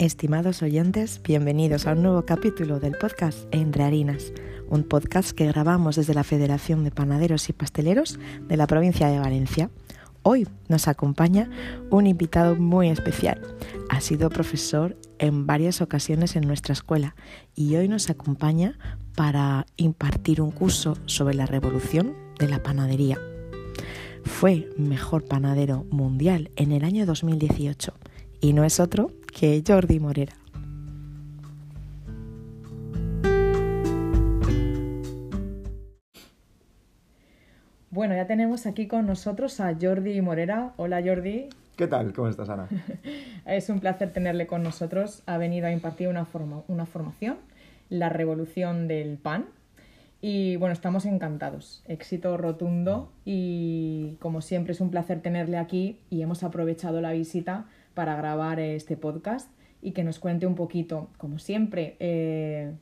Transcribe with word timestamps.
Estimados 0.00 0.62
oyentes, 0.62 1.20
bienvenidos 1.22 1.86
a 1.86 1.92
un 1.92 2.02
nuevo 2.02 2.24
capítulo 2.24 2.80
del 2.80 2.96
podcast 2.96 3.40
Entre 3.50 3.82
Harinas, 3.82 4.32
un 4.70 4.82
podcast 4.82 5.32
que 5.32 5.46
grabamos 5.46 5.96
desde 5.96 6.14
la 6.14 6.24
Federación 6.24 6.84
de 6.84 6.90
Panaderos 6.90 7.50
y 7.50 7.52
Pasteleros 7.52 8.18
de 8.48 8.56
la 8.56 8.66
provincia 8.66 9.08
de 9.08 9.18
Valencia. 9.18 9.68
Hoy 10.22 10.48
nos 10.68 10.88
acompaña 10.88 11.50
un 11.90 12.06
invitado 12.06 12.56
muy 12.56 12.88
especial. 12.88 13.42
Ha 13.90 14.00
sido 14.00 14.30
profesor 14.30 14.96
en 15.18 15.46
varias 15.46 15.82
ocasiones 15.82 16.34
en 16.34 16.46
nuestra 16.46 16.72
escuela 16.72 17.14
y 17.54 17.76
hoy 17.76 17.86
nos 17.86 18.08
acompaña 18.08 18.78
para 19.14 19.66
impartir 19.76 20.40
un 20.40 20.50
curso 20.50 20.96
sobre 21.04 21.34
la 21.34 21.44
revolución 21.44 22.14
de 22.38 22.48
la 22.48 22.62
panadería. 22.62 23.18
Fue 24.24 24.70
mejor 24.78 25.26
panadero 25.26 25.84
mundial 25.90 26.50
en 26.56 26.72
el 26.72 26.84
año 26.84 27.04
2018 27.04 27.92
y 28.40 28.54
no 28.54 28.64
es 28.64 28.80
otro 28.80 29.10
que 29.30 29.62
Jordi 29.66 30.00
Morera. 30.00 30.34
Bueno, 37.90 38.14
ya 38.14 38.26
tenemos 38.26 38.66
aquí 38.66 38.86
con 38.86 39.06
nosotros 39.06 39.60
a 39.60 39.76
Jordi 39.80 40.20
Morera. 40.20 40.74
Hola 40.76 41.02
Jordi. 41.04 41.48
¿Qué 41.76 41.86
tal? 41.86 42.12
¿Cómo 42.12 42.28
estás, 42.28 42.48
Ana? 42.48 42.68
es 43.46 43.68
un 43.68 43.80
placer 43.80 44.12
tenerle 44.12 44.46
con 44.46 44.62
nosotros. 44.62 45.22
Ha 45.26 45.38
venido 45.38 45.66
a 45.66 45.72
impartir 45.72 46.08
una, 46.08 46.24
forma, 46.24 46.62
una 46.68 46.86
formación, 46.86 47.38
La 47.88 48.08
Revolución 48.08 48.86
del 48.86 49.18
Pan. 49.18 49.46
Y 50.20 50.56
bueno, 50.56 50.72
estamos 50.72 51.06
encantados. 51.06 51.82
Éxito 51.86 52.36
rotundo 52.36 53.10
y 53.24 54.16
como 54.20 54.42
siempre 54.42 54.72
es 54.72 54.80
un 54.80 54.90
placer 54.90 55.20
tenerle 55.22 55.56
aquí 55.56 55.98
y 56.10 56.22
hemos 56.22 56.42
aprovechado 56.42 57.00
la 57.00 57.12
visita 57.12 57.66
para 58.00 58.16
grabar 58.16 58.60
este 58.60 58.96
podcast 58.96 59.50
y 59.82 59.92
que 59.92 60.04
nos 60.04 60.18
cuente 60.18 60.46
un 60.46 60.54
poquito, 60.54 61.10
como 61.18 61.38
siempre, 61.38 61.96
eh, 62.00 62.72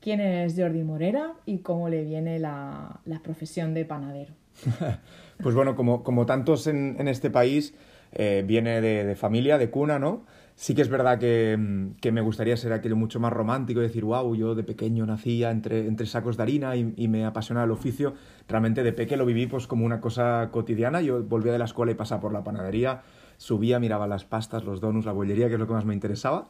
quién 0.00 0.22
es 0.22 0.54
Jordi 0.56 0.84
Morera 0.84 1.34
y 1.44 1.58
cómo 1.58 1.90
le 1.90 2.02
viene 2.02 2.38
la, 2.38 2.98
profesión 3.22 3.74
de 3.74 3.84
panadero. 3.84 4.32
pues 5.42 5.54
bueno, 5.54 5.76
como, 5.76 6.02
como 6.02 6.24
tantos 6.24 6.66
en, 6.66 6.96
este 7.08 7.28
país, 7.28 7.74
eh, 8.12 8.42
viene 8.46 8.80
de, 8.80 9.14
familia, 9.16 9.58
de 9.58 9.68
cuna, 9.68 9.98
¿no? 9.98 10.24
Sí 10.54 10.74
que 10.74 10.80
es 10.80 10.88
verdad 10.88 11.18
que, 11.18 11.90
que, 12.00 12.10
me 12.10 12.22
gustaría 12.22 12.56
ser 12.56 12.72
aquello 12.72 12.96
mucho 12.96 13.20
más 13.20 13.34
romántico 13.34 13.80
y 13.80 13.82
decir, 13.82 14.06
wow, 14.06 14.34
yo 14.34 14.54
de 14.54 14.64
pequeño 14.64 15.04
nacía 15.04 15.50
entre, 15.50 15.86
entre 15.86 16.06
sacos 16.06 16.38
de 16.38 16.42
harina 16.44 16.74
y, 16.74 17.06
me 17.06 17.26
apasiona 17.26 17.64
el 17.64 17.70
oficio. 17.70 18.14
Realmente 18.48 18.82
de 18.82 18.94
pequeño 18.94 19.18
lo 19.18 19.26
viví 19.26 19.46
pues 19.46 19.66
como 19.66 19.84
una 19.84 20.00
cosa 20.00 20.48
cotidiana. 20.50 21.02
Yo 21.02 21.22
volvía 21.22 21.52
de 21.52 21.58
la 21.58 21.66
escuela 21.66 21.92
y 21.92 21.96
pasaba 21.96 22.22
por 22.22 22.32
la 22.32 22.42
panadería 22.42 23.02
subía, 23.38 23.78
miraba 23.78 24.06
las 24.06 24.24
pastas, 24.24 24.64
los 24.64 24.80
donuts, 24.82 25.06
la 25.06 25.12
bollería, 25.12 25.48
que 25.48 25.54
es 25.54 25.60
lo 25.60 25.66
que 25.66 25.72
más 25.72 25.86
me 25.86 25.94
interesaba, 25.94 26.48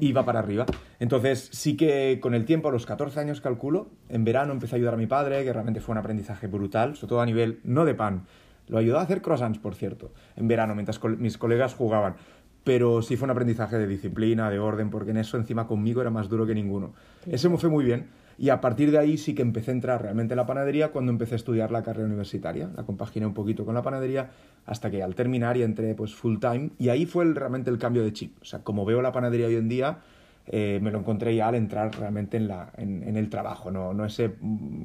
iba 0.00 0.24
para 0.24 0.38
arriba. 0.38 0.64
Entonces, 0.98 1.50
sí 1.52 1.76
que 1.76 2.18
con 2.22 2.34
el 2.34 2.46
tiempo, 2.46 2.70
a 2.70 2.72
los 2.72 2.86
14 2.86 3.20
años 3.20 3.42
calculo, 3.42 3.88
en 4.08 4.24
verano 4.24 4.52
empecé 4.52 4.76
a 4.76 4.78
ayudar 4.78 4.94
a 4.94 4.96
mi 4.96 5.06
padre, 5.06 5.44
que 5.44 5.52
realmente 5.52 5.80
fue 5.80 5.92
un 5.92 5.98
aprendizaje 5.98 6.46
brutal, 6.46 6.96
sobre 6.96 7.10
todo 7.10 7.20
a 7.20 7.26
nivel, 7.26 7.60
no 7.64 7.84
de 7.84 7.94
pan, 7.94 8.24
lo 8.68 8.78
ayudó 8.78 8.98
a 8.98 9.02
hacer 9.02 9.20
croissants, 9.20 9.58
por 9.58 9.74
cierto, 9.74 10.12
en 10.36 10.48
verano, 10.48 10.74
mientras 10.74 11.00
mis 11.18 11.36
colegas 11.36 11.74
jugaban. 11.74 12.14
Pero 12.62 13.02
sí 13.02 13.16
fue 13.16 13.26
un 13.26 13.32
aprendizaje 13.32 13.78
de 13.78 13.86
disciplina, 13.86 14.48
de 14.48 14.58
orden, 14.58 14.90
porque 14.90 15.10
en 15.10 15.16
eso 15.16 15.36
encima 15.36 15.66
conmigo 15.66 16.00
era 16.00 16.10
más 16.10 16.28
duro 16.28 16.46
que 16.46 16.54
ninguno. 16.54 16.92
Ese 17.26 17.48
me 17.48 17.56
fue 17.56 17.68
muy 17.68 17.84
bien. 17.84 18.08
Y 18.40 18.48
a 18.48 18.62
partir 18.62 18.90
de 18.90 18.96
ahí 18.96 19.18
sí 19.18 19.34
que 19.34 19.42
empecé 19.42 19.70
a 19.70 19.74
entrar 19.74 20.00
realmente 20.00 20.32
en 20.32 20.38
la 20.38 20.46
panadería 20.46 20.92
cuando 20.92 21.12
empecé 21.12 21.34
a 21.34 21.36
estudiar 21.36 21.70
la 21.70 21.82
carrera 21.82 22.06
universitaria. 22.06 22.70
La 22.74 22.84
compaginé 22.84 23.26
un 23.26 23.34
poquito 23.34 23.66
con 23.66 23.74
la 23.74 23.82
panadería 23.82 24.30
hasta 24.64 24.90
que 24.90 25.02
al 25.02 25.14
terminar 25.14 25.58
y 25.58 25.62
entré 25.62 25.94
pues 25.94 26.14
full 26.14 26.38
time. 26.38 26.70
Y 26.78 26.88
ahí 26.88 27.04
fue 27.04 27.26
realmente 27.34 27.68
el 27.68 27.76
cambio 27.76 28.02
de 28.02 28.14
chip. 28.14 28.38
O 28.40 28.46
sea, 28.46 28.60
como 28.60 28.86
veo 28.86 29.02
la 29.02 29.12
panadería 29.12 29.46
hoy 29.46 29.56
en 29.56 29.68
día, 29.68 29.98
eh, 30.46 30.78
me 30.80 30.90
lo 30.90 31.00
encontré 31.00 31.36
ya 31.36 31.48
al 31.48 31.54
entrar 31.54 31.94
realmente 31.94 32.38
en, 32.38 32.48
la, 32.48 32.72
en, 32.78 33.14
el 33.14 33.28
trabajo, 33.28 33.70
no, 33.70 33.92
no 33.92 34.06
ese, 34.06 34.32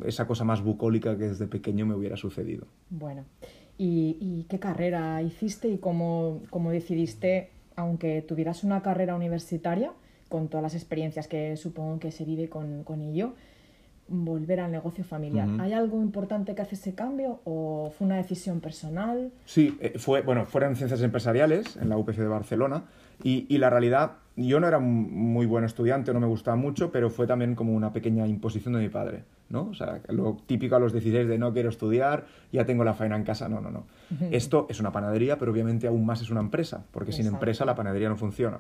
esa 0.04 0.28
cosa 0.28 0.44
más 0.44 0.62
bucólica 0.62 1.18
que 1.18 1.30
desde 1.30 1.48
pequeño 1.48 1.86
me 1.86 1.96
hubiera 1.96 2.18
sucedido. 2.18 2.68
Bueno, 2.90 3.24
¿y, 3.78 4.18
y 4.20 4.48
qué 4.50 4.60
carrera 4.60 5.22
hiciste 5.22 5.70
y 5.70 5.78
cómo, 5.78 6.42
cómo 6.50 6.72
decidiste, 6.72 7.52
aunque 7.78 8.22
tuvieras 8.22 8.66
una 8.66 8.82
carrera 8.82 9.16
universitaria, 9.16 9.94
con 10.30 10.48
todas 10.48 10.64
las 10.64 10.76
experiencias 10.76 11.28
que 11.28 11.56
supongo 11.58 12.00
que 12.00 12.12
se 12.12 12.26
vive 12.26 12.50
con, 12.50 12.84
con 12.84 13.02
ello, 13.02 13.34
volver 14.08 14.60
al 14.60 14.72
negocio 14.72 15.04
familiar. 15.04 15.48
¿Hay 15.60 15.74
algo 15.74 16.02
importante 16.02 16.54
que 16.54 16.62
hace 16.62 16.76
ese 16.76 16.94
cambio 16.94 17.40
o 17.44 17.92
fue 17.98 18.06
una 18.06 18.18
decisión 18.18 18.62
personal? 18.62 19.32
Sí, 19.46 19.78
eh, 19.82 19.98
fue, 19.98 20.22
bueno, 20.22 20.46
fueron 20.46 20.76
ciencias 20.76 21.02
empresariales 21.02 21.76
en 21.78 21.90
la 21.90 21.98
UPC 21.98 22.18
de 22.18 22.28
Barcelona 22.28 22.84
y, 23.24 23.46
y 23.50 23.58
la 23.58 23.70
realidad, 23.70 24.14
yo 24.36 24.60
no 24.60 24.68
era 24.68 24.78
un 24.78 25.14
muy 25.14 25.46
buen 25.46 25.64
estudiante, 25.64 26.14
no 26.14 26.20
me 26.20 26.28
gustaba 26.28 26.58
mucho, 26.58 26.92
pero 26.92 27.10
fue 27.10 27.28
también 27.28 27.56
como 27.56 27.74
una 27.74 27.94
pequeña 27.94 28.28
imposición 28.28 28.74
de 28.74 28.82
mi 28.82 28.90
padre. 28.90 29.24
¿no? 29.50 29.68
O 29.70 29.74
sea, 29.74 30.02
lo 30.10 30.38
típico 30.46 30.76
a 30.76 30.80
los 30.80 30.92
16 30.92 31.28
de 31.28 31.38
no 31.38 31.54
quiero 31.54 31.70
estudiar, 31.70 32.26
ya 32.52 32.66
tengo 32.66 32.84
la 32.84 32.94
faena 32.94 33.16
en 33.16 33.24
casa. 33.24 33.48
No, 33.48 33.62
no, 33.62 33.70
no. 33.70 33.86
Esto 34.32 34.66
es 34.70 34.80
una 34.80 34.92
panadería, 34.92 35.38
pero 35.38 35.52
obviamente 35.52 35.88
aún 35.88 36.06
más 36.06 36.22
es 36.22 36.30
una 36.30 36.40
empresa, 36.40 36.84
porque 36.92 37.12
sin 37.12 37.28
empresa 37.28 37.66
la 37.66 37.76
panadería 37.76 38.10
no 38.10 38.16
funciona. 38.16 38.60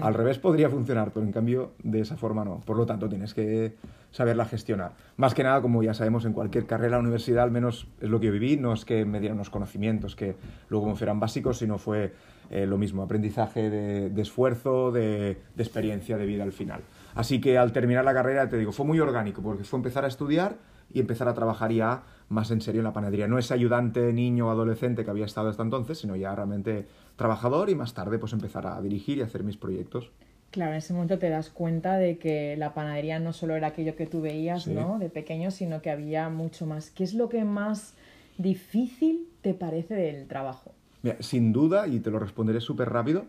Al 0.00 0.14
revés 0.14 0.38
podría 0.38 0.70
funcionar, 0.70 1.10
pero 1.12 1.24
en 1.24 1.32
cambio 1.32 1.72
de 1.82 2.00
esa 2.00 2.16
forma 2.16 2.44
no. 2.44 2.60
Por 2.60 2.76
lo 2.76 2.86
tanto, 2.86 3.08
tienes 3.08 3.34
que 3.34 3.74
saberla 4.10 4.44
gestionar. 4.44 4.92
Más 5.16 5.34
que 5.34 5.42
nada, 5.42 5.60
como 5.60 5.82
ya 5.82 5.94
sabemos, 5.94 6.24
en 6.24 6.32
cualquier 6.32 6.66
carrera 6.66 6.98
universidad, 6.98 7.44
al 7.44 7.50
menos 7.50 7.88
es 8.00 8.08
lo 8.08 8.20
que 8.20 8.26
yo 8.26 8.32
viví, 8.32 8.56
no 8.56 8.72
es 8.72 8.84
que 8.84 9.04
me 9.04 9.20
dieran 9.20 9.36
unos 9.36 9.50
conocimientos 9.50 10.16
que 10.16 10.36
luego 10.68 10.86
me 10.86 10.94
fueran 10.94 11.20
básicos, 11.20 11.58
sino 11.58 11.78
fue 11.78 12.12
eh, 12.52 12.66
lo 12.66 12.76
mismo, 12.76 13.02
aprendizaje 13.02 13.70
de, 13.70 14.22
esfuerzo, 14.22 14.92
de 14.92 15.38
experiencia 15.56 16.18
de 16.18 16.26
vida 16.26 16.42
al 16.42 16.52
final. 16.52 16.82
Así 17.14 17.40
que 17.40 17.58
al 17.58 17.72
terminar 17.72 18.04
la 18.04 18.14
carrera, 18.14 18.48
te 18.48 18.58
digo, 18.58 18.72
fue 18.72 18.86
muy 18.86 19.00
orgánico, 19.00 19.42
porque 19.42 19.64
fue 19.64 19.78
empezar 19.78 20.04
a 20.04 20.08
estudiar 20.08 20.56
y 20.92 21.00
empezar 21.00 21.28
a 21.28 21.34
trabajar 21.34 21.72
ya 21.72 22.02
más 22.28 22.50
en 22.50 22.60
serio 22.60 22.80
en 22.80 22.84
la 22.84 22.92
panadería. 22.92 23.26
No 23.26 23.38
ese 23.38 23.54
ayudante, 23.54 24.12
niño 24.12 24.48
o 24.48 24.50
adolescente 24.50 25.04
que 25.04 25.10
había 25.10 25.24
estado 25.24 25.48
hasta 25.48 25.62
entonces, 25.62 25.98
sino 25.98 26.14
ya 26.14 26.34
realmente 26.34 26.86
trabajador 27.16 27.70
y 27.70 27.74
más 27.74 27.94
tarde 27.94 28.18
pues 28.18 28.32
empezar 28.32 28.66
a 28.66 28.80
dirigir 28.80 29.18
y 29.18 29.22
hacer 29.22 29.44
mis 29.44 29.56
proyectos. 29.56 30.10
Claro, 30.50 30.72
en 30.72 30.78
ese 30.78 30.92
momento 30.92 31.18
te 31.18 31.30
das 31.30 31.48
cuenta 31.48 31.96
de 31.96 32.18
que 32.18 32.56
la 32.58 32.74
panadería 32.74 33.18
no 33.18 33.32
solo 33.32 33.56
era 33.56 33.68
aquello 33.68 33.96
que 33.96 34.06
tú 34.06 34.20
veías, 34.20 34.66
¿no? 34.66 34.98
De 34.98 35.08
pequeño, 35.08 35.50
sino 35.50 35.80
que 35.80 35.90
había 35.90 36.28
mucho 36.28 36.66
más. 36.66 36.90
¿Qué 36.90 37.04
es 37.04 37.14
lo 37.14 37.30
que 37.30 37.44
más 37.44 37.94
difícil 38.36 39.28
te 39.40 39.54
parece 39.54 39.94
del 39.94 40.28
trabajo? 40.28 40.72
Sin 41.20 41.52
duda, 41.52 41.86
y 41.88 42.00
te 42.00 42.10
lo 42.10 42.18
responderé 42.18 42.60
súper 42.60 42.90
rápido, 42.90 43.24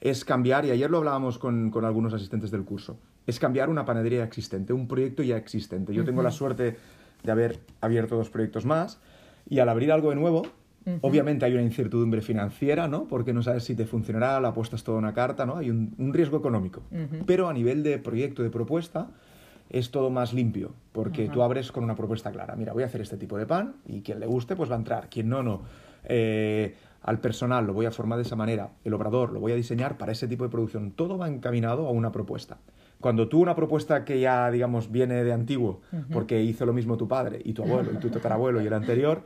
es 0.00 0.24
cambiar, 0.24 0.64
y 0.64 0.70
ayer 0.70 0.90
lo 0.90 0.98
hablábamos 0.98 1.38
con, 1.38 1.70
con, 1.70 1.84
algunos 1.84 2.12
asistentes 2.12 2.50
del 2.50 2.64
curso, 2.64 2.98
es 3.26 3.38
cambiar 3.38 3.70
una 3.70 3.84
panadería 3.84 4.24
existente, 4.24 4.72
un 4.72 4.86
proyecto 4.86 5.22
ya 5.22 5.36
existente. 5.36 5.94
Yo 5.94 6.04
tengo 6.04 6.22
la 6.22 6.30
suerte 6.30 6.76
de 7.22 7.32
haber 7.32 7.60
abierto 7.80 8.16
dos 8.16 8.30
proyectos 8.30 8.66
más 8.66 9.00
y 9.48 9.58
al 9.58 9.68
abrir 9.68 9.92
algo 9.92 10.10
de 10.10 10.16
nuevo, 10.16 10.42
obviamente 11.00 11.46
hay 11.46 11.54
una 11.54 11.62
incertidumbre 11.62 12.20
financiera, 12.20 12.88
¿no? 12.88 13.04
Porque 13.08 13.32
no 13.32 13.42
sabes 13.42 13.64
si 13.64 13.74
te 13.74 13.86
funcionará, 13.86 14.38
la 14.40 14.48
apuestas 14.48 14.84
toda 14.84 14.98
una 14.98 15.14
carta, 15.14 15.46
¿no? 15.46 15.56
Hay 15.56 15.70
un, 15.70 15.94
un 15.98 16.12
riesgo 16.12 16.36
económico. 16.36 16.82
Pero 17.26 17.48
a 17.48 17.54
nivel 17.54 17.82
de 17.82 17.98
proyecto, 17.98 18.42
de 18.42 18.50
propuesta, 18.50 19.08
es 19.70 19.90
todo 19.90 20.10
más 20.10 20.32
limpio, 20.32 20.74
porque 20.92 21.28
tú 21.28 21.42
abres 21.42 21.72
con 21.72 21.84
una 21.84 21.94
propuesta 21.94 22.30
clara. 22.30 22.54
Mira, 22.56 22.72
voy 22.72 22.82
a 22.82 22.86
hacer 22.86 23.00
este 23.00 23.16
tipo 23.16 23.38
de 23.38 23.46
pan 23.46 23.76
y 23.86 24.02
quien 24.02 24.20
le 24.20 24.26
guste, 24.26 24.56
pues 24.56 24.70
va 24.70 24.74
a 24.74 24.78
entrar. 24.78 25.08
Quien 25.08 25.28
no, 25.28 25.42
no. 25.42 25.62
Eh, 26.04 26.74
al 27.04 27.20
personal 27.20 27.66
lo 27.66 27.74
voy 27.74 27.84
a 27.84 27.90
formar 27.90 28.16
de 28.16 28.22
esa 28.22 28.34
manera, 28.34 28.70
el 28.82 28.94
obrador 28.94 29.30
lo 29.30 29.38
voy 29.38 29.52
a 29.52 29.56
diseñar 29.56 29.98
para 29.98 30.12
ese 30.12 30.26
tipo 30.26 30.42
de 30.44 30.50
producción. 30.50 30.90
Todo 30.90 31.18
va 31.18 31.28
encaminado 31.28 31.86
a 31.86 31.90
una 31.90 32.10
propuesta. 32.10 32.58
Cuando 32.98 33.28
tú 33.28 33.40
una 33.42 33.54
propuesta 33.54 34.06
que 34.06 34.20
ya, 34.20 34.50
digamos, 34.50 34.90
viene 34.90 35.22
de 35.22 35.32
antiguo, 35.32 35.82
porque 36.10 36.42
hizo 36.42 36.64
lo 36.64 36.72
mismo 36.72 36.96
tu 36.96 37.06
padre 37.06 37.42
y 37.44 37.52
tu 37.52 37.62
abuelo 37.62 37.92
y 37.92 37.96
tu 37.98 38.08
tatarabuelo 38.08 38.62
y 38.62 38.66
el 38.66 38.72
anterior, 38.72 39.22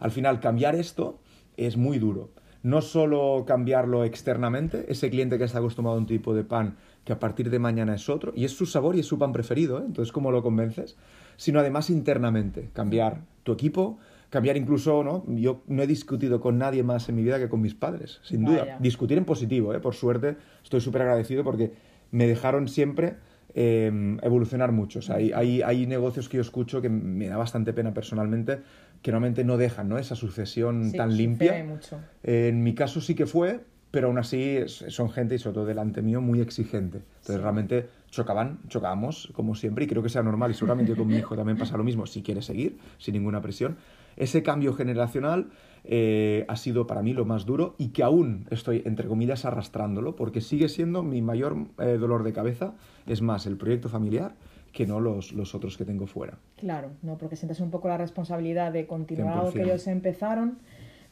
al 0.00 0.10
final 0.10 0.40
cambiar 0.40 0.74
esto 0.74 1.20
es 1.56 1.76
muy 1.76 2.00
duro. 2.00 2.30
No 2.64 2.82
solo 2.82 3.44
cambiarlo 3.46 4.02
externamente, 4.04 4.86
ese 4.88 5.08
cliente 5.08 5.38
que 5.38 5.44
está 5.44 5.58
acostumbrado 5.58 5.96
a 5.96 6.00
un 6.00 6.06
tipo 6.06 6.34
de 6.34 6.42
pan 6.42 6.76
que 7.04 7.12
a 7.12 7.20
partir 7.20 7.48
de 7.48 7.60
mañana 7.60 7.94
es 7.94 8.08
otro, 8.08 8.32
y 8.34 8.44
es 8.44 8.52
su 8.52 8.66
sabor 8.66 8.96
y 8.96 9.00
es 9.00 9.06
su 9.06 9.18
pan 9.18 9.32
preferido, 9.32 9.78
¿eh? 9.78 9.84
entonces 9.86 10.10
¿cómo 10.10 10.32
lo 10.32 10.42
convences? 10.42 10.96
Sino 11.36 11.60
además 11.60 11.88
internamente, 11.90 12.70
cambiar 12.72 13.20
tu 13.44 13.52
equipo, 13.52 13.98
cambiar 14.30 14.56
incluso, 14.56 15.02
¿no? 15.02 15.24
Yo 15.28 15.62
no 15.66 15.82
he 15.82 15.86
discutido 15.86 16.40
con 16.40 16.56
nadie 16.56 16.82
más 16.82 17.08
en 17.08 17.16
mi 17.16 17.22
vida 17.22 17.38
que 17.38 17.48
con 17.48 17.60
mis 17.60 17.74
padres, 17.74 18.20
sin 18.22 18.44
duda. 18.44 18.78
Discutir 18.80 19.18
en 19.18 19.24
positivo, 19.24 19.74
¿eh? 19.74 19.80
Por 19.80 19.94
suerte, 19.94 20.36
estoy 20.62 20.80
súper 20.80 21.02
agradecido 21.02 21.44
porque 21.44 21.72
me 22.12 22.26
dejaron 22.26 22.68
siempre 22.68 23.16
em, 23.54 24.18
evolucionar 24.22 24.70
mucho. 24.70 25.00
O 25.00 25.02
sea, 25.02 25.16
hay, 25.16 25.32
hay, 25.32 25.62
hay, 25.62 25.86
negocios 25.86 26.28
que 26.28 26.36
yo 26.36 26.42
escucho 26.42 26.80
que 26.80 26.88
me 26.88 27.26
da 27.28 27.36
bastante 27.36 27.72
pena 27.72 27.92
personalmente, 27.92 28.60
que 29.02 29.10
normalmente 29.10 29.44
no 29.44 29.56
dejan 29.56 29.88
¿no? 29.88 29.98
esa 29.98 30.14
sucesión 30.14 30.92
tan 30.92 31.16
limpia. 31.16 31.64
Mucho. 31.64 31.98
en 32.22 32.62
mi 32.62 32.74
caso 32.74 33.00
sí 33.00 33.16
que 33.16 33.26
fue, 33.26 33.60
pero 33.90 34.06
aún 34.06 34.18
así 34.18 34.60
son 34.66 35.10
gente, 35.10 35.34
y 35.34 35.38
sobre 35.38 35.54
todo 35.54 35.66
delante 35.66 36.02
mío, 36.02 36.20
muy 36.20 36.40
exigente. 36.40 36.98
Entonces 37.20 37.40
realmente 37.40 37.88
chocaban, 38.10 38.60
chocábamos, 38.68 39.30
como 39.34 39.56
siempre, 39.56 39.84
y 39.84 39.88
creo 39.88 40.02
que 40.02 40.08
sea 40.08 40.22
normal, 40.22 40.52
y 40.52 40.54
seguramente 40.54 40.94
con 40.94 41.08
mi 41.08 41.16
hijo 41.16 41.34
también 41.36 41.58
pasa 41.58 41.76
lo 41.76 41.82
mismo, 41.82 42.06
si 42.06 42.22
quiere 42.22 42.42
seguir, 42.42 42.78
sin 42.98 43.14
ninguna 43.14 43.40
presión. 43.40 43.76
Ese 44.20 44.42
cambio 44.42 44.74
generacional 44.74 45.50
eh, 45.84 46.44
ha 46.46 46.56
sido 46.56 46.86
para 46.86 47.02
mí 47.02 47.14
lo 47.14 47.24
más 47.24 47.46
duro 47.46 47.74
y 47.78 47.88
que 47.88 48.02
aún 48.02 48.46
estoy, 48.50 48.82
entre 48.84 49.08
comillas, 49.08 49.46
arrastrándolo, 49.46 50.14
porque 50.14 50.42
sigue 50.42 50.68
siendo 50.68 51.02
mi 51.02 51.22
mayor 51.22 51.56
eh, 51.78 51.96
dolor 51.98 52.22
de 52.22 52.32
cabeza, 52.32 52.74
es 53.06 53.22
más 53.22 53.46
el 53.46 53.56
proyecto 53.56 53.88
familiar 53.88 54.34
que 54.72 54.86
no 54.86 55.00
los, 55.00 55.32
los 55.32 55.54
otros 55.54 55.76
que 55.78 55.84
tengo 55.84 56.06
fuera. 56.06 56.38
Claro, 56.58 56.90
no, 57.02 57.16
porque 57.16 57.34
sientes 57.34 57.60
un 57.60 57.70
poco 57.70 57.88
la 57.88 57.96
responsabilidad 57.96 58.72
de 58.72 58.86
continuar 58.86 59.44
lo 59.44 59.52
que 59.52 59.62
ellos 59.62 59.86
empezaron, 59.86 60.58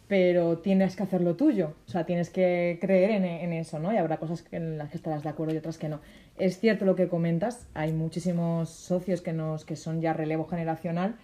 pero 0.06 0.58
tienes 0.58 0.94
que 0.94 1.02
hacer 1.02 1.22
lo 1.22 1.34
tuyo, 1.34 1.74
o 1.86 1.90
sea, 1.90 2.04
tienes 2.04 2.30
que 2.30 2.78
creer 2.80 3.10
en, 3.10 3.24
en, 3.24 3.52
eso, 3.54 3.78
¿no? 3.78 3.92
Y 3.92 3.96
habrá 3.96 4.18
cosas 4.18 4.44
en 4.52 4.78
las 4.78 4.90
que 4.90 4.96
estarás 4.98 5.22
de 5.22 5.30
acuerdo 5.30 5.54
y 5.54 5.56
otras 5.56 5.76
que 5.76 5.88
no. 5.88 6.00
Es 6.36 6.60
cierto 6.60 6.84
lo 6.84 6.94
que 6.94 7.08
comentas, 7.08 7.66
hay 7.74 7.92
muchísimos 7.92 8.68
socios 8.68 9.22
que, 9.22 9.32
nos, 9.32 9.64
que 9.64 9.76
son 9.76 10.00
ya 10.00 10.12
relevo 10.12 10.46
generacional 10.46 11.16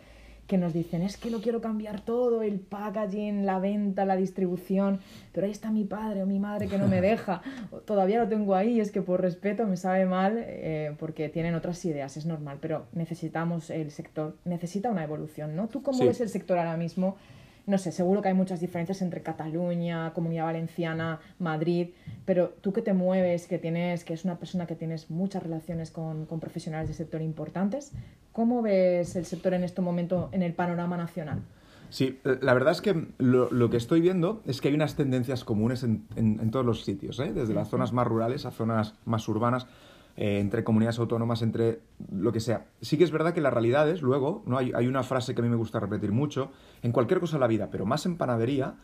que 0.46 0.58
nos 0.58 0.73
dicen, 0.73 1.02
es 1.02 1.17
que 1.17 1.31
lo 1.31 1.41
quiero 1.41 1.61
cambiar 1.61 2.00
todo, 2.00 2.43
el 2.43 2.61
packaging, 2.61 3.46
la 3.46 3.58
venta, 3.58 4.05
la 4.05 4.17
distribución, 4.17 5.00
pero 5.32 5.46
ahí 5.46 5.52
está 5.52 5.70
mi 5.70 5.85
padre 5.85 6.23
o 6.23 6.26
mi 6.26 6.38
madre 6.38 6.69
que 6.69 6.79
no 6.79 6.87
me 6.87 7.00
deja, 7.00 7.43
todavía 7.87 8.19
lo 8.19 8.29
tengo 8.29 8.55
ahí, 8.55 8.81
es 8.81 8.91
que 8.91 9.02
por 9.02 9.20
respeto 9.20 9.67
me 9.67 9.76
sabe 9.76 10.06
mal 10.06 10.37
eh, 10.38 10.94
porque 10.99 11.29
tienen 11.29 11.55
otras 11.55 11.85
ideas, 11.85 12.17
es 12.17 12.26
normal, 12.26 12.58
pero 12.61 12.87
necesitamos 12.93 13.70
el 13.70 13.91
sector, 13.91 14.37
necesita 14.44 14.91
una 14.91 15.05
evolución, 15.05 15.56
¿no? 15.56 15.69
¿Tú 15.69 15.82
cómo 15.82 16.05
ves 16.05 16.20
el 16.20 16.29
sector 16.29 16.58
ahora 16.58 16.76
mismo? 16.76 17.17
No 17.66 17.78
sé, 17.78 17.93
seguro 17.93 18.20
que 18.20 18.28
hay 18.28 18.34
muchas 18.34 18.61
diferencias 18.61 19.00
entre 19.02 19.22
Cataluña, 19.22 20.12
Comunidad 20.12 20.44
Valenciana, 20.44 21.20
Madrid, 21.38 21.88
pero 22.25 22.50
tú 22.61 22.72
que 22.72 22.82
te 22.82 22.93
mueves, 22.93 23.46
que 23.46 23.58
tienes, 23.58 24.05
que 24.05 24.14
es 24.14 24.25
una 24.25 24.38
persona 24.38 24.66
que 24.66 24.75
tienes 24.75 25.11
muchas 25.11 25.43
relaciones 25.43 25.90
con, 25.90 26.26
con 26.26 26.40
profesionales 26.40 26.88
del 26.88 26.96
sector 26.96 27.22
importantes, 27.22 27.93
¿cómo 28.32 28.62
ves 28.62 29.16
el 29.16 29.25
sector 29.25 29.55
en 29.55 29.64
este 29.64 29.81
momento 29.81 30.28
en 30.32 30.43
el 30.43 30.52
panorama 30.52 30.96
nacional? 30.96 31.43
Sí, 31.90 32.19
la 32.25 32.55
verdad 32.55 32.72
es 32.72 32.81
que 32.81 33.06
lo, 33.19 33.50
lo, 33.52 33.70
que 33.70 33.76
estoy 33.76 34.00
viendo 34.00 34.43
es 34.46 34.61
que 34.61 34.69
hay 34.69 34.75
unas 34.75 34.96
tendencias 34.96 35.44
comunes 35.44 35.84
en, 35.84 36.06
en, 36.16 36.40
en 36.40 36.50
todos 36.50 36.66
los 36.66 36.84
sitios, 36.84 37.20
¿eh? 37.20 37.32
desde 37.32 37.55
las 37.55 37.69
zonas 37.69 37.93
más 37.93 38.06
rurales 38.06 38.46
a 38.46 38.50
zonas 38.50 38.94
más 39.05 39.28
urbanas. 39.28 39.69
Eh, 40.16 40.38
entre 40.38 40.62
comunidades 40.62 41.00
autónomas, 41.00 41.43
entre 41.43 41.81
lo 42.12 42.31
que 42.31 42.38
sea. 42.38 42.66
Sí 42.81 42.96
que 42.96 43.02
es 43.02 43.11
verdad 43.11 43.34
que 43.34 43.40
las 43.40 43.52
realidades, 43.52 44.00
luego, 44.00 44.44
¿no? 44.46 44.58
hay, 44.58 44.70
hay, 44.72 44.87
una 44.87 45.02
frase 45.02 45.34
que 45.34 45.40
a 45.40 45.44
mí 45.44 45.50
me 45.50 45.56
gusta 45.56 45.81
repetir 45.81 46.12
mucho, 46.12 46.52
en 46.82 46.93
cualquier 46.93 47.19
cosa 47.19 47.34
en 47.34 47.40
la 47.40 47.49
vida, 47.49 47.69
pero 47.69 47.84
más 47.84 48.06
en 48.06 48.16
panadería, 48.16 48.76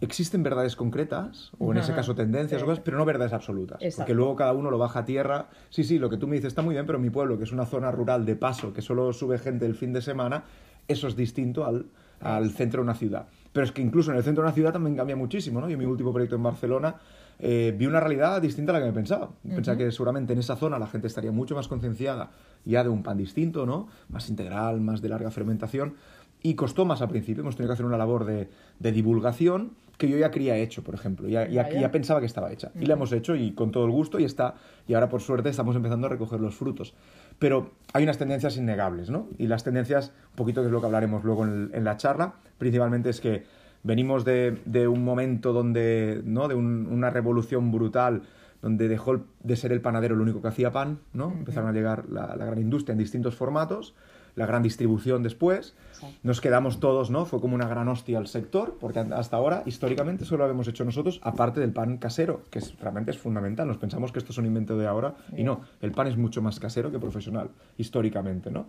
existen 0.00 0.42
verdades 0.42 0.74
concretas, 0.74 1.52
o 1.58 1.70
en 1.70 1.78
ese 1.78 1.94
caso 1.94 2.16
tendencias, 2.16 2.60
o 2.62 2.66
cosas, 2.66 2.82
pero 2.84 2.98
no 2.98 3.04
verdades 3.04 3.32
absolutas. 3.32 3.80
Exacto. 3.80 4.02
Porque 4.02 4.14
luego 4.14 4.34
cada 4.34 4.52
uno 4.52 4.70
lo 4.70 4.78
baja 4.78 5.00
a 5.00 5.04
tierra. 5.04 5.48
Sí, 5.70 5.84
sí, 5.84 6.00
lo 6.00 6.10
que 6.10 6.16
tú 6.16 6.26
me 6.26 6.34
dices 6.34 6.48
está 6.48 6.62
muy 6.62 6.74
bien, 6.74 6.86
pero 6.86 6.98
mi 6.98 7.10
pueblo, 7.10 7.38
que 7.38 7.44
es 7.44 7.52
una 7.52 7.66
zona 7.66 7.92
rural 7.92 8.26
de 8.26 8.34
paso, 8.34 8.72
que 8.72 8.82
solo 8.82 9.12
sube 9.12 9.38
gente 9.38 9.66
el 9.66 9.76
fin 9.76 9.92
de 9.92 10.02
semana, 10.02 10.44
eso 10.88 11.06
es 11.06 11.14
distinto 11.14 11.64
al, 11.64 11.86
al 12.20 12.50
centro 12.50 12.80
de 12.80 12.84
una 12.84 12.94
ciudad. 12.94 13.28
Pero 13.52 13.64
es 13.64 13.70
que 13.70 13.80
incluso 13.80 14.10
en 14.10 14.16
el 14.16 14.24
centro 14.24 14.42
de 14.42 14.48
una 14.48 14.54
ciudad 14.54 14.72
también 14.72 14.96
cambia 14.96 15.14
muchísimo, 15.14 15.60
¿no? 15.60 15.68
Yo 15.68 15.74
en 15.74 15.78
mi 15.78 15.84
último 15.84 16.12
proyecto 16.12 16.34
en 16.34 16.42
Barcelona 16.42 16.96
eh, 17.38 17.74
vi 17.76 17.86
una 17.86 18.00
realidad 18.00 18.40
distinta 18.40 18.72
a 18.72 18.74
la 18.74 18.80
que 18.80 18.86
me 18.86 18.92
pensaba. 18.92 19.30
Pensaba 19.46 19.76
que 19.76 19.90
seguramente 19.90 20.32
en 20.32 20.38
esa 20.38 20.56
zona 20.56 20.78
la 20.78 20.86
gente 20.86 21.06
estaría 21.06 21.32
mucho 21.32 21.54
más 21.54 21.68
concienciada 21.68 22.30
ya 22.64 22.82
de 22.82 22.88
un 22.88 23.02
pan 23.02 23.18
distinto, 23.18 23.66
¿no? 23.66 23.88
Más 24.08 24.28
integral, 24.28 24.80
más 24.80 25.02
de 25.02 25.08
larga 25.08 25.30
fermentación. 25.30 25.94
Y 26.42 26.54
costó 26.54 26.84
más 26.84 27.00
al 27.00 27.08
principio, 27.08 27.40
hemos 27.42 27.56
tenido 27.56 27.70
que 27.70 27.74
hacer 27.74 27.86
una 27.86 27.96
labor 27.96 28.26
de, 28.26 28.50
de 28.78 28.92
divulgación 28.92 29.72
que 29.96 30.08
yo 30.08 30.18
ya 30.18 30.30
quería 30.30 30.56
hecho, 30.56 30.82
por 30.82 30.94
ejemplo, 30.94 31.28
ya, 31.28 31.46
ya, 31.48 31.70
ya 31.70 31.90
pensaba 31.90 32.20
que 32.20 32.26
estaba 32.26 32.52
hecha. 32.52 32.70
Y 32.78 32.86
la 32.86 32.94
hemos 32.94 33.12
hecho 33.12 33.36
y 33.36 33.52
con 33.52 33.70
todo 33.70 33.84
el 33.84 33.92
gusto 33.92 34.18
y 34.18 34.24
está, 34.24 34.54
y 34.88 34.94
ahora 34.94 35.08
por 35.08 35.20
suerte 35.20 35.48
estamos 35.48 35.76
empezando 35.76 36.06
a 36.06 36.10
recoger 36.10 36.40
los 36.40 36.54
frutos. 36.54 36.94
Pero 37.38 37.70
hay 37.92 38.04
unas 38.04 38.18
tendencias 38.18 38.56
innegables, 38.56 39.08
¿no? 39.08 39.28
Y 39.38 39.46
las 39.46 39.62
tendencias, 39.64 40.12
un 40.30 40.36
poquito 40.36 40.62
que 40.62 40.66
es 40.66 40.72
lo 40.72 40.80
que 40.80 40.86
hablaremos 40.86 41.24
luego 41.24 41.44
en, 41.44 41.70
en 41.72 41.84
la 41.84 41.96
charla, 41.96 42.34
principalmente 42.58 43.10
es 43.10 43.20
que 43.20 43.44
venimos 43.84 44.24
de, 44.24 44.60
de 44.64 44.88
un 44.88 45.04
momento 45.04 45.52
donde, 45.52 46.20
¿no? 46.24 46.48
De 46.48 46.56
un, 46.56 46.88
una 46.90 47.10
revolución 47.10 47.70
brutal 47.70 48.22
donde 48.60 48.88
dejó 48.88 49.20
de 49.42 49.56
ser 49.56 49.72
el 49.72 49.80
panadero 49.82 50.14
el 50.14 50.22
único 50.22 50.40
que 50.40 50.48
hacía 50.48 50.72
pan, 50.72 50.98
¿no? 51.12 51.30
Empezaron 51.30 51.68
a 51.68 51.72
llegar 51.72 52.08
la, 52.08 52.34
la 52.34 52.46
gran 52.46 52.58
industria 52.58 52.94
en 52.94 52.98
distintos 52.98 53.36
formatos, 53.36 53.94
la 54.36 54.46
gran 54.46 54.62
distribución 54.62 55.22
después. 55.22 55.76
Sí. 55.92 56.06
Nos 56.22 56.40
quedamos 56.40 56.80
todos, 56.80 57.10
¿no? 57.10 57.26
Fue 57.26 57.42
como 57.42 57.54
una 57.54 57.68
gran 57.68 57.86
hostia 57.88 58.16
al 58.16 58.26
sector, 58.26 58.78
porque 58.80 59.00
hasta 59.00 59.36
ahora, 59.36 59.62
históricamente, 59.66 60.24
solo 60.24 60.38
lo 60.38 60.44
habíamos 60.44 60.66
hecho 60.66 60.84
nosotros, 60.84 61.20
aparte 61.22 61.60
del 61.60 61.72
pan 61.72 61.98
casero, 61.98 62.42
que 62.50 62.58
es, 62.58 62.76
realmente 62.80 63.10
es 63.10 63.18
fundamental. 63.18 63.68
Nos 63.68 63.76
pensamos 63.76 64.12
que 64.12 64.18
esto 64.18 64.32
es 64.32 64.38
un 64.38 64.46
invento 64.46 64.78
de 64.78 64.86
ahora, 64.86 65.14
yeah. 65.28 65.40
y 65.40 65.44
no, 65.44 65.60
el 65.82 65.92
pan 65.92 66.06
es 66.06 66.16
mucho 66.16 66.40
más 66.40 66.58
casero 66.58 66.90
que 66.90 66.98
profesional, 66.98 67.50
históricamente, 67.76 68.50
¿no? 68.50 68.66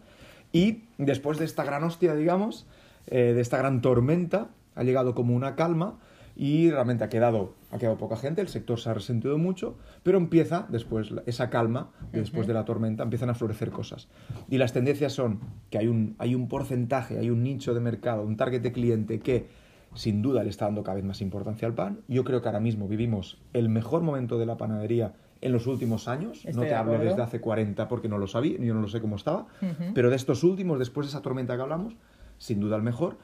Y 0.52 0.84
después 0.98 1.40
de 1.40 1.46
esta 1.46 1.64
gran 1.64 1.84
hostia, 1.86 2.16
digamos, 2.16 2.68
eh, 3.08 3.32
de 3.34 3.42
esta 3.42 3.58
gran 3.58 3.82
tormenta, 3.82 4.50
ha 4.76 4.84
llegado 4.84 5.16
como 5.16 5.36
una 5.36 5.56
calma 5.56 5.98
y 6.36 6.70
realmente 6.70 7.04
ha 7.04 7.10
quedado, 7.10 7.54
ha 7.72 7.78
quedado 7.78 7.98
poca 7.98 8.18
gente, 8.18 8.42
el 8.42 8.50
sector 8.50 8.80
se 8.80 8.90
ha 8.90 8.94
resentido 8.94 9.38
mucho, 9.38 9.78
pero 10.04 10.18
empieza 10.18 10.68
después 10.70 11.14
esa 11.26 11.50
calma, 11.50 11.92
después 12.12 12.46
de 12.46 12.54
la 12.54 12.66
tormenta, 12.66 13.04
empiezan 13.04 13.30
a 13.30 13.36
florecer 13.36 13.72
cosas. 13.72 14.10
Y 14.50 14.58
las 14.58 14.74
tendencias 14.74 15.14
son 15.14 15.40
que 15.70 15.78
hay 15.78 15.88
un, 15.88 16.16
hay 16.20 16.36
un 16.36 16.50
porcentaje, 16.50 17.18
hay 17.18 17.30
un 17.30 17.42
nicho 17.42 17.74
de 17.74 17.80
mercado, 17.80 18.24
un 18.24 18.36
target 18.36 18.62
de 18.62 18.74
cliente 18.74 19.20
que 19.20 19.48
sin 19.94 20.22
duda 20.22 20.44
le 20.44 20.50
está 20.50 20.66
dando 20.66 20.84
cada 20.84 20.96
vez 20.96 21.06
más 21.06 21.22
importancia 21.22 21.68
al 21.68 21.74
pan. 21.74 22.02
Yo 22.10 22.26
creo 22.26 22.42
que 22.42 22.50
ahora 22.50 22.60
mismo 22.60 22.90
vivimos 22.90 23.38
el 23.54 23.70
mejor 23.70 24.02
momento 24.02 24.38
de 24.38 24.46
la 24.46 24.58
panadería 24.58 25.14
en 25.40 25.54
los 25.54 25.68
últimos 25.68 26.10
años. 26.10 26.40
Estoy 26.40 26.54
no 26.54 26.62
te 26.64 26.76
hablo 26.76 27.00
desde 27.00 27.22
hace 27.22 27.40
40 27.40 27.88
porque 27.88 28.10
no 28.10 28.18
lo 28.18 28.28
sabía, 28.28 28.58
yo 28.60 28.74
no 28.74 28.82
lo 28.82 28.90
sé 28.90 29.00
cómo 29.00 29.16
estaba, 29.16 29.48
uh 29.62 29.66
-huh. 29.66 29.92
pero 29.94 30.10
de 30.10 30.18
estos 30.18 30.44
últimos, 30.44 30.80
después 30.80 31.08
de 31.08 31.12
esa 31.12 31.22
tormenta 31.22 31.56
que 31.56 31.62
hablamos, 31.62 31.96
sin 32.38 32.60
duda 32.60 32.76
el 32.76 32.84
mejor. 32.84 33.18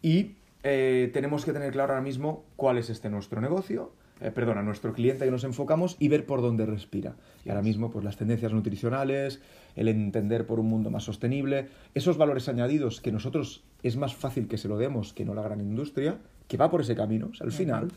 Y 0.00 0.36
eh, 0.64 1.10
tenemos 1.12 1.44
que 1.44 1.52
tener 1.52 1.72
claro 1.72 1.92
ahora 1.92 2.02
mismo 2.02 2.42
cuál 2.56 2.78
es 2.78 2.88
este 2.88 3.10
nuestro 3.10 3.40
negocio, 3.42 3.92
eh, 4.22 4.30
perdona, 4.30 4.62
nuestro 4.62 4.94
cliente 4.94 5.26
que 5.26 5.30
nos 5.30 5.44
enfocamos 5.44 5.96
y 5.98 6.08
ver 6.08 6.24
por 6.24 6.40
dónde 6.40 6.64
respira. 6.64 7.16
Y 7.44 7.50
ahora 7.50 7.60
mismo, 7.60 7.90
pues 7.90 8.02
las 8.02 8.16
tendencias 8.16 8.52
nutricionales, 8.52 9.42
el 9.76 9.88
entender 9.88 10.46
por 10.46 10.58
un 10.58 10.66
mundo 10.66 10.90
más 10.90 11.04
sostenible, 11.04 11.68
esos 11.94 12.16
valores 12.16 12.48
añadidos 12.48 13.02
que 13.02 13.12
nosotros 13.12 13.62
es 13.82 13.98
más 13.98 14.14
fácil 14.14 14.48
que 14.48 14.56
se 14.56 14.68
lo 14.68 14.78
demos 14.78 15.12
que 15.12 15.26
no 15.26 15.34
la 15.34 15.42
gran 15.42 15.60
industria, 15.60 16.16
que 16.48 16.56
va 16.56 16.70
por 16.70 16.80
ese 16.80 16.94
camino. 16.94 17.28
O 17.30 17.34
sea, 17.34 17.44
al 17.44 17.52
final, 17.52 17.88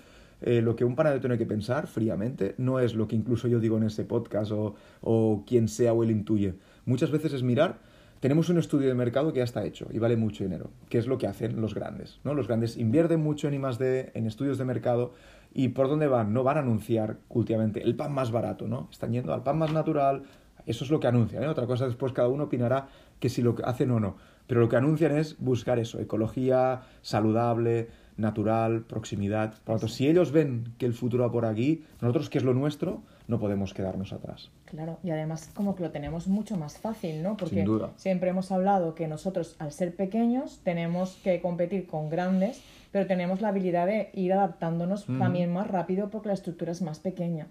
eh, 0.41 0.61
lo 0.61 0.75
que 0.75 0.83
un 0.83 0.95
panadero 0.95 1.21
tiene 1.21 1.37
que 1.37 1.45
pensar 1.45 1.87
fríamente 1.87 2.53
no 2.57 2.81
es 2.81 2.95
lo 2.95 3.07
que 3.07 3.15
incluso 3.15 3.47
yo 3.47 3.61
digo 3.61 3.77
en 3.77 3.83
ese 3.83 4.03
podcast 4.03 4.51
o, 4.51 4.75
o 5.01 5.43
quien 5.47 5.69
sea 5.69 5.93
o 5.93 6.03
él 6.03 6.11
intuye. 6.11 6.55
Muchas 6.85 7.11
veces 7.11 7.31
es 7.31 7.43
mirar 7.43 7.79
tenemos 8.19 8.49
un 8.49 8.57
estudio 8.57 8.87
de 8.87 8.95
mercado 8.95 9.31
que 9.31 9.39
ya 9.39 9.43
está 9.43 9.63
hecho 9.65 9.87
y 9.91 9.99
vale 9.99 10.17
mucho 10.17 10.43
dinero, 10.43 10.69
que 10.89 10.97
es 10.97 11.07
lo 11.07 11.17
que 11.17 11.27
hacen 11.27 11.61
los 11.61 11.73
grandes. 11.73 12.19
¿no? 12.23 12.33
Los 12.33 12.47
grandes 12.47 12.77
invierten 12.77 13.21
mucho 13.21 13.47
en 13.47 13.53
I+D, 13.53 14.11
en 14.13 14.25
estudios 14.25 14.57
de 14.57 14.65
mercado, 14.65 15.13
y 15.53 15.69
¿por 15.69 15.87
dónde 15.87 16.07
van? 16.07 16.33
No 16.33 16.43
van 16.43 16.57
a 16.57 16.61
anunciar 16.61 17.17
últimamente 17.29 17.81
el 17.83 17.95
pan 17.95 18.13
más 18.13 18.31
barato, 18.31 18.67
¿no? 18.67 18.89
Están 18.91 19.11
yendo 19.11 19.33
al 19.33 19.43
pan 19.43 19.57
más 19.57 19.71
natural, 19.71 20.23
eso 20.65 20.83
es 20.83 20.91
lo 20.91 20.99
que 20.99 21.07
anuncian. 21.07 21.43
¿eh? 21.43 21.47
Otra 21.47 21.65
cosa 21.65 21.85
después 21.85 22.11
cada 22.11 22.27
uno 22.27 22.43
opinará 22.43 22.89
que 23.19 23.29
si 23.29 23.41
lo 23.41 23.55
hacen 23.63 23.91
o 23.91 23.99
no. 23.99 24.17
Pero 24.45 24.61
lo 24.61 24.69
que 24.69 24.75
anuncian 24.75 25.17
es 25.17 25.37
buscar 25.39 25.79
eso, 25.79 25.99
ecología 25.99 26.81
saludable, 27.01 27.89
natural, 28.17 28.81
proximidad. 28.81 29.51
Por 29.63 29.75
lo 29.75 29.79
tanto, 29.79 29.87
si 29.87 30.07
ellos 30.07 30.31
ven 30.31 30.73
que 30.77 30.85
el 30.85 30.93
futuro 30.93 31.23
va 31.23 31.31
por 31.31 31.45
aquí, 31.45 31.83
nosotros, 32.01 32.29
que 32.29 32.37
es 32.37 32.43
lo 32.43 32.53
nuestro, 32.53 33.01
no 33.27 33.39
podemos 33.39 33.73
quedarnos 33.73 34.13
atrás. 34.13 34.49
Claro, 34.65 34.99
y 35.03 35.11
además 35.11 35.49
como 35.53 35.75
que 35.75 35.83
lo 35.83 35.91
tenemos 35.91 36.27
mucho 36.27 36.57
más 36.57 36.77
fácil, 36.77 37.21
¿no? 37.23 37.35
Porque 37.37 37.65
siempre 37.97 38.29
hemos 38.29 38.51
hablado 38.51 38.95
que 38.95 39.07
nosotros, 39.07 39.55
al 39.59 39.71
ser 39.71 39.95
pequeños, 39.95 40.61
tenemos 40.63 41.19
que 41.23 41.41
competir 41.41 41.87
con 41.87 42.09
grandes, 42.09 42.61
pero 42.91 43.05
tenemos 43.05 43.41
la 43.41 43.49
habilidad 43.49 43.87
de 43.87 44.09
ir 44.13 44.33
adaptándonos 44.33 45.07
mm. 45.09 45.19
también 45.19 45.51
más 45.51 45.67
rápido 45.67 46.09
porque 46.09 46.29
la 46.29 46.33
estructura 46.35 46.71
es 46.71 46.81
más 46.81 46.99
pequeña. 46.99 47.47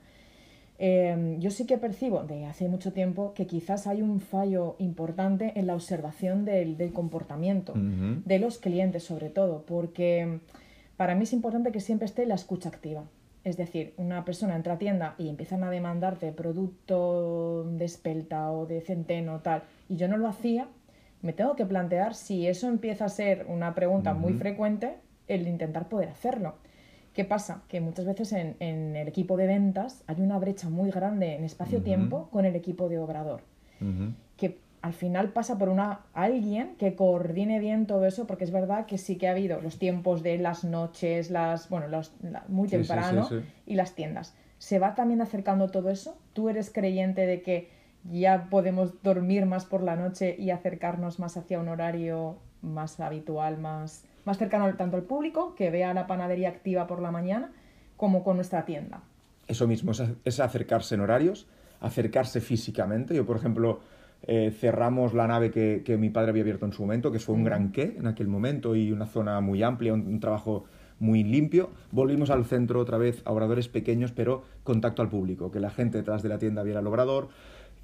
Eh, 0.78 1.36
yo 1.38 1.50
sí 1.50 1.66
que 1.66 1.78
percibo 1.78 2.22
de 2.24 2.44
hace 2.44 2.68
mucho 2.68 2.92
tiempo 2.92 3.32
que 3.34 3.46
quizás 3.46 3.86
hay 3.86 4.02
un 4.02 4.20
fallo 4.20 4.76
importante 4.78 5.52
en 5.56 5.66
la 5.66 5.74
observación 5.74 6.44
del, 6.44 6.76
del 6.76 6.92
comportamiento 6.92 7.72
uh 7.72 7.76
-huh. 7.76 8.22
de 8.24 8.38
los 8.38 8.58
clientes 8.58 9.02
sobre 9.02 9.30
todo, 9.30 9.64
porque 9.66 10.40
para 10.96 11.14
mí 11.14 11.24
es 11.24 11.32
importante 11.32 11.72
que 11.72 11.80
siempre 11.80 12.04
esté 12.04 12.26
la 12.26 12.34
escucha 12.34 12.68
activa. 12.68 13.04
Es 13.46 13.56
decir, 13.56 13.94
una 13.96 14.24
persona 14.24 14.56
entra 14.56 14.74
a 14.74 14.78
tienda 14.78 15.14
y 15.18 15.28
empiezan 15.28 15.62
a 15.62 15.70
demandarte 15.70 16.32
producto 16.32 17.62
de 17.62 17.84
espelta 17.84 18.50
o 18.50 18.66
de 18.66 18.80
centeno 18.80 19.38
tal, 19.38 19.62
y 19.88 19.94
yo 19.94 20.08
no 20.08 20.16
lo 20.16 20.26
hacía, 20.26 20.66
me 21.22 21.32
tengo 21.32 21.54
que 21.54 21.64
plantear 21.64 22.14
si 22.14 22.48
eso 22.48 22.66
empieza 22.66 23.04
a 23.04 23.08
ser 23.08 23.46
una 23.48 23.72
pregunta 23.72 24.12
uh 24.12 24.16
-huh. 24.16 24.18
muy 24.18 24.32
frecuente, 24.32 24.96
el 25.28 25.46
intentar 25.46 25.88
poder 25.88 26.08
hacerlo. 26.08 26.56
¿Qué 27.14 27.24
pasa? 27.24 27.62
Que 27.68 27.80
muchas 27.80 28.04
veces 28.04 28.32
en, 28.32 28.56
en, 28.58 28.96
el 28.96 29.06
equipo 29.06 29.36
de 29.36 29.46
ventas 29.46 30.02
hay 30.08 30.20
una 30.22 30.40
brecha 30.40 30.68
muy 30.68 30.90
grande 30.90 31.36
en 31.36 31.44
espacio-tiempo 31.44 32.16
uh 32.16 32.22
-huh. 32.22 32.30
con 32.30 32.46
el 32.46 32.56
equipo 32.56 32.88
de 32.88 32.98
obrador. 32.98 33.42
Uh 33.80 33.84
-huh. 33.84 34.14
Al 34.82 34.92
final 34.92 35.32
pasa 35.32 35.58
por 35.58 35.68
una 35.68 36.00
alguien 36.12 36.76
que 36.78 36.94
coordine 36.94 37.58
bien 37.58 37.86
todo 37.86 38.06
eso, 38.06 38.26
porque 38.26 38.44
es 38.44 38.52
verdad 38.52 38.86
que 38.86 38.98
sí 38.98 39.16
que 39.16 39.28
ha 39.28 39.32
habido 39.32 39.60
los 39.60 39.78
tiempos 39.78 40.22
de 40.22 40.38
las 40.38 40.64
noches, 40.64 41.30
las 41.30 41.68
bueno, 41.68 41.88
los, 41.88 42.12
la, 42.22 42.44
muy 42.48 42.68
temprano 42.68 43.24
sí, 43.24 43.36
sí, 43.36 43.40
sí, 43.42 43.62
y 43.66 43.74
las 43.74 43.94
tiendas. 43.94 44.34
¿Se 44.58 44.78
va 44.78 44.94
también 44.94 45.20
acercando 45.20 45.68
todo 45.68 45.90
eso? 45.90 46.16
¿Tú 46.32 46.48
eres 46.48 46.70
creyente 46.70 47.26
de 47.26 47.42
que 47.42 47.70
ya 48.10 48.48
podemos 48.50 49.02
dormir 49.02 49.46
más 49.46 49.64
por 49.64 49.82
la 49.82 49.96
noche 49.96 50.36
y 50.38 50.50
acercarnos 50.50 51.18
más 51.18 51.36
hacia 51.36 51.58
un 51.58 51.68
horario 51.68 52.38
más 52.62 52.98
habitual, 53.00 53.58
más, 53.58 54.04
más 54.24 54.38
cercano 54.38 54.72
tanto 54.76 54.96
al 54.96 55.02
público, 55.04 55.54
que 55.54 55.70
vea 55.70 55.94
la 55.94 56.06
panadería 56.06 56.48
activa 56.48 56.86
por 56.86 57.00
la 57.00 57.10
mañana, 57.10 57.52
como 57.96 58.24
con 58.24 58.36
nuestra 58.36 58.64
tienda. 58.64 59.02
Eso 59.46 59.66
mismo, 59.66 59.92
es, 60.24 60.40
acercarse 60.40 60.94
en 60.94 61.00
horarios, 61.00 61.46
acercarse 61.80 62.40
físicamente. 62.40 63.14
Yo, 63.14 63.24
por 63.24 63.36
ejemplo, 63.36 63.80
eh, 64.26 64.50
cerramos 64.50 65.14
la 65.14 65.26
nave 65.26 65.50
que, 65.50 65.82
que, 65.84 65.96
mi 65.96 66.10
padre 66.10 66.30
había 66.30 66.42
abierto 66.42 66.66
en 66.66 66.72
su 66.72 66.82
momento, 66.82 67.12
que 67.12 67.18
fue 67.18 67.34
un 67.34 67.44
gran 67.44 67.72
qué 67.72 67.96
en 67.98 68.06
aquel 68.06 68.28
momento 68.28 68.74
y 68.74 68.92
una 68.92 69.06
zona 69.06 69.40
muy 69.40 69.62
amplia, 69.62 69.94
un 69.94 70.20
trabajo 70.20 70.64
muy 70.98 71.24
limpio. 71.24 71.70
Volvimos 71.90 72.30
al 72.30 72.44
centro 72.44 72.80
otra 72.80 72.98
vez 72.98 73.22
a 73.24 73.32
obradores 73.32 73.68
pequeños, 73.68 74.12
pero 74.12 74.42
contacto 74.64 75.02
al 75.02 75.08
público, 75.08 75.50
que 75.50 75.60
la 75.60 75.70
gente 75.70 75.98
detrás 75.98 76.22
de 76.22 76.28
la 76.28 76.38
tienda 76.38 76.62
viera 76.62 76.80
el 76.80 76.86
obrador. 76.86 77.28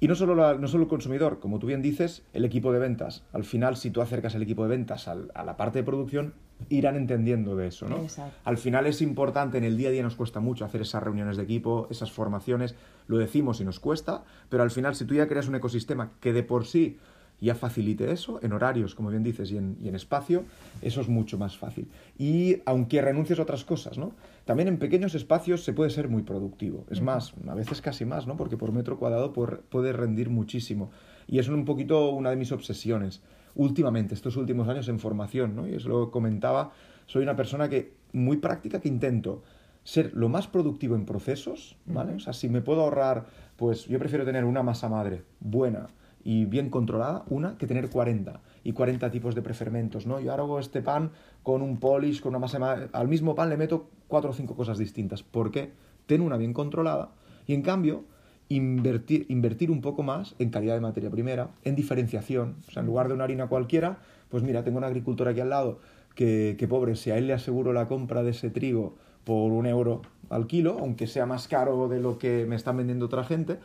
Y 0.03 0.07
no 0.09 0.15
solo, 0.15 0.57
no 0.57 0.67
solo 0.67 0.83
el 0.83 0.89
consumidor, 0.89 1.39
como 1.39 1.59
tú 1.59 1.67
bien 1.67 1.81
dices, 1.81 2.23
el 2.33 2.43
equipo 2.43 2.73
de 2.73 2.79
ventas. 2.79 3.23
Al 3.31 3.45
final, 3.45 3.77
si 3.77 3.89
tú 3.89 4.01
acercas 4.01 4.35
el 4.35 4.41
equipo 4.41 4.63
de 4.63 4.67
ventas 4.67 5.07
a 5.07 5.15
la 5.15 5.55
parte 5.55 5.79
de 5.79 5.85
producción, 5.85 6.33
irán 6.67 6.97
entendiendo 6.97 7.55
de 7.55 7.67
eso, 7.67 7.87
¿no? 7.87 8.05
Al 8.43 8.57
final 8.57 8.85
es 8.85 9.01
importante, 9.01 9.57
en 9.57 9.63
el 9.63 9.77
día 9.77 9.87
a 9.87 9.91
día 9.93 10.03
nos 10.03 10.17
cuesta 10.17 10.41
mucho 10.41 10.65
hacer 10.65 10.81
esas 10.81 11.01
reuniones 11.03 11.37
de 11.37 11.43
equipo, 11.43 11.87
esas 11.89 12.11
formaciones, 12.11 12.75
lo 13.07 13.17
decimos 13.17 13.61
y 13.61 13.63
nos 13.63 13.79
cuesta, 13.79 14.25
pero 14.49 14.63
al 14.63 14.71
final 14.71 14.93
si 14.93 15.05
tú 15.05 15.15
ya 15.15 15.25
creas 15.29 15.47
un 15.47 15.55
ecosistema 15.55 16.11
que 16.19 16.33
de 16.33 16.43
por 16.43 16.65
sí 16.65 16.99
ya 17.43 17.55
facilite 17.55 18.11
eso, 18.11 18.39
en 18.41 18.53
horarios, 18.53 18.95
como 18.95 19.09
bien 19.09 19.23
dices, 19.23 19.51
y 19.51 19.57
en, 19.57 19.77
y 19.81 19.89
en, 19.89 19.95
espacio, 19.95 20.43
eso 20.81 21.01
es 21.01 21.09
mucho 21.09 21.37
más 21.37 21.57
fácil. 21.57 21.87
Y 22.17 22.57
aunque 22.65 23.01
renuncies 23.01 23.39
a 23.39 23.43
otras 23.43 23.65
cosas, 23.65 23.97
¿no? 23.97 24.13
También 24.45 24.67
en 24.67 24.77
pequeños 24.77 25.15
espacios 25.15 25.63
se 25.63 25.73
puede 25.73 25.89
ser 25.89 26.09
muy 26.09 26.23
productivo. 26.23 26.85
Es 26.89 27.01
más, 27.01 27.33
a 27.47 27.55
veces 27.55 27.81
casi 27.81 28.05
más, 28.05 28.27
¿no? 28.27 28.37
Porque 28.37 28.57
por 28.57 28.71
metro 28.71 28.97
cuadrado 28.97 29.33
puede 29.33 29.93
rendir 29.93 30.29
muchísimo. 30.29 30.91
Y 31.27 31.39
es 31.39 31.47
un 31.47 31.65
poquito 31.65 32.09
una 32.09 32.29
de 32.29 32.35
mis 32.35 32.51
obsesiones. 32.51 33.21
Últimamente, 33.55 34.13
estos 34.13 34.35
últimos 34.37 34.67
años 34.67 34.87
en 34.87 34.99
formación, 34.99 35.55
¿no? 35.55 35.67
Y 35.67 35.75
eso 35.75 35.89
lo 35.89 36.11
comentaba, 36.11 36.71
soy 37.05 37.23
una 37.23 37.35
persona 37.35 37.69
que 37.69 37.93
muy 38.13 38.37
práctica 38.37 38.79
que 38.79 38.87
intento 38.87 39.43
ser 39.83 40.13
lo 40.13 40.29
más 40.29 40.47
productivo 40.47 40.95
en 40.95 41.05
procesos, 41.05 41.75
¿vale? 41.85 42.13
O 42.15 42.19
sea, 42.19 42.33
si 42.33 42.47
me 42.49 42.61
puedo 42.61 42.81
ahorrar, 42.81 43.25
pues 43.57 43.85
yo 43.85 43.99
prefiero 43.99 44.25
tener 44.25 44.45
una 44.45 44.63
masa 44.63 44.87
madre 44.87 45.23
buena, 45.39 45.87
y 46.23 46.45
bien 46.45 46.69
controlada, 46.69 47.23
una, 47.29 47.57
que 47.57 47.67
tener 47.67 47.89
40 47.89 48.41
y 48.63 48.73
40 48.73 49.11
tipos 49.11 49.35
de 49.35 49.41
prefermentos, 49.41 50.07
¿no? 50.07 50.19
Yo 50.19 50.31
ahora 50.31 50.43
hago 50.43 50.59
este 50.59 50.81
pan 50.81 51.11
con 51.43 51.61
un 51.61 51.79
polish, 51.79 52.21
con 52.21 52.29
una 52.29 52.39
masa... 52.39 52.89
Al 52.91 53.07
mismo 53.07 53.35
pan 53.35 53.49
le 53.49 53.57
meto 53.57 53.89
cuatro 54.07 54.31
o 54.31 54.33
cinco 54.33 54.55
cosas 54.55 54.77
distintas. 54.77 55.23
¿Por 55.23 55.51
qué? 55.51 55.71
Tengo 56.05 56.25
una 56.25 56.37
bien 56.37 56.53
controlada 56.53 57.11
y 57.45 57.53
en 57.53 57.61
cambio 57.61 58.05
invertir, 58.49 59.25
invertir 59.29 59.71
un 59.71 59.81
poco 59.81 60.03
más 60.03 60.35
en 60.39 60.49
calidad 60.49 60.75
de 60.75 60.81
materia 60.81 61.09
primera, 61.09 61.49
en 61.63 61.75
diferenciación. 61.75 62.55
O 62.67 62.71
sea, 62.71 62.81
en 62.81 62.87
lugar 62.87 63.07
de 63.07 63.15
una 63.15 63.25
harina 63.25 63.47
cualquiera, 63.47 63.99
pues 64.29 64.43
mira, 64.43 64.63
tengo 64.63 64.77
un 64.77 64.83
agricultor 64.83 65.27
aquí 65.27 65.41
al 65.41 65.49
lado 65.49 65.79
que, 66.15 66.55
que 66.57 66.67
pobre, 66.67 66.95
si 66.95 67.11
a 67.11 67.17
él 67.17 67.27
le 67.27 67.33
aseguro 67.33 67.73
la 67.73 67.87
compra 67.87 68.23
de 68.23 68.31
ese 68.31 68.49
trigo 68.49 68.95
por 69.23 69.51
un 69.51 69.65
euro 69.65 70.01
al 70.29 70.47
kilo, 70.47 70.77
aunque 70.79 71.07
sea 71.07 71.25
más 71.25 71.47
caro 71.47 71.87
de 71.87 71.99
lo 71.99 72.17
que 72.17 72.45
me 72.47 72.55
están 72.55 72.77
vendiendo 72.77 73.05
otra 73.05 73.23
gente, 73.23 73.59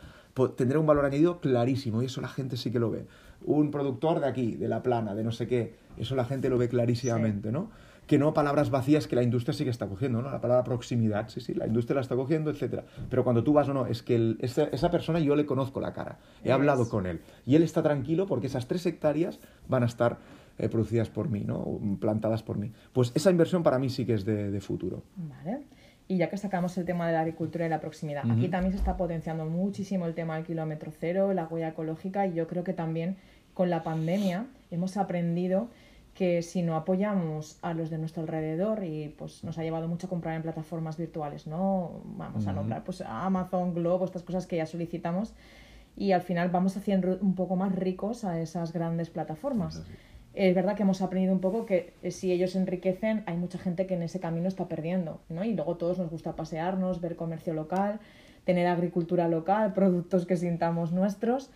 tendrá 0.55 0.79
un 0.79 0.85
valor 0.85 1.05
añadido 1.05 1.39
clarísimo 1.39 2.01
y 2.01 2.05
eso 2.05 2.21
la 2.21 2.27
gente 2.27 2.57
sí 2.57 2.71
que 2.71 2.79
lo 2.79 2.91
ve. 2.91 3.05
Un 3.45 3.71
productor 3.71 4.19
de 4.19 4.27
aquí, 4.27 4.55
de 4.55 4.67
la 4.67 4.83
plana, 4.83 5.15
de 5.15 5.23
no 5.23 5.31
sé 5.31 5.47
qué, 5.47 5.75
eso 5.97 6.15
la 6.15 6.25
gente 6.25 6.49
lo 6.49 6.57
ve 6.57 6.69
clarísimamente, 6.69 7.51
¿no? 7.51 7.69
Que 8.07 8.17
no 8.17 8.33
palabras 8.33 8.69
vacías 8.71 9.07
que 9.07 9.15
la 9.15 9.23
industria 9.23 9.53
sí 9.53 9.63
que 9.63 9.69
está 9.69 9.87
cogiendo, 9.87 10.21
¿no? 10.21 10.31
La 10.31 10.41
palabra 10.41 10.63
proximidad, 10.63 11.29
sí, 11.29 11.41
sí, 11.41 11.53
la 11.53 11.67
industria 11.67 11.95
la 11.95 12.01
está 12.01 12.15
cogiendo, 12.15 12.49
etcétera. 12.49 12.83
Pero 13.09 13.23
cuando 13.23 13.43
tú 13.43 13.53
vas 13.53 13.69
o 13.69 13.73
no, 13.73 13.85
es 13.85 14.01
que 14.01 14.35
esa, 14.39 14.91
persona 14.91 15.19
yo 15.19 15.35
le 15.35 15.45
conozco 15.45 15.79
la 15.79 15.93
cara, 15.93 16.19
he 16.43 16.51
hablado 16.51 16.89
con 16.89 17.05
él 17.05 17.21
y 17.45 17.55
él 17.55 17.63
está 17.63 17.83
tranquilo 17.83 18.25
porque 18.25 18.47
esas 18.47 18.67
tres 18.67 18.85
hectáreas 18.85 19.39
van 19.67 19.83
a 19.83 19.85
estar 19.85 20.17
eh, 20.57 20.69
producidas 20.69 21.09
por 21.09 21.29
mí, 21.29 21.43
¿no? 21.45 21.79
Plantadas 21.99 22.43
por 22.43 22.57
mí. 22.57 22.71
Pues 22.93 23.11
esa 23.15 23.29
inversión 23.29 23.63
para 23.63 23.79
mí 23.79 23.89
sí 23.89 24.05
que 24.05 24.15
es 24.15 24.25
de, 24.25 24.51
de 24.51 24.61
futuro. 24.61 25.03
Vale. 25.15 25.65
Y 26.09 26.17
ya 26.17 26.27
que 26.29 26.37
sacamos 26.37 26.75
el 26.77 26.85
tema 26.85 27.05
de 27.05 27.13
la 27.13 27.21
agricultura 27.21 27.67
y 27.67 27.69
la 27.69 27.79
proximidad, 27.79 28.23
aquí 28.29 28.47
también 28.47 28.73
se 28.73 28.79
está 28.79 28.97
potenciando 28.97 29.45
muchísimo 29.45 30.07
el 30.07 30.15
tema 30.15 30.35
del 30.35 30.43
kilómetro 30.43 30.91
cero, 30.99 31.33
la 31.33 31.45
huella 31.45 31.67
ecológica, 31.69 32.25
y 32.25 32.33
yo 32.33 32.47
creo 32.47 32.63
que 32.63 32.73
también 32.73 33.15
con 33.53 33.69
la 33.69 33.83
pandemia 33.83 34.47
hemos 34.71 34.97
aprendido 34.97 35.69
que 36.15 36.41
si 36.41 36.63
no 36.63 36.75
apoyamos 36.75 37.59
a 37.61 37.73
los 37.73 37.89
de 37.91 37.99
nuestro 37.99 38.23
alrededor 38.23 38.83
y 38.83 39.13
pues 39.17 39.43
nos 39.43 39.57
ha 39.59 39.63
llevado 39.63 39.87
mucho 39.87 40.07
a 40.07 40.09
comprar 40.09 40.35
en 40.35 40.41
plataformas 40.41 40.97
virtuales, 40.97 41.47
¿no? 41.47 42.01
Vamos 42.17 42.47
a 42.47 42.53
nombrar 42.53 42.83
pues 42.83 43.01
Amazon, 43.01 43.73
Globo, 43.75 44.03
estas 44.03 44.23
cosas 44.23 44.47
que 44.47 44.57
ya 44.57 44.65
solicitamos 44.65 45.33
y 45.95 46.11
al 46.11 46.21
final 46.21 46.49
vamos 46.49 46.75
haciendo 46.75 47.19
un 47.21 47.35
poco 47.35 47.55
más 47.55 47.75
ricos 47.75 48.25
a 48.25 48.41
esas 48.41 48.73
grandes 48.73 49.09
plataformas 49.09 49.83
es 50.47 50.55
verdad 50.55 50.77
que 50.77 50.83
hemos 50.83 51.01
aprendido 51.01 51.33
un 51.33 51.41
poco 51.41 51.65
que 51.65 51.91
eh, 52.01 52.11
si 52.11 52.31
ellos 52.31 52.55
enriquecen, 52.55 53.23
hay 53.25 53.35
mucha 53.35 53.57
gente 53.57 53.85
que 53.85 53.95
en 53.95 54.03
ese 54.03 54.21
camino 54.21 54.47
está 54.47 54.69
perdiendo, 54.69 55.19
¿no? 55.27 55.43
Y 55.43 55.53
luego 55.53 55.75
todos 55.75 55.97
nos 55.97 56.09
gusta 56.09 56.37
pasearnos, 56.37 57.01
ver 57.01 57.17
comercio 57.17 57.53
local, 57.53 57.99
tener 58.45 58.65
agricultura 58.67 59.27
local, 59.27 59.73
productos 59.75 60.25
que 60.25 60.37
sintamos 60.37 60.93
nuestros. 60.93 61.49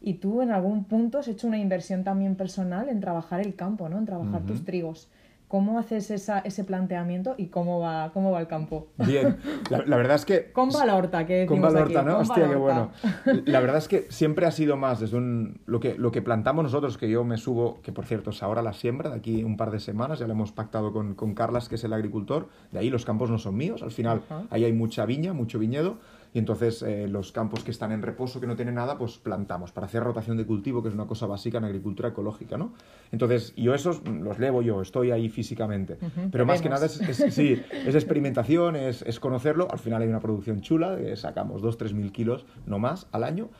Y 0.00 0.14
tú 0.14 0.40
en 0.40 0.52
algún 0.52 0.84
punto 0.84 1.18
has 1.18 1.28
hecho 1.28 1.46
una 1.46 1.58
inversión 1.58 2.02
también 2.02 2.34
personal 2.34 2.88
en 2.88 3.00
trabajar 3.00 3.40
el 3.40 3.54
campo, 3.54 3.90
¿no? 3.90 3.98
En 3.98 4.06
trabajar 4.06 4.40
tus 4.46 4.64
trigos. 4.64 5.10
¿Cómo 5.50 5.80
haces 5.80 6.12
esa, 6.12 6.38
ese 6.38 6.62
planteamiento 6.62 7.34
y 7.36 7.48
cómo 7.48 7.80
va, 7.80 8.12
cómo 8.14 8.30
va 8.30 8.38
el 8.38 8.46
campo? 8.46 8.86
Bien, 8.98 9.36
la, 9.68 9.96
verdad 9.96 10.14
es 10.14 10.24
que... 10.24 10.52
Con 10.52 10.68
Valorta, 10.68 11.26
que 11.26 11.44
Con 11.44 11.60
Valorta, 11.60 12.04
¿no? 12.04 12.18
Hostia, 12.18 12.48
qué 12.48 12.54
bueno. 12.54 12.92
La 13.46 13.58
verdad 13.58 13.78
es 13.78 13.88
que 13.88 14.06
siempre 14.10 14.46
ha 14.46 14.52
sido 14.52 14.76
más 14.76 15.00
desde 15.00 15.16
un, 15.16 15.60
lo, 15.66 15.80
que, 15.80 15.96
lo 15.98 16.12
que 16.12 16.22
plantamos 16.22 16.62
nosotros, 16.62 16.96
que 16.98 17.10
yo 17.10 17.24
me 17.24 17.36
subo, 17.36 17.80
que 17.82 17.90
por 17.90 18.06
cierto 18.06 18.30
es 18.30 18.44
ahora 18.44 18.62
la 18.62 18.72
siembra, 18.74 19.10
de 19.10 19.16
aquí 19.16 19.42
un 19.42 19.56
par 19.56 19.72
de 19.72 19.80
semanas, 19.80 20.20
ya 20.20 20.28
lo 20.28 20.34
hemos 20.34 20.52
pactado 20.52 20.92
con, 20.92 21.16
con 21.16 21.34
Carlas, 21.34 21.68
que 21.68 21.74
es 21.74 21.82
el 21.82 21.94
agricultor, 21.94 22.48
de 22.70 22.78
ahí 22.78 22.88
los 22.88 23.04
campos 23.04 23.28
no 23.28 23.38
son 23.40 23.56
míos, 23.56 23.82
al 23.82 23.90
final 23.90 24.22
ahí 24.50 24.62
hay 24.62 24.72
mucha 24.72 25.04
viña, 25.04 25.32
mucho 25.32 25.58
viñedo, 25.58 25.98
y 26.32 26.38
entonces 26.38 26.82
eh, 26.82 27.08
los 27.08 27.32
campos 27.32 27.64
que 27.64 27.70
están 27.70 27.92
en 27.92 28.02
reposo, 28.02 28.40
que 28.40 28.46
no 28.46 28.56
tienen 28.56 28.76
nada, 28.76 28.96
pues 28.96 29.18
plantamos 29.18 29.72
para 29.72 29.86
hacer 29.86 30.02
rotación 30.02 30.36
de 30.36 30.46
cultivo, 30.46 30.82
que 30.82 30.88
es 30.88 30.94
una 30.94 31.06
cosa 31.06 31.26
básica 31.26 31.58
en 31.58 31.64
agricultura 31.64 32.10
ecológica, 32.10 32.56
¿no? 32.56 32.72
Entonces, 33.12 33.54
yo 33.56 33.74
esos 33.74 34.06
los 34.06 34.38
levo 34.38 34.62
yo, 34.62 34.82
estoy 34.82 35.10
ahí 35.10 35.28
físicamente, 35.28 35.98
pero 36.30 36.46
más 36.46 36.62
que 36.62 36.68
nada 36.68 36.86
es, 36.86 36.92
sí, 37.34 37.60
es 37.86 37.94
experimentación, 37.94 38.76
es, 38.76 39.02
es, 39.02 39.18
conocerlo, 39.20 39.68
al 39.70 39.78
final 39.78 40.02
hay 40.02 40.08
una 40.08 40.20
producción 40.20 40.60
chula, 40.60 40.98
sacamos 41.16 41.62
2-3 41.62 41.94
mil 41.94 42.12
kilos, 42.12 42.46
no 42.66 42.78
más, 42.78 43.08
al 43.12 43.24
año, 43.24 43.50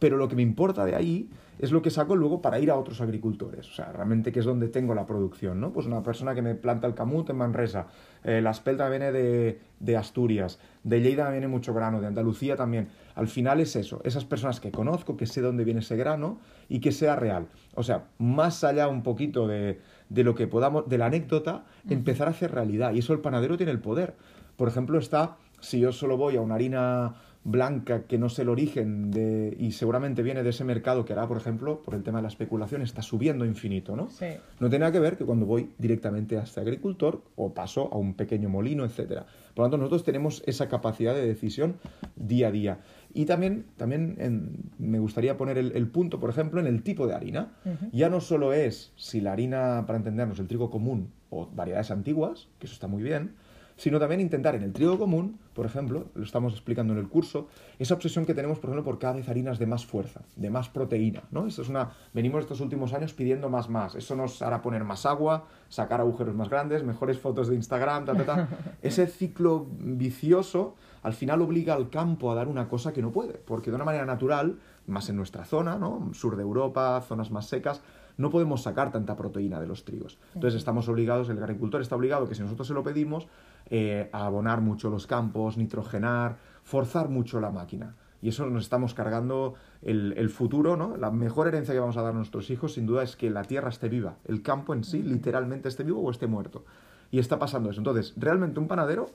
pero 0.00 0.16
lo 0.16 0.26
que 0.28 0.34
me 0.34 0.42
importa 0.42 0.84
de 0.84 0.96
ahí 0.96 1.30
es 1.60 1.72
lo 1.72 1.82
que 1.82 1.90
saco 1.90 2.16
luego 2.16 2.40
para 2.40 2.58
ir 2.58 2.70
a 2.70 2.76
otros 2.76 3.02
agricultores, 3.02 3.68
o 3.68 3.72
sea, 3.72 3.92
realmente 3.92 4.32
que 4.32 4.40
es 4.40 4.46
donde 4.46 4.68
tengo 4.68 4.94
la 4.94 5.04
producción, 5.04 5.60
¿no? 5.60 5.72
Pues 5.74 5.86
una 5.86 6.02
persona 6.02 6.34
que 6.34 6.40
me 6.40 6.54
planta 6.54 6.86
el 6.86 6.94
camut 6.94 7.28
en 7.28 7.36
Manresa, 7.36 7.86
eh, 8.24 8.40
la 8.40 8.50
espelta 8.50 8.88
viene 8.88 9.12
de, 9.12 9.60
de, 9.78 9.96
Asturias, 9.96 10.58
de 10.84 11.02
Lleida 11.02 11.30
viene 11.30 11.48
mucho 11.48 11.74
grano, 11.74 12.00
de 12.00 12.06
Andalucía 12.06 12.56
también. 12.56 12.88
Al 13.14 13.28
final 13.28 13.60
es 13.60 13.76
eso, 13.76 14.00
esas 14.04 14.24
personas 14.24 14.58
que 14.58 14.70
conozco, 14.70 15.18
que 15.18 15.26
sé 15.26 15.42
dónde 15.42 15.64
viene 15.64 15.80
ese 15.80 15.96
grano 15.96 16.40
y 16.70 16.80
que 16.80 16.92
sea 16.92 17.14
real. 17.14 17.48
O 17.74 17.82
sea, 17.82 18.04
más 18.16 18.64
allá 18.64 18.88
un 18.88 19.02
poquito 19.02 19.46
de, 19.46 19.80
de 20.08 20.24
lo 20.24 20.34
que 20.34 20.46
podamos, 20.46 20.88
de 20.88 20.96
la 20.96 21.06
anécdota, 21.06 21.66
empezar 21.90 22.26
a 22.26 22.30
hacer 22.30 22.52
realidad. 22.52 22.94
Y 22.94 23.00
eso 23.00 23.12
el 23.12 23.20
panadero 23.20 23.58
tiene 23.58 23.72
el 23.72 23.80
poder. 23.80 24.14
Por 24.56 24.68
ejemplo, 24.68 24.98
está, 24.98 25.36
si 25.60 25.80
yo 25.80 25.92
solo 25.92 26.16
voy 26.16 26.36
a 26.36 26.40
una 26.40 26.54
harina 26.54 27.16
blanca 27.42 28.02
que 28.02 28.18
no 28.18 28.28
sé 28.28 28.42
el 28.42 28.50
origen 28.50 29.10
de, 29.10 29.56
y 29.58 29.72
seguramente 29.72 30.22
viene 30.22 30.42
de 30.42 30.50
ese 30.50 30.64
mercado 30.64 31.04
que 31.04 31.14
ahora, 31.14 31.26
por 31.26 31.38
ejemplo, 31.38 31.82
por 31.82 31.94
el 31.94 32.02
tema 32.02 32.18
de 32.18 32.22
la 32.22 32.28
especulación, 32.28 32.82
está 32.82 33.02
subiendo 33.02 33.46
infinito, 33.46 33.96
¿no? 33.96 34.10
Sí. 34.10 34.26
No 34.58 34.68
tiene 34.68 34.80
nada 34.80 34.92
que 34.92 35.00
ver 35.00 35.16
que 35.16 35.24
cuando 35.24 35.46
voy 35.46 35.70
directamente 35.78 36.38
a 36.38 36.42
este 36.42 36.60
agricultor 36.60 37.22
o 37.36 37.54
paso 37.54 37.88
a 37.92 37.96
un 37.96 38.14
pequeño 38.14 38.48
molino, 38.50 38.84
etcétera. 38.84 39.26
Por 39.54 39.64
lo 39.64 39.70
tanto, 39.70 39.78
nosotros 39.78 40.04
tenemos 40.04 40.42
esa 40.46 40.68
capacidad 40.68 41.14
de 41.14 41.26
decisión 41.26 41.76
día 42.14 42.48
a 42.48 42.50
día. 42.50 42.80
Y 43.14 43.24
también, 43.24 43.66
también 43.76 44.70
me 44.78 44.98
gustaría 44.98 45.36
poner 45.36 45.58
el, 45.58 45.88
punto, 45.88 46.20
por 46.20 46.30
ejemplo, 46.30 46.60
en 46.60 46.66
el 46.66 46.82
tipo 46.82 47.06
de 47.06 47.14
harina. 47.14 47.52
Ya 47.92 48.08
no 48.08 48.20
solo 48.20 48.52
es 48.52 48.92
si 48.96 49.20
la 49.20 49.32
harina, 49.32 49.84
para 49.86 49.96
entendernos, 49.96 50.38
el 50.38 50.46
trigo 50.46 50.70
común 50.70 51.10
o 51.30 51.46
variedades 51.46 51.90
antiguas, 51.90 52.48
que 52.58 52.66
eso 52.66 52.74
está 52.74 52.86
muy 52.86 53.02
bien, 53.02 53.34
sino 53.80 53.98
también 53.98 54.20
intentar 54.20 54.54
en 54.54 54.62
el 54.62 54.74
trigo 54.74 54.98
común, 54.98 55.38
por 55.54 55.64
ejemplo, 55.64 56.04
lo 56.14 56.22
estamos 56.22 56.52
explicando 56.52 56.92
en 56.92 56.98
el 56.98 57.08
curso, 57.08 57.48
esa 57.78 57.94
obsesión 57.94 58.26
que 58.26 58.34
tenemos, 58.34 58.58
por 58.58 58.68
ejemplo, 58.68 58.84
por 58.84 58.98
cada 58.98 59.14
vez 59.14 59.28
harinas 59.30 59.58
de 59.58 59.66
más 59.66 59.86
fuerza, 59.86 60.20
de 60.36 60.50
más 60.50 60.68
proteína, 60.68 61.22
¿no? 61.30 61.46
Eso 61.46 61.62
es 61.62 61.70
una... 61.70 61.92
Venimos 62.12 62.42
estos 62.42 62.60
últimos 62.60 62.92
años 62.92 63.14
pidiendo 63.14 63.48
más, 63.48 63.70
más. 63.70 63.94
Eso 63.94 64.14
nos 64.16 64.42
hará 64.42 64.60
poner 64.60 64.84
más 64.84 65.06
agua, 65.06 65.46
sacar 65.70 66.00
agujeros 66.00 66.34
más 66.34 66.50
grandes, 66.50 66.84
mejores 66.84 67.18
fotos 67.18 67.48
de 67.48 67.54
Instagram, 67.54 68.04
ta, 68.04 68.14
ta, 68.14 68.24
ta. 68.26 68.48
Ese 68.82 69.06
ciclo 69.06 69.66
vicioso 69.78 70.74
al 71.02 71.14
final 71.14 71.40
obliga 71.40 71.72
al 71.72 71.88
campo 71.88 72.30
a 72.30 72.34
dar 72.34 72.48
una 72.48 72.68
cosa 72.68 72.92
que 72.92 73.00
no 73.00 73.12
puede, 73.12 73.32
porque 73.32 73.70
de 73.70 73.76
una 73.76 73.86
manera 73.86 74.04
natural, 74.04 74.58
más 74.86 75.08
en 75.08 75.16
nuestra 75.16 75.46
zona, 75.46 75.78
¿no? 75.78 76.10
Sur 76.12 76.36
de 76.36 76.42
Europa, 76.42 77.00
zonas 77.00 77.30
más 77.30 77.46
secas, 77.46 77.80
no 78.20 78.30
podemos 78.30 78.62
sacar 78.62 78.92
tanta 78.92 79.16
proteína 79.16 79.58
de 79.60 79.66
los 79.66 79.84
trigos. 79.84 80.18
Entonces 80.34 80.58
estamos 80.58 80.88
obligados, 80.88 81.30
el 81.30 81.42
agricultor 81.42 81.80
está 81.80 81.96
obligado 81.96 82.28
que 82.28 82.34
si 82.34 82.42
nosotros 82.42 82.68
se 82.68 82.74
lo 82.74 82.82
pedimos, 82.82 83.26
eh, 83.70 84.10
abonar 84.12 84.60
mucho 84.60 84.90
los 84.90 85.06
campos, 85.06 85.56
nitrogenar, 85.56 86.36
forzar 86.64 87.08
mucho 87.08 87.40
la 87.40 87.50
máquina. 87.50 87.94
y 88.22 88.28
eso 88.28 88.44
nos 88.46 88.64
estamos 88.64 88.92
cargando 88.92 89.54
el, 89.80 90.12
el, 90.18 90.28
futuro, 90.28 90.76
¿no? 90.76 90.96
La 90.98 91.10
mejor 91.10 91.48
herencia 91.48 91.72
que 91.72 91.80
vamos 91.80 91.96
a 91.96 92.02
dar 92.02 92.12
a 92.12 92.16
nuestros 92.16 92.50
hijos, 92.50 92.74
sin 92.74 92.84
duda, 92.84 93.02
es 93.02 93.16
que 93.16 93.30
la 93.30 93.44
tierra 93.44 93.70
esté 93.70 93.88
viva, 93.88 94.16
el 94.26 94.42
campo 94.42 94.74
en 94.74 94.84
sí, 94.84 95.02
literalmente 95.02 95.68
esté 95.68 95.84
vivo 95.84 96.02
o 96.02 96.10
esté 96.10 96.26
muerto. 96.26 96.64
Y 97.10 97.18
está 97.18 97.38
pasando 97.38 97.70
eso. 97.70 97.80
Entonces, 97.80 98.12
realmente 98.16 98.60
un 98.60 98.68
panadero 98.68 99.06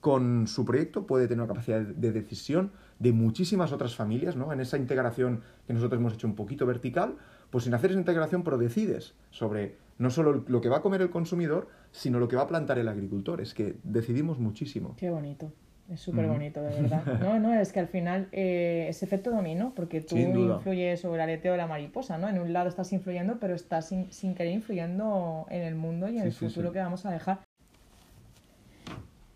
con 0.00 0.46
su 0.46 0.64
proyecto 0.64 1.06
puede 1.06 1.28
tener 1.28 1.42
una 1.42 1.48
capacidad 1.48 1.80
de 1.80 2.12
decisión 2.12 2.72
de 2.98 3.12
muchísimas 3.12 3.72
otras 3.72 3.94
familias, 3.94 4.36
¿no? 4.36 4.52
En 4.52 4.60
esa 4.60 4.76
integración 4.76 5.40
que 5.66 5.72
nosotros 5.72 5.98
hemos 6.00 6.14
hecho 6.14 6.26
un 6.26 6.34
poquito 6.34 6.66
vertical, 6.66 7.16
pues 7.50 7.64
sin 7.64 7.74
hacer 7.74 7.90
esa 7.90 8.00
integración, 8.00 8.42
pero 8.42 8.58
decides 8.58 9.14
sobre 9.30 9.76
no 10.00 10.08
solo 10.08 10.44
lo 10.48 10.60
que 10.62 10.70
va 10.70 10.78
a 10.78 10.80
comer 10.80 11.02
el 11.02 11.10
consumidor, 11.10 11.68
sino 11.92 12.18
lo 12.18 12.26
que 12.26 12.34
va 12.34 12.42
a 12.42 12.48
plantar 12.48 12.78
el 12.78 12.88
agricultor. 12.88 13.42
Es 13.42 13.52
que 13.52 13.76
decidimos 13.84 14.38
muchísimo. 14.38 14.94
Qué 14.96 15.10
bonito. 15.10 15.52
Es 15.90 16.00
súper 16.00 16.26
bonito, 16.26 16.62
de 16.62 16.80
verdad. 16.80 17.02
No, 17.20 17.38
no, 17.38 17.52
es 17.52 17.70
que 17.70 17.80
al 17.80 17.88
final 17.88 18.28
eh, 18.32 18.86
es 18.88 19.02
efecto 19.02 19.30
dominó, 19.30 19.74
porque 19.74 20.00
tú 20.00 20.16
influyes 20.16 21.00
sobre 21.00 21.16
el 21.16 21.20
aleteo 21.28 21.52
de 21.52 21.58
la 21.58 21.66
mariposa, 21.66 22.16
¿no? 22.16 22.30
En 22.30 22.38
un 22.38 22.50
lado 22.52 22.68
estás 22.70 22.92
influyendo, 22.94 23.38
pero 23.40 23.54
estás 23.54 23.88
sin, 23.88 24.10
sin 24.10 24.34
querer 24.34 24.54
influyendo 24.54 25.46
en 25.50 25.62
el 25.62 25.74
mundo 25.74 26.08
y 26.08 26.16
en 26.16 26.24
el 26.24 26.32
futuro 26.32 26.72
que 26.72 26.78
vamos 26.78 27.04
a 27.04 27.10
dejar. 27.10 27.40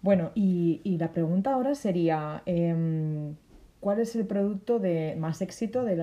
Bueno, 0.01 0.31
y, 0.35 0.81
y 0.83 0.97
la 0.97 1.13
pregunta 1.13 1.53
ahora 1.53 1.75
sería, 1.75 2.43
em, 2.47 3.35
¿cuál 3.81 3.99
es 4.01 4.17
el 4.17 4.27
producto 4.27 4.79
de 4.79 5.15
más 5.19 5.43
éxito 5.43 5.85
del 5.85 6.01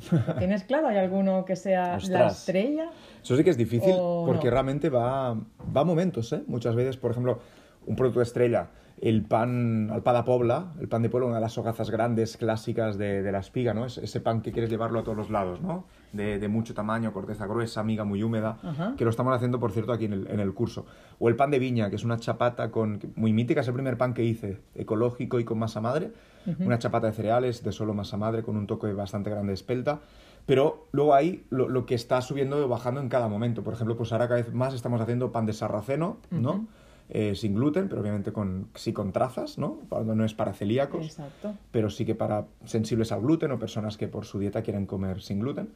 ¿Tienes 0.38 0.64
claro? 0.64 0.88
¿Hay 0.88 0.98
alguno 0.98 1.44
que 1.44 1.56
sea 1.56 1.98
la 2.08 2.28
estrella? 2.28 2.90
Eso 3.22 3.36
sí 3.36 3.44
que 3.44 3.50
es 3.50 3.56
difícil 3.56 3.94
porque 4.24 4.50
realmente 4.50 4.88
va, 4.88 5.34
va 5.34 5.80
a 5.80 5.84
momentos, 5.84 6.32
¿eh? 6.32 6.42
Muchas 6.46 6.74
veces, 6.74 6.96
por 6.96 7.10
ejemplo, 7.10 7.40
un 7.86 7.96
producto 7.96 8.20
estrella 8.20 8.68
el 9.00 9.24
pan 9.24 9.90
al 9.90 10.02
de 10.02 10.22
pobla, 10.22 10.72
el 10.80 10.88
pan 10.88 11.02
de 11.02 11.10
pueblo, 11.10 11.26
una 11.26 11.36
de 11.36 11.42
las 11.42 11.58
hogazas 11.58 11.90
grandes 11.90 12.36
clásicas 12.36 12.96
de, 12.96 13.22
de 13.22 13.32
la 13.32 13.40
espiga, 13.40 13.74
¿no? 13.74 13.84
Es 13.84 13.98
ese 13.98 14.20
pan 14.20 14.40
que 14.40 14.52
quieres 14.52 14.70
llevarlo 14.70 15.00
a 15.00 15.02
todos 15.04 15.16
los 15.16 15.30
lados, 15.30 15.60
¿no? 15.60 15.84
De, 16.12 16.38
de 16.38 16.48
mucho 16.48 16.72
tamaño, 16.72 17.12
corteza 17.12 17.46
gruesa, 17.46 17.82
miga 17.82 18.04
muy 18.04 18.22
húmeda, 18.22 18.58
que 18.96 19.04
lo 19.04 19.10
estamos 19.10 19.34
haciendo, 19.34 19.60
por 19.60 19.72
cierto, 19.72 19.92
aquí 19.92 20.06
en 20.06 20.14
el, 20.14 20.26
en 20.28 20.40
el, 20.40 20.54
curso. 20.54 20.86
O 21.18 21.28
el 21.28 21.36
pan 21.36 21.50
de 21.50 21.58
viña, 21.58 21.90
que 21.90 21.96
es 21.96 22.04
una 22.04 22.18
chapata 22.18 22.70
con, 22.70 23.00
muy 23.16 23.34
mítica, 23.34 23.60
es 23.60 23.68
el 23.68 23.74
primer 23.74 23.98
pan 23.98 24.14
que 24.14 24.24
hice, 24.24 24.60
ecológico 24.74 25.38
y 25.40 25.44
con 25.44 25.58
masa 25.58 25.80
madre. 25.80 26.12
Una 26.60 26.78
chapata 26.78 27.06
de 27.08 27.12
cereales, 27.12 27.62
de 27.62 27.72
solo 27.72 27.94
masa 27.94 28.16
madre, 28.16 28.42
con 28.42 28.56
un 28.56 28.66
toque 28.66 28.92
bastante 28.92 29.30
grande 29.30 29.48
de 29.48 29.54
espelta. 29.54 30.00
Pero 30.46 30.86
luego 30.92 31.14
hay 31.14 31.44
lo, 31.50 31.68
lo, 31.68 31.86
que 31.86 31.94
está 31.94 32.22
subiendo 32.22 32.64
o 32.64 32.68
bajando 32.68 33.00
en 33.00 33.08
cada 33.08 33.28
momento. 33.28 33.64
Por 33.64 33.74
ejemplo, 33.74 33.96
pues 33.96 34.12
ahora 34.12 34.28
cada 34.28 34.40
vez 34.40 34.52
más 34.54 34.74
estamos 34.74 35.00
haciendo 35.00 35.32
pan 35.32 35.46
de 35.46 35.52
sarraceno, 35.52 36.18
¿no? 36.30 36.66
Eh, 37.08 37.36
sin 37.36 37.54
gluten, 37.54 37.88
pero 37.88 38.00
obviamente 38.00 38.32
con, 38.32 38.68
sí 38.74 38.92
con 38.92 39.12
trazas, 39.12 39.58
¿no? 39.58 39.78
Cuando 39.88 40.16
no 40.16 40.24
es 40.24 40.34
para 40.34 40.52
celíacos, 40.52 41.04
Exacto. 41.04 41.54
pero 41.70 41.88
sí 41.88 42.04
que 42.04 42.16
para 42.16 42.46
sensibles 42.64 43.12
al 43.12 43.20
gluten 43.20 43.52
o 43.52 43.60
personas 43.60 43.96
que 43.96 44.08
por 44.08 44.24
su 44.24 44.40
dieta 44.40 44.62
quieren 44.62 44.86
comer 44.86 45.22
sin 45.22 45.38
gluten. 45.38 45.68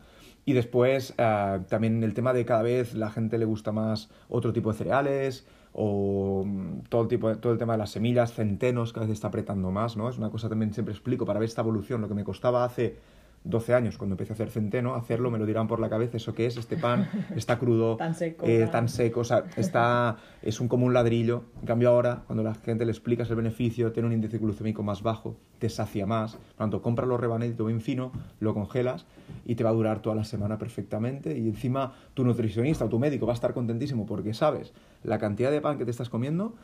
Y 0.45 0.55
después 0.55 1.15
eh, 1.19 1.61
también 1.69 2.03
el 2.03 2.15
tema 2.15 2.33
de 2.33 2.45
cada 2.45 2.63
vez 2.63 2.95
la 2.95 3.11
gente 3.11 3.39
le 3.39 3.45
gusta 3.45 3.71
más 3.71 4.11
otro 4.29 4.53
tipo 4.53 4.73
de 4.73 4.79
cereales 4.79 5.47
o 5.73 6.45
mm, 6.47 6.81
todo 6.89 7.03
el, 7.03 7.09
tipo 7.09 7.37
todo 7.37 7.53
el 7.53 7.59
tema 7.59 7.75
de 7.75 7.79
las 7.79 7.91
semillas, 7.91 8.33
centenos, 8.33 8.93
cada 8.93 9.07
vez 9.07 9.15
está 9.15 9.29
apretando 9.29 9.71
más, 9.71 9.97
¿no? 9.97 10.09
Es 10.09 10.19
una 10.19 10.31
cosa 10.31 10.49
también 10.49 10.73
siempre 10.73 10.93
explico 10.93 11.25
para 11.27 11.39
ver 11.39 11.49
esta 11.49 11.63
evolución, 11.63 12.01
lo 12.01 12.09
que 12.09 12.15
me 12.15 12.25
costaba 12.25 12.65
hace 12.65 12.99
12 13.45 13.75
años, 13.75 13.97
cuando 13.97 14.15
empecé 14.15 14.33
a 14.33 14.35
hacer 14.35 14.51
centeno, 14.51 14.95
hacerlo, 14.95 15.31
me 15.31 15.39
lo 15.39 15.47
dirán 15.47 15.67
por 15.67 15.81
la 15.81 15.89
cabeza, 15.89 16.19
¿eso 16.19 16.35
qué 16.35 16.45
es? 16.45 16.59
Este 16.59 16.77
pan 16.77 17.09
está 17.37 17.59
crudo, 17.59 17.97
tan 17.97 18.15
seco, 18.15 18.47
eh, 18.47 18.69
tan 18.71 18.89
seco 18.89 19.21
o 19.21 19.25
sea, 19.25 19.45
está, 19.57 20.19
es 20.43 20.61
un, 20.61 20.69
como 20.69 20.85
un 20.85 20.93
ladrillo. 20.93 21.45
En 21.61 21.67
cambio 21.67 21.89
ahora, 21.89 22.23
cuando 22.27 22.43
la 22.43 22.55
gente 22.55 22.85
le 22.85 22.93
explicas 22.93 23.31
el 23.31 23.37
beneficio, 23.37 23.93
tiene 23.93 24.09
un 24.09 24.13
índice 24.13 24.39
glucémico 24.39 24.83
más 24.83 25.03
bajo, 25.03 25.37
te 25.59 25.71
sacia 25.71 26.07
más. 26.07 26.33
Por 26.33 26.43
lo 26.43 26.57
tanto, 26.57 26.83
cómpralo 26.83 27.17
rebanadito 27.17 27.65
bien 27.65 27.81
fino, 27.81 28.13
lo 28.41 28.53
congelas 28.53 29.07
y 29.47 29.55
te 29.55 29.65
va 29.65 29.71
a 29.71 29.75
durar 29.75 30.03
toda 30.03 30.17
la 30.17 30.25
semana 30.25 30.59
perfectamente. 30.59 31.39
Y 31.39 31.49
encima 31.49 31.95
tu 32.13 32.25
nutricionista 32.25 32.85
o 32.85 32.89
tu 32.89 32.99
médico 32.99 33.27
va 33.27 33.33
a 33.33 33.35
estar 33.35 33.55
contentísimo 33.55 34.05
porque 34.05 34.35
sabes 34.35 34.75
la 35.03 35.19
cantidad 35.19 35.51
de 35.51 35.63
pan 35.63 35.79
que 35.79 35.87
te 35.87 35.91
estás 35.91 36.11
comiendo 36.11 36.55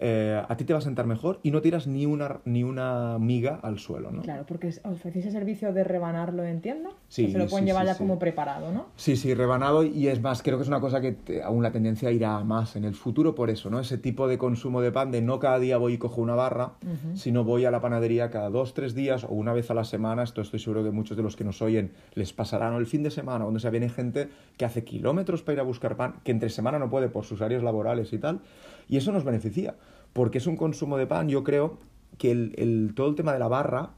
eh, 0.00 0.42
a 0.48 0.56
ti 0.56 0.64
te 0.64 0.72
va 0.72 0.78
a 0.78 0.82
sentar 0.82 1.06
mejor 1.06 1.38
y 1.42 1.50
no 1.50 1.60
tiras 1.60 1.86
ni 1.86 2.06
una, 2.06 2.40
ni 2.44 2.64
una 2.64 3.18
miga 3.18 3.60
al 3.62 3.78
suelo, 3.78 4.10
¿no? 4.10 4.22
Claro, 4.22 4.44
porque 4.46 4.74
ofrecéis 4.84 5.26
el 5.26 5.32
servicio 5.32 5.72
de 5.72 5.84
rebanarlo, 5.84 6.44
entiendo. 6.44 6.96
Sí, 7.08 7.30
se 7.30 7.38
lo 7.38 7.46
pueden 7.46 7.66
llevar 7.66 7.86
ya 7.86 7.96
como 7.96 8.18
preparado, 8.18 8.72
¿no? 8.72 8.86
Sí, 8.96 9.16
sí, 9.16 9.34
rebanado 9.34 9.84
y 9.84 10.08
es 10.08 10.20
más, 10.20 10.42
creo 10.42 10.56
que 10.56 10.62
es 10.62 10.68
una 10.68 10.80
cosa 10.80 11.00
que 11.00 11.42
aún 11.44 11.62
la 11.62 11.72
tendencia 11.72 12.10
irá 12.10 12.42
más 12.42 12.74
en 12.74 12.84
el 12.84 12.94
futuro 12.94 13.34
por 13.34 13.50
eso, 13.50 13.70
¿no? 13.70 13.80
Ese 13.80 13.98
tipo 13.98 14.28
de 14.28 14.38
consumo 14.38 14.80
de 14.80 14.92
pan 14.92 15.10
de 15.10 15.20
no 15.22 15.38
cada 15.38 15.58
día 15.58 15.76
voy 15.76 15.94
y 15.94 15.98
cojo 15.98 16.20
una 16.20 16.34
barra, 16.34 16.72
sino 17.14 17.44
voy 17.44 17.64
a 17.64 17.70
la 17.70 17.80
panadería 17.80 18.30
cada 18.30 18.50
dos, 18.50 18.74
tres 18.74 18.94
días 18.94 19.24
o 19.24 19.28
una 19.28 19.52
vez 19.52 19.70
a 19.70 19.74
la 19.74 19.84
semana. 19.84 20.22
Esto 20.22 20.40
estoy 20.40 20.58
seguro 20.58 20.82
que 20.82 20.90
muchos 20.90 21.16
de 21.16 21.22
los 21.22 21.36
que 21.36 21.44
nos 21.44 21.60
oyen 21.62 21.92
les 22.14 22.32
pasarán 22.32 22.72
o 22.72 22.78
el 22.78 22.86
fin 22.86 23.02
de 23.02 23.10
semana, 23.10 23.44
donde 23.44 23.60
se 23.60 23.70
viene 23.70 23.88
gente 23.88 24.28
que 24.56 24.64
hace 24.64 24.84
kilómetros 24.84 25.42
para 25.42 25.54
ir 25.54 25.60
a 25.60 25.64
buscar 25.64 25.96
pan, 25.96 26.14
que 26.24 26.32
entre 26.32 26.48
semana 26.48 26.78
no 26.78 26.88
puede 26.88 27.08
por 27.08 27.24
sus 27.24 27.42
áreas 27.42 27.62
laborales 27.62 28.12
y 28.12 28.18
tal, 28.18 28.40
y 28.88 28.96
eso 28.96 29.12
nos 29.12 29.24
beneficia 29.24 29.74
porque 30.12 30.38
es 30.38 30.46
un 30.46 30.56
consumo 30.56 30.98
de 30.98 31.06
pan, 31.06 31.28
yo 31.28 31.44
creo 31.44 31.78
que 32.18 32.30
el, 32.30 32.92
todo 32.94 33.08
el 33.08 33.14
tema 33.14 33.32
de 33.32 33.38
la 33.38 33.48
barra, 33.48 33.90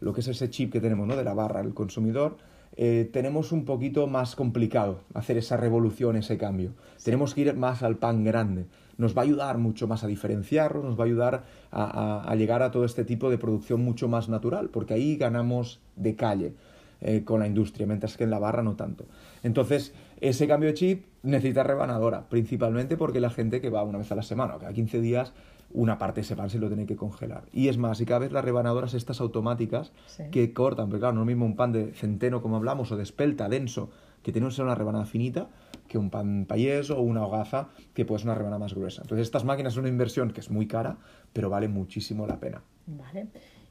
lo 0.00 0.12
que 0.12 0.20
es 0.20 0.28
ese 0.28 0.50
chip 0.50 0.72
que 0.72 0.80
tenemos, 0.80 1.06
¿no? 1.06 1.16
De 1.16 1.24
la 1.24 1.34
barra, 1.34 1.60
el 1.60 1.74
consumidor, 1.74 2.36
eh, 2.76 3.08
tenemos 3.12 3.50
un 3.50 3.64
poquito 3.64 4.06
más 4.06 4.36
complicado 4.36 5.00
hacer 5.14 5.36
esa 5.36 5.56
revolución, 5.56 6.16
ese 6.16 6.38
cambio. 6.38 6.72
Tenemos 7.04 7.34
que 7.34 7.40
ir 7.42 7.54
más 7.54 7.82
al 7.82 7.96
pan 7.96 8.24
grande. 8.24 8.66
Nos 8.96 9.16
va 9.16 9.22
a 9.22 9.24
ayudar 9.24 9.58
mucho 9.58 9.86
más 9.86 10.04
a 10.04 10.06
diferenciarlo, 10.06 10.82
nos 10.82 10.98
va 10.98 11.04
a 11.04 11.06
ayudar 11.06 11.44
a, 11.70 12.34
llegar 12.36 12.62
a 12.62 12.70
todo 12.70 12.84
este 12.84 13.04
tipo 13.04 13.30
de 13.30 13.38
producción 13.38 13.80
mucho 13.80 14.08
más 14.08 14.28
natural, 14.28 14.70
porque 14.70 14.94
ahí 14.94 15.16
ganamos 15.16 15.80
de 15.96 16.14
calle. 16.16 16.54
Eh, 17.00 17.22
con 17.22 17.38
la 17.38 17.46
industria, 17.46 17.86
mientras 17.86 18.16
que 18.16 18.24
en 18.24 18.30
la 18.30 18.40
barra 18.40 18.60
no 18.64 18.74
tanto. 18.74 19.06
Entonces, 19.44 19.94
ese 20.20 20.48
cambio 20.48 20.70
de 20.70 20.74
chip 20.74 21.06
necesita 21.22 21.62
rebanadora, 21.62 22.28
principalmente 22.28 22.96
porque 22.96 23.20
la 23.20 23.30
gente 23.30 23.60
que 23.60 23.70
va 23.70 23.84
una 23.84 23.98
vez 23.98 24.10
a 24.10 24.16
la 24.16 24.24
semana 24.24 24.56
o 24.56 24.58
cada 24.58 24.72
15 24.72 25.00
días 25.00 25.32
una 25.70 25.98
parte 25.98 26.16
de 26.16 26.22
ese 26.22 26.36
pan 26.36 26.50
se 26.50 26.58
lo 26.58 26.68
tiene 26.68 26.86
que 26.86 26.96
congelar. 26.96 27.44
Y 27.52 27.68
es 27.68 27.78
más, 27.78 28.00
y 28.00 28.06
cada 28.06 28.20
vez 28.20 28.32
las 28.32 28.44
rebanadoras 28.44 28.94
estas 28.94 29.20
automáticas 29.20 29.92
que 30.30 30.52
cortan, 30.52 30.88
pero 30.88 31.00
claro, 31.00 31.14
no 31.14 31.22
es 31.22 31.26
mismo 31.26 31.44
un 31.44 31.56
pan 31.56 31.72
de 31.72 31.92
centeno 31.92 32.42
como 32.42 32.56
hablamos 32.56 32.90
o 32.92 32.96
de 32.96 33.02
espelta 33.02 33.48
denso 33.48 33.90
que 34.22 34.32
tiene 34.32 34.48
una 34.58 34.74
rebanada 34.74 35.04
finita 35.04 35.48
que 35.86 35.98
un 35.98 36.10
pan 36.10 36.44
payés 36.46 36.90
o 36.90 37.00
una 37.00 37.24
hogaza 37.24 37.68
que 37.94 38.04
puede 38.04 38.20
ser 38.20 38.28
una 38.28 38.34
rebanada 38.34 38.58
más 38.58 38.74
gruesa. 38.74 39.02
Entonces 39.02 39.26
estas 39.26 39.44
máquinas 39.44 39.72
son 39.74 39.82
una 39.82 39.88
inversión 39.88 40.30
que 40.32 40.40
es 40.40 40.50
muy 40.50 40.66
cara, 40.66 40.98
pero 41.32 41.48
vale 41.48 41.68
muchísimo 41.68 42.26
la 42.26 42.38
pena. 42.38 42.62
Vale. 42.86 43.28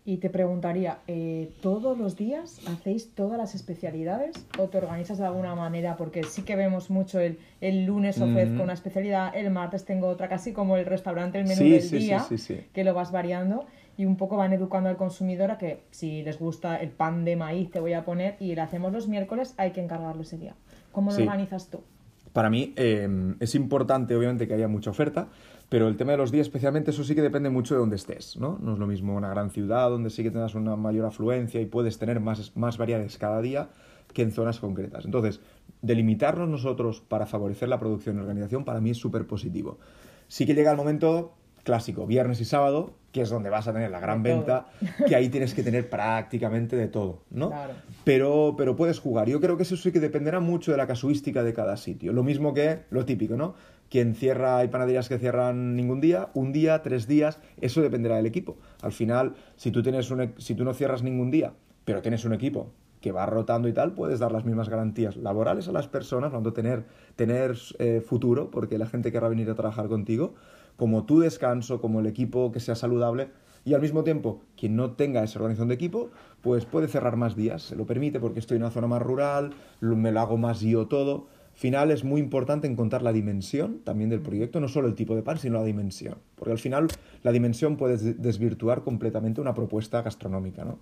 Y 0.08 0.20
te 0.20 0.30
preguntaría, 0.30 1.00
eh, 1.08 1.52
¿todos 1.62 1.98
los 1.98 2.15
días 2.15 2.62
hacéis 2.65 3.13
todas 3.13 3.38
las 3.38 3.56
especialidades 3.56 4.38
o 4.58 4.70
te 4.70 4.78
organizas 4.78 5.17
de 5.17 5.26
alguna 5.26 5.54
manera? 5.54 5.98
Porque 5.98 6.24
sí 6.24 6.43
que 6.43 6.56
vemos 6.56 6.89
mucho 6.89 7.20
el, 7.20 7.39
el 7.60 7.84
lunes 7.86 8.22
ofrezco 8.22 8.63
una 8.63 8.72
especialidad, 8.72 9.36
el 9.36 9.52
martes 9.52 9.84
tengo 9.84 10.08
otra, 10.08 10.30
casi 10.30 10.54
como 10.54 10.78
el 10.78 10.86
restaurante, 10.86 11.39
el 11.39 11.46
menú 11.46 11.60
del 11.60 11.89
día, 11.89 12.26
que 12.72 12.86
lo 12.86 12.93
vas 12.93 13.12
variando 13.12 13.65
y 13.98 14.06
un 14.06 14.15
poco 14.15 14.38
van 14.38 14.54
educando 14.54 14.88
al 14.88 14.96
consumidor 14.96 15.52
a 15.52 15.58
que 15.58 15.82
si 15.91 16.24
les 16.24 16.39
gusta 16.39 16.78
el 16.78 16.91
pan 16.91 17.26
de 17.26 17.36
maíz 17.36 17.70
te 17.70 17.82
voy 17.82 17.91
a 17.91 18.06
poner 18.06 18.38
y 18.39 18.56
lo 18.56 18.63
hacemos 18.63 18.93
los 18.93 19.10
miércoles, 19.10 19.56
hay 19.58 19.72
que 19.72 19.82
encargarlo 19.82 20.22
ese 20.22 20.38
día. 20.38 20.56
¿Cómo 20.93 21.12
lo 21.12 21.17
organizas 21.17 21.67
tú? 21.70 21.82
Para 22.32 22.50
mí 22.50 22.72
eh, 22.78 23.10
es 23.41 23.56
importante, 23.56 24.15
obviamente, 24.15 24.48
que 24.48 24.54
haya 24.54 24.67
mucha 24.67 24.91
oferta, 24.91 25.28
pero 25.69 25.88
el 25.88 25.97
tema 25.97 26.13
de 26.13 26.17
los 26.17 26.32
días, 26.32 26.47
especialmente, 26.47 26.91
eso 26.91 27.03
sí 27.03 27.13
que 27.13 27.21
depende 27.21 27.49
mucho 27.49 27.73
de 27.73 27.80
dónde 27.80 27.97
estés, 27.97 28.38
¿no? 28.38 28.58
No 28.62 28.73
es 28.73 28.80
lo 28.80 28.88
mismo 28.88 29.15
una 29.15 29.30
gran 29.30 29.49
ciudad 29.49 29.89
donde 29.89 30.10
sí 30.10 30.23
que 30.23 30.32
tengas 30.32 30.56
una 30.56 30.75
mayor 30.75 31.06
afluencia 31.06 31.60
y 31.60 31.65
puedes 31.65 31.97
tener 31.97 32.19
más, 32.19 32.56
más 32.56 32.77
variedades 32.77 33.17
cada 33.17 33.41
día 33.41 33.69
que 34.13 34.21
en 34.21 34.32
zonas 34.32 34.60
concretas. 34.60 35.06
Entonces, 35.06 35.41
delimitarnos 35.82 36.47
nosotros 36.47 37.01
para 37.01 37.25
favorecer 37.25 37.67
la 37.67 37.80
producción 37.80 38.17
y 38.17 38.19
organización 38.19 38.63
para 38.63 38.80
mí 38.80 38.91
es 38.91 38.97
súper 38.97 39.27
positivo. 39.27 39.77
Sí 40.30 40.45
que 40.45 40.53
llega 40.53 40.71
el 40.71 40.77
momento 40.77 41.34
clásico, 41.63 42.08
viernes 42.08 42.39
y 42.39 42.45
sábado, 42.45 42.93
que 43.12 43.21
es 43.23 43.30
donde 43.30 43.49
vas 43.49 43.67
a 43.67 43.73
tener 43.73 43.91
la 43.91 43.99
gran 43.99 44.23
venta, 44.23 44.67
que 45.06 45.17
ahí 45.17 45.27
tienes 45.27 45.53
que 45.53 45.63
tener 45.63 45.89
prácticamente 45.89 46.77
de 46.77 46.88
todo, 46.88 47.23
¿no? 47.30 47.49
Claro. 47.49 47.73
Pero, 48.06 48.56
pero 48.58 48.77
puedes 48.77 48.99
jugar. 48.99 49.27
Yo 49.27 49.41
creo 49.41 49.58
que 49.58 49.63
eso 49.63 49.75
sí 49.75 49.91
que 49.91 49.99
dependerá 49.99 50.39
mucho 50.39 50.71
de 50.71 50.77
la 50.77 50.88
casuística 50.88 51.43
de 51.43 51.53
cada 51.53 51.75
sitio. 51.75 52.13
Lo 52.13 52.23
mismo 52.23 52.53
que 52.53 52.84
lo 52.89 53.03
típico, 53.03 53.36
¿no? 53.36 53.56
Quien 53.89 54.15
cierra, 54.15 54.58
hay 54.58 54.67
panaderías 54.67 55.10
que 55.10 55.17
cierran 55.17 55.76
ningún 55.76 56.02
día, 56.02 56.30
un 56.34 56.52
día, 56.52 56.82
tres 56.82 57.08
días, 57.08 57.39
eso 57.62 57.82
dependerá 57.82 58.17
del 58.17 58.26
equipo. 58.26 58.58
Al 58.82 58.91
final, 58.91 59.36
si 59.56 59.71
tú, 59.71 59.82
tienes 59.82 60.12
un, 60.12 60.34
si 60.38 60.56
tú 60.56 60.63
no 60.63 60.73
cierras 60.73 61.04
ningún 61.04 61.32
día, 61.32 61.54
pero 61.86 62.02
tienes 62.02 62.26
un 62.26 62.34
equipo 62.34 62.71
que 63.02 63.12
va 63.12 63.26
rotando 63.26 63.67
y 63.67 63.73
tal, 63.73 63.93
puedes 63.93 64.19
dar 64.19 64.32
las 64.32 64.45
mismas 64.45 64.69
garantías 64.69 65.15
laborales 65.17 65.67
a 65.67 65.71
las 65.71 65.88
personas, 65.88 66.32
cuando 66.32 66.54
tener, 66.54 66.86
tener 67.15 67.56
eh, 67.80 68.02
futuro, 68.02 68.50
porque 68.52 68.78
la 68.78 68.88
gente 68.88 69.12
querrá 69.12 69.30
venir 69.30 69.50
a 69.50 69.56
trabajar 69.56 69.88
contigo, 69.88 70.34
como 70.76 71.06
tu 71.06 71.19
descanso, 71.19 71.80
como 71.80 72.00
el 72.00 72.08
equipo 72.08 72.52
que 72.52 72.60
sea 72.60 72.76
saludable, 72.76 73.30
y 73.65 73.73
al 73.73 73.82
mismo 73.82 74.04
tiempo, 74.04 74.41
quien 74.56 74.76
no 74.76 74.91
tenga 74.91 75.23
esa 75.23 75.39
organización 75.39 75.67
de 75.67 75.76
equipo, 75.76 76.10
pues 76.41 76.65
puede 76.65 76.88
cerrar 76.88 77.17
más 77.17 77.36
días, 77.36 77.63
se 77.63 77.76
lo 77.76 77.86
permite 77.86 78.19
porque 78.19 78.39
estoy 78.39 78.58
en 78.58 78.63
una 78.63 78.71
zona 78.71 78.88
más 78.88 79.02
rural, 79.02 79.52
me 79.82 80.12
lo 80.12 80.19
hago 80.21 80.38
más 80.38 80.62
yo 80.62 80.88
todo, 80.88 81.28
final 81.58 81.89
es 81.89 82.04
muy 82.04 82.22
importante 82.22 82.67
encontrar 82.67 83.02
la 83.02 83.12
dimensión 83.12 83.80
también 83.84 84.12
del 84.12 84.22
proyecto, 84.22 84.60
no 84.60 84.67
solo 84.67 84.88
el 84.88 84.93
tipo 84.93 85.15
de 85.15 85.24
pan, 85.24 85.39
sino 85.39 85.58
la 85.58 85.63
dimensión. 85.63 86.20
Porque 86.36 86.52
al 86.52 86.60
final 86.60 86.88
la 87.24 87.32
dimensión 87.32 87.78
puede 87.78 87.98
desvirtuar 88.13 88.84
completamente 88.84 89.41
una 89.41 89.56
propuesta 89.56 90.04
gastronómica, 90.04 90.63
¿no? 90.63 90.78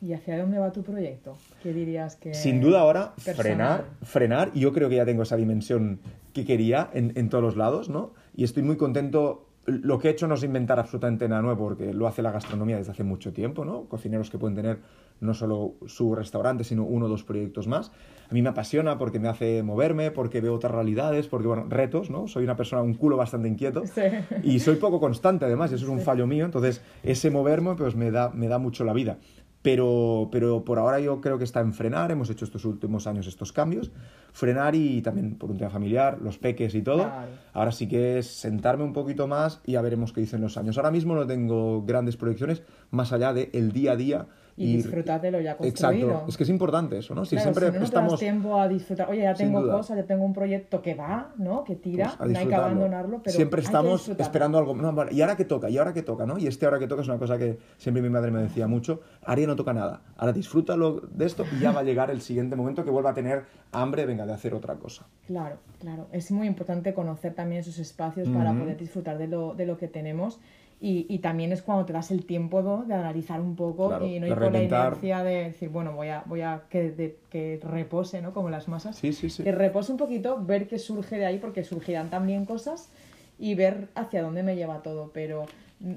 ¿Y 0.00 0.12
hacia 0.12 0.38
dónde 0.38 0.60
va 0.60 0.70
tu 0.70 0.84
proyecto? 0.84 1.36
¿Qué 1.60 1.72
dirías 1.72 2.14
que...? 2.14 2.34
Sin 2.34 2.60
duda 2.60 2.82
ahora, 2.82 3.14
frenar, 3.16 3.86
frenar. 4.02 4.52
Y 4.54 4.60
yo 4.60 4.72
creo 4.72 4.88
que 4.88 4.94
ya 4.94 5.04
tengo 5.04 5.24
esa 5.24 5.34
dimensión 5.34 5.98
que 6.32 6.44
quería 6.44 6.88
en, 6.94 7.12
en 7.16 7.28
todos 7.28 7.42
los 7.42 7.56
lados, 7.56 7.88
¿no? 7.88 8.12
Y 8.36 8.44
estoy 8.44 8.62
muy 8.62 8.76
contento 8.76 9.48
lo 9.66 9.98
que 9.98 10.08
he 10.08 10.10
hecho 10.10 10.26
no 10.26 10.34
es 10.34 10.42
inventar 10.42 10.78
absolutamente 10.78 11.28
nada 11.28 11.42
nuevo, 11.42 11.68
porque 11.68 11.92
lo 11.94 12.06
hace 12.06 12.22
la 12.22 12.32
gastronomía 12.32 12.78
desde 12.78 12.92
hace 12.92 13.04
mucho 13.04 13.32
tiempo, 13.32 13.64
¿no? 13.64 13.84
Cocineros 13.84 14.30
que 14.30 14.38
pueden 14.38 14.56
tener 14.56 14.78
no 15.22 15.34
solo 15.34 15.76
su 15.86 16.14
restaurante, 16.14 16.64
sino 16.64 16.84
uno 16.84 17.06
o 17.06 17.08
dos 17.08 17.24
proyectos 17.24 17.66
más. 17.66 17.92
A 18.28 18.34
mí 18.34 18.42
me 18.42 18.48
apasiona 18.48 18.98
porque 18.98 19.18
me 19.18 19.28
hace 19.28 19.62
moverme, 19.62 20.10
porque 20.10 20.40
veo 20.40 20.54
otras 20.54 20.72
realidades, 20.72 21.28
porque, 21.28 21.46
bueno, 21.46 21.66
retos, 21.68 22.10
¿no? 22.10 22.26
Soy 22.28 22.44
una 22.44 22.56
persona, 22.56 22.82
un 22.82 22.94
culo 22.94 23.16
bastante 23.16 23.48
inquieto 23.48 23.82
y 24.42 24.58
soy 24.58 24.76
poco 24.76 25.00
constante, 25.00 25.44
además, 25.44 25.70
y 25.70 25.76
eso 25.76 25.84
es 25.84 25.90
un 25.90 26.00
fallo 26.00 26.26
mío, 26.26 26.44
entonces 26.44 26.82
ese 27.02 27.30
moverme, 27.30 27.74
pues 27.76 27.94
me 27.94 28.10
da, 28.10 28.30
me 28.30 28.48
da 28.48 28.58
mucho 28.58 28.84
la 28.84 28.92
vida. 28.92 29.18
Pero, 29.62 30.28
pero 30.32 30.64
por 30.64 30.80
ahora 30.80 30.98
yo 30.98 31.20
creo 31.20 31.38
que 31.38 31.44
está 31.44 31.60
en 31.60 31.72
frenar, 31.72 32.10
hemos 32.10 32.28
hecho 32.28 32.44
estos 32.44 32.64
últimos 32.64 33.06
años 33.06 33.28
estos 33.28 33.52
cambios, 33.52 33.92
frenar 34.32 34.74
y 34.74 35.02
también 35.02 35.36
por 35.36 35.52
un 35.52 35.56
tema 35.56 35.70
familiar, 35.70 36.18
los 36.20 36.36
peques 36.36 36.74
y 36.74 36.82
todo. 36.82 37.08
Ahora 37.52 37.70
sí 37.70 37.86
que 37.86 38.18
es 38.18 38.26
sentarme 38.26 38.82
un 38.82 38.92
poquito 38.92 39.28
más 39.28 39.60
y 39.64 39.72
ya 39.72 39.82
veremos 39.82 40.12
qué 40.12 40.20
dicen 40.20 40.40
los 40.40 40.56
años. 40.56 40.78
Ahora 40.78 40.90
mismo 40.90 41.14
no 41.14 41.28
tengo 41.28 41.84
grandes 41.84 42.16
proyecciones 42.16 42.64
más 42.90 43.12
allá 43.12 43.32
del 43.32 43.50
el 43.52 43.70
día 43.70 43.92
a 43.92 43.96
día 43.96 44.26
y, 44.56 44.76
disfrutar 44.76 45.20
de 45.20 45.30
lo 45.30 45.40
ya 45.40 45.56
construido. 45.56 46.08
Exacto, 46.08 46.28
es 46.28 46.36
que 46.36 46.42
es 46.42 46.48
importante 46.48 46.98
eso, 46.98 47.14
¿no? 47.14 47.24
Si 47.24 47.38
siempre 47.38 47.70
no 47.72 47.84
estamos... 47.84 48.18
tiempo 48.18 48.58
a 48.58 48.68
disfrutar, 48.68 49.08
oye, 49.10 49.22
ya 49.22 49.34
tengo 49.34 49.62
cosas, 49.66 49.96
ya 49.96 50.04
tengo 50.04 50.24
un 50.24 50.32
proyecto 50.32 50.82
que 50.82 50.94
va, 50.94 51.32
¿no? 51.36 51.64
Que 51.64 51.76
tira, 51.76 52.14
pues 52.18 52.30
no 52.30 52.38
hay 52.38 52.46
que 52.46 52.54
abandonarlo, 52.54 53.20
pero 53.22 53.34
Siempre 53.34 53.62
estamos 53.62 54.08
esperando 54.08 54.58
algo, 54.58 54.76
y 55.10 55.20
ahora 55.20 55.36
que 55.36 55.44
toca, 55.44 55.70
y 55.70 55.78
ahora 55.78 55.92
que 55.92 56.02
toca, 56.02 56.26
¿no? 56.26 56.38
Y 56.38 56.46
este 56.46 56.66
ahora 56.66 56.78
que 56.78 56.86
toca 56.86 57.02
es 57.02 57.08
una 57.08 57.18
cosa 57.18 57.38
que 57.38 57.58
siempre 57.78 58.02
mi 58.02 58.10
madre 58.10 58.30
me 58.30 58.42
decía 58.42 58.66
mucho, 58.66 59.00
Aria 59.24 59.46
no 59.46 59.56
toca 59.56 59.72
nada, 59.72 60.02
ahora 60.16 60.32
disfrútalo 60.32 61.00
de 61.00 61.26
esto 61.26 61.44
y 61.56 61.60
ya 61.60 61.72
va 61.72 61.80
a 61.80 61.84
llegar 61.84 62.10
el 62.10 62.20
siguiente 62.20 62.56
momento 62.56 62.84
que 62.84 62.90
vuelva 62.90 63.10
a 63.10 63.14
tener 63.14 63.44
hambre, 63.72 64.06
venga, 64.06 64.26
de 64.26 64.32
hacer 64.32 64.54
otra 64.54 64.74
cosa. 64.76 65.06
Claro, 65.26 65.56
claro, 65.80 66.08
es 66.12 66.30
muy 66.30 66.46
importante 66.46 66.94
conocer 66.94 67.34
también 67.34 67.60
esos 67.60 67.78
espacios 67.78 68.28
para 68.28 68.52
poder 68.52 68.76
disfrutar 68.76 69.18
de 69.18 69.28
lo, 69.28 69.54
de 69.54 69.66
lo 69.66 69.78
que 69.78 69.88
tenemos 69.88 70.38
y, 70.84 71.06
y, 71.08 71.20
también 71.20 71.52
es 71.52 71.62
cuando 71.62 71.84
te 71.84 71.92
das 71.92 72.10
el 72.10 72.26
tiempo 72.26 72.82
de 72.84 72.94
analizar 72.94 73.40
un 73.40 73.54
poco 73.54 74.04
y 74.04 74.18
no 74.18 74.26
ir 74.26 74.34
con 74.34 74.52
la 74.52 74.62
inercia 74.64 75.22
de 75.22 75.44
decir, 75.44 75.68
bueno, 75.68 75.92
voy 75.92 76.08
a, 76.08 76.24
voy 76.26 76.40
a 76.40 76.64
que, 76.68 77.18
que 77.30 77.60
repose, 77.62 78.20
¿no? 78.20 78.32
Como 78.32 78.50
las 78.50 78.66
masas. 78.66 78.96
Sí, 78.96 79.12
sí, 79.12 79.30
sí. 79.30 79.44
Que 79.44 79.52
repose 79.52 79.92
un 79.92 79.98
poquito, 79.98 80.44
ver 80.44 80.66
qué 80.66 80.80
surge 80.80 81.18
de 81.18 81.26
ahí, 81.26 81.38
porque 81.38 81.62
surgirán 81.62 82.10
también 82.10 82.46
cosas 82.46 82.90
y 83.38 83.54
ver 83.54 83.90
hacia 83.94 84.24
dónde 84.24 84.42
me 84.42 84.56
lleva 84.56 84.82
todo. 84.82 85.12
Pero 85.14 85.46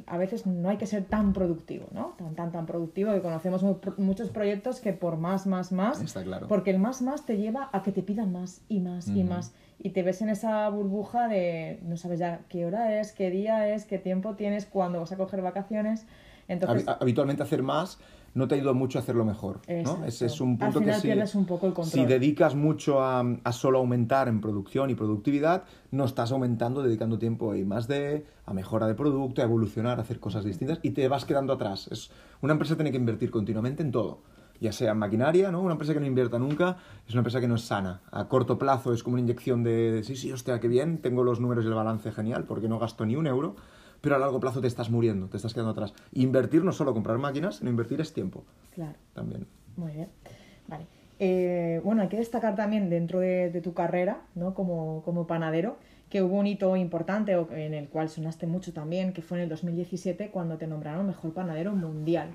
a 0.06 0.18
veces 0.18 0.46
no 0.46 0.70
hay 0.70 0.78
que 0.78 0.86
ser 0.86 1.06
tan 1.06 1.34
productivo, 1.34 1.88
¿no? 1.92 2.14
Tan, 2.20 2.36
tan, 2.36 2.52
tan 2.52 2.68
productivo 2.68 3.12
que 3.12 3.22
conocemos 3.22 3.66
muchos 3.98 4.30
proyectos 4.30 4.82
que 4.82 4.94
por 4.94 5.18
más, 5.18 5.48
más, 5.48 5.72
más. 5.72 6.00
Está 6.00 6.22
claro. 6.22 6.48
Porque 6.48 6.70
el 6.70 6.78
más, 6.78 7.02
más 7.02 7.26
te 7.26 7.38
lleva 7.38 7.72
a 7.74 7.82
que 7.82 7.92
te 7.92 8.04
pidan 8.04 8.32
más 8.32 8.62
y 8.70 8.82
más 8.82 9.08
y 9.08 9.24
más 9.24 9.52
y 9.80 9.92
te 9.92 10.04
ves 10.04 10.22
en 10.22 10.30
esa 10.30 10.68
burbuja 10.70 11.28
de 11.28 11.80
no 11.84 11.98
sabes 11.98 12.20
ya 12.20 12.42
qué 12.50 12.66
hora 12.66 13.00
es, 13.00 13.12
qué 13.12 13.30
día 13.30 13.74
es, 13.74 13.86
qué 13.86 13.98
tiempo 13.98 14.36
tienes, 14.36 14.66
cuándo 14.66 15.00
vas 15.00 15.12
a 15.12 15.18
coger 15.18 15.42
vacaciones. 15.42 16.06
Entonces, 16.48 16.86
Habitualmente 16.88 17.44
hacer 17.44 17.64
más 17.64 18.00
no 18.36 18.50
te 18.50 18.56
ayuda 18.56 18.74
mucho 18.74 19.00
a 19.00 19.02
hacerlo 19.02 19.24
mejor. 19.24 19.62
¿no? 19.68 20.06
Ese 20.06 20.26
es 20.26 20.42
un 20.42 20.58
punto 20.58 20.80
Al 20.80 20.84
final 20.84 21.02
que 21.02 21.08
pierdes 21.08 21.36
un 21.36 21.46
poco 21.46 21.68
el 21.68 21.74
control. 21.74 21.92
si 21.92 22.06
dedicas 22.06 22.54
mucho 22.54 23.02
a, 23.02 23.24
a, 23.44 23.52
solo 23.54 23.80
aumentar 23.80 24.28
en 24.28 24.42
producción 24.42 24.90
y 24.90 24.96
productividad, 24.96 25.64
no 25.92 26.04
estás 26.04 26.34
aumentando, 26.34 26.84
dedicando 26.84 27.18
tiempo 27.18 27.54
a 27.54 27.56
más 27.66 27.88
de, 27.88 28.26
a 28.46 28.54
mejora 28.54 28.88
de 28.88 28.94
producto, 28.94 29.42
a 29.42 29.46
evolucionar, 29.46 30.00
a 30.00 30.02
hacer 30.02 30.20
cosas 30.20 30.44
distintas 30.44 30.80
y 30.84 30.92
te 30.92 31.08
vas 31.08 31.24
quedando 31.24 31.54
atrás. 31.54 31.88
Es, 31.92 32.12
una 32.42 32.52
empresa 32.52 32.76
tiene 32.76 32.92
que 32.92 32.98
invertir 32.98 33.32
continuamente 33.32 33.82
en 33.82 33.92
todo 33.92 34.20
ya 34.60 34.72
sea 34.72 34.94
maquinaria, 34.94 35.52
¿no? 35.52 35.62
Una 35.62 35.74
empresa 35.74 35.94
que 35.94 36.00
no 36.00 36.06
invierta 36.06 36.40
nunca 36.40 36.78
es 37.08 37.14
una 37.14 37.20
empresa 37.20 37.40
que 37.40 37.48
no 37.48 37.56
es 37.56 37.62
sana. 37.62 38.02
A 38.12 38.28
corto 38.28 38.58
plazo 38.58 38.94
es 38.94 39.04
como 39.04 39.16
una 39.16 39.22
inyección 39.22 39.64
de, 39.64 40.02
sí, 40.04 40.16
sí, 40.16 40.32
hostia, 40.32 40.60
qué 40.60 40.68
bien, 40.68 41.00
tengo 41.00 41.24
los 41.24 41.40
números 41.40 41.66
y 41.66 41.68
el 41.68 41.74
balance 41.74 42.12
genial 42.12 42.46
porque 42.46 42.68
no 42.68 42.80
gasto 42.80 43.06
ni 43.06 43.16
un 43.16 43.28
euro, 43.28 43.56
pero 44.02 44.16
a 44.16 44.20
largo 44.20 44.40
plazo 44.40 44.62
te 44.62 44.68
estás 44.68 44.90
muriendo, 44.90 45.28
te 45.28 45.38
estás 45.38 45.54
quedando 45.54 45.72
atrás. 45.72 45.94
Invertir 46.14 46.64
no 46.64 46.72
solo 46.72 46.94
comprar 46.94 47.18
máquinas, 47.18 47.58
sino 47.58 47.70
invertir 47.70 48.02
es 48.02 48.14
tiempo. 48.14 48.44
Claro. 48.74 48.96
También. 49.14 49.48
Muy 49.76 49.94
bien. 49.94 50.10
Vale. 50.68 50.86
Eh, 51.20 51.82
bueno, 51.84 52.02
hay 52.02 52.10
que 52.10 52.18
destacar 52.18 52.56
también 52.56 52.90
dentro 52.90 53.20
de, 53.20 53.62
tu 53.64 53.74
carrera, 53.74 54.22
¿no? 54.36 54.54
Como, 54.54 55.02
como 55.04 55.28
panadero, 55.28 55.78
que 56.10 56.22
hubo 56.22 56.38
un 56.38 56.48
hito 56.48 56.76
importante 56.76 57.34
en 57.34 57.74
el 57.74 57.90
cual 57.90 58.10
sonaste 58.10 58.48
mucho 58.48 58.74
también, 58.74 59.14
que 59.14 59.22
fue 59.22 59.38
en 59.38 59.44
el 59.44 59.50
2017 59.50 60.30
cuando 60.30 60.58
te 60.58 60.68
nombraron 60.68 61.08
mejor 61.08 61.34
panadero 61.34 61.74
mundial. 61.74 62.30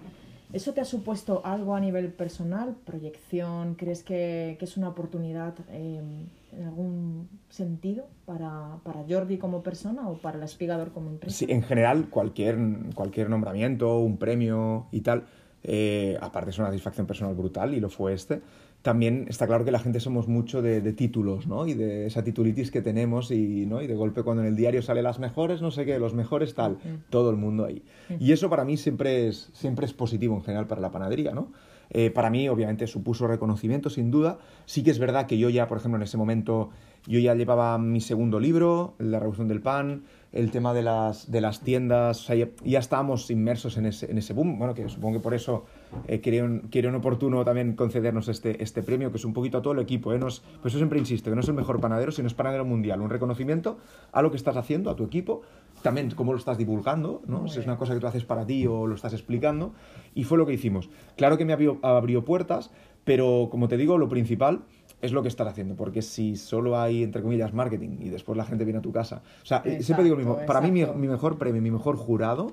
¿Eso 0.52 0.72
te 0.72 0.80
ha 0.80 0.84
supuesto 0.84 1.42
algo 1.44 1.76
a 1.76 1.80
nivel 1.80 2.12
personal, 2.12 2.74
proyección? 2.84 3.74
¿Crees 3.76 4.02
que, 4.02 4.58
es 4.60 4.76
una 4.76 4.88
oportunidad 4.88 5.54
em, 5.70 6.26
en 6.52 6.64
algún 6.64 7.28
sentido 7.48 8.06
para, 8.26 8.78
para, 8.82 9.04
Jordi 9.08 9.38
como 9.38 9.62
persona 9.62 10.08
o 10.08 10.14
para 10.18 10.38
el 10.38 10.42
espigador 10.42 10.90
como 10.90 11.10
empresa? 11.10 11.36
Sí, 11.36 11.46
en 11.48 11.62
general, 11.62 12.08
cualquier, 12.10 12.58
cualquier 12.94 13.30
nombramiento, 13.30 13.98
un 13.98 14.16
premio 14.16 14.86
y 14.90 15.02
tal, 15.02 15.24
eh, 15.62 16.18
aparte 16.20 16.50
es 16.50 16.58
una 16.58 16.68
satisfacción 16.68 17.06
personal 17.06 17.34
brutal 17.34 17.74
y 17.74 17.80
lo 17.80 17.88
fue 17.88 18.14
este 18.14 18.40
también 18.82 19.26
está 19.28 19.46
claro 19.46 19.64
que 19.64 19.70
la 19.70 19.78
gente 19.78 20.00
somos 20.00 20.26
mucho 20.26 20.62
de, 20.62 20.80
títulos, 20.92 21.46
¿no? 21.46 21.66
Y 21.66 21.74
de 21.74 22.06
esa 22.06 22.24
titulitis 22.24 22.70
que 22.70 22.80
tenemos 22.80 23.30
y, 23.30 23.66
¿no? 23.66 23.82
y 23.82 23.86
de 23.86 23.94
golpe 23.94 24.22
cuando 24.22 24.42
en 24.42 24.48
el 24.48 24.56
diario 24.56 24.82
sale 24.82 25.02
las 25.02 25.18
mejores, 25.18 25.60
no 25.60 25.70
sé 25.70 25.84
qué, 25.84 25.98
los 25.98 26.14
mejores 26.14 26.54
tal, 26.54 26.78
todo 27.10 27.30
el 27.30 27.36
mundo 27.36 27.66
ahí. 27.66 27.82
Y 28.18 28.32
eso 28.32 28.48
para 28.48 28.64
mí 28.64 28.76
siempre 28.76 29.28
es, 29.28 29.50
siempre 29.52 29.86
es 29.86 29.92
positivo 29.92 30.34
en 30.34 30.42
general 30.42 30.66
para 30.66 30.80
la 30.80 30.90
panadería, 30.90 31.32
¿no? 31.32 31.52
Eh, 31.90 32.10
para 32.10 32.30
mí, 32.30 32.48
obviamente, 32.48 32.86
supuso 32.86 33.26
reconocimiento, 33.26 33.90
sin 33.90 34.10
duda. 34.10 34.38
Sí 34.64 34.82
que 34.84 34.92
es 34.92 34.98
verdad 34.98 35.26
que 35.26 35.38
yo 35.38 35.50
ya, 35.50 35.66
por 35.66 35.78
ejemplo, 35.78 35.96
en 35.96 36.04
ese 36.04 36.16
momento, 36.16 36.70
yo 37.06 37.18
ya 37.18 37.34
llevaba 37.34 37.78
mi 37.78 38.00
segundo 38.00 38.40
libro, 38.40 38.94
La 38.98 39.18
Revolución 39.18 39.48
del 39.48 39.60
Pan, 39.60 40.02
el 40.32 40.50
tema 40.50 40.72
de 40.74 40.82
las, 40.82 41.30
de 41.30 41.40
las 41.40 41.60
tiendas, 41.60 42.20
o 42.20 42.24
sea, 42.24 42.36
ya, 42.36 42.78
estábamos 42.78 43.30
inmersos 43.30 43.76
en 43.76 43.86
ese, 43.86 44.10
en 44.10 44.18
ese 44.18 44.32
boom, 44.32 44.58
bueno, 44.58 44.74
que 44.74 44.88
supongo 44.88 45.18
que 45.18 45.22
por 45.22 45.34
eso 45.34 45.64
eh, 46.06 46.20
querían, 46.20 46.94
oportuno 46.94 47.44
también 47.44 47.74
concedernos 47.74 48.28
este, 48.28 48.62
este 48.62 48.82
premio, 48.82 49.10
que 49.10 49.16
es 49.16 49.24
un 49.24 49.32
poquito 49.32 49.58
a 49.58 49.62
todo 49.62 49.72
el 49.72 49.80
equipo, 49.80 50.12
¿eh? 50.12 50.18
No 50.18 50.26
pues 50.26 50.72
eso 50.72 50.76
siempre 50.76 50.98
insisto, 50.98 51.30
que 51.30 51.34
no 51.34 51.40
es 51.40 51.48
el 51.48 51.54
mejor 51.54 51.80
panadero, 51.80 52.12
sino 52.12 52.28
es 52.28 52.34
panadero 52.34 52.64
mundial, 52.64 53.00
un 53.00 53.10
reconocimiento 53.10 53.78
a 54.12 54.22
lo 54.22 54.30
que 54.30 54.36
estás 54.36 54.56
haciendo, 54.56 54.90
a 54.90 54.96
tu 54.96 55.04
equipo, 55.04 55.42
también 55.82 56.10
cómo 56.10 56.32
lo 56.32 56.38
estás 56.38 56.58
divulgando, 56.58 57.22
¿no? 57.26 57.48
Si 57.48 57.58
es 57.58 57.66
una 57.66 57.76
cosa 57.76 57.94
que 57.94 58.00
tú 58.00 58.06
haces 58.06 58.24
para 58.24 58.46
ti 58.46 58.66
o 58.66 58.86
lo 58.86 58.94
estás 58.94 59.14
explicando, 59.14 59.72
y 60.14 60.24
fue 60.24 60.38
lo 60.38 60.46
que 60.46 60.52
hicimos. 60.52 60.90
Claro 61.16 61.38
que 61.38 61.44
me 61.44 61.52
abrió, 61.52 61.78
abrió 61.82 62.24
puertas, 62.24 62.70
pero 63.04 63.48
como 63.50 63.66
te 63.66 63.76
digo, 63.76 63.98
lo 63.98 64.08
principal 64.08 64.62
es 65.02 65.12
lo 65.12 65.22
que 65.22 65.28
estás 65.28 65.46
haciendo, 65.48 65.74
porque 65.74 66.02
si 66.02 66.36
solo 66.36 66.78
hay, 66.78 67.02
entre 67.02 67.22
comillas, 67.22 67.52
marketing 67.52 67.98
y 68.00 68.08
después 68.08 68.36
la 68.36 68.44
gente 68.44 68.64
viene 68.64 68.78
a 68.78 68.82
tu 68.82 68.92
casa. 68.92 69.22
O 69.42 69.46
sea, 69.46 69.62
siempre 69.80 70.04
digo 70.04 70.16
lo 70.16 70.18
mismo, 70.18 70.38
para 70.46 70.60
mí 70.60 70.70
mi, 70.70 71.08
mejor 71.08 71.38
premio, 71.38 71.62
mi 71.62 71.70
mejor 71.70 71.96
jurado 71.96 72.52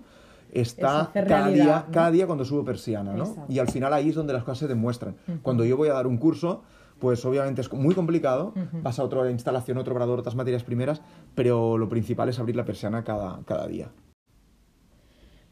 está 0.51 1.11
cada 1.13 1.49
día, 1.49 1.85
cada 1.91 2.11
día 2.11 2.25
cuando 2.25 2.45
subo 2.45 2.63
persiana, 2.63 3.13
¿no? 3.13 3.45
Y 3.49 3.59
al 3.59 3.69
final 3.69 3.93
ahí 3.93 4.09
es 4.09 4.15
donde 4.15 4.33
las 4.33 4.43
cosas 4.43 4.59
se 4.59 4.67
demuestran. 4.67 5.15
Cuando 5.41 5.65
yo 5.65 5.77
voy 5.77 5.89
a 5.89 5.93
dar 5.93 6.07
un 6.07 6.17
curso, 6.17 6.63
pues 6.99 7.23
obviamente 7.25 7.61
es 7.61 7.71
muy 7.71 7.93
complicado, 7.93 8.53
vas 8.81 8.99
a 8.99 9.03
otra 9.03 9.29
instalación, 9.29 9.77
otro 9.77 9.93
obrador, 9.93 10.19
otras 10.19 10.35
materias 10.35 10.63
primeras, 10.63 11.01
pero 11.35 11.77
lo 11.77 11.89
principal 11.89 12.29
es 12.29 12.39
abrir 12.39 12.55
la 12.55 12.65
persiana 12.65 13.03
cada, 13.03 13.39
cada 13.45 13.67
día. 13.67 13.89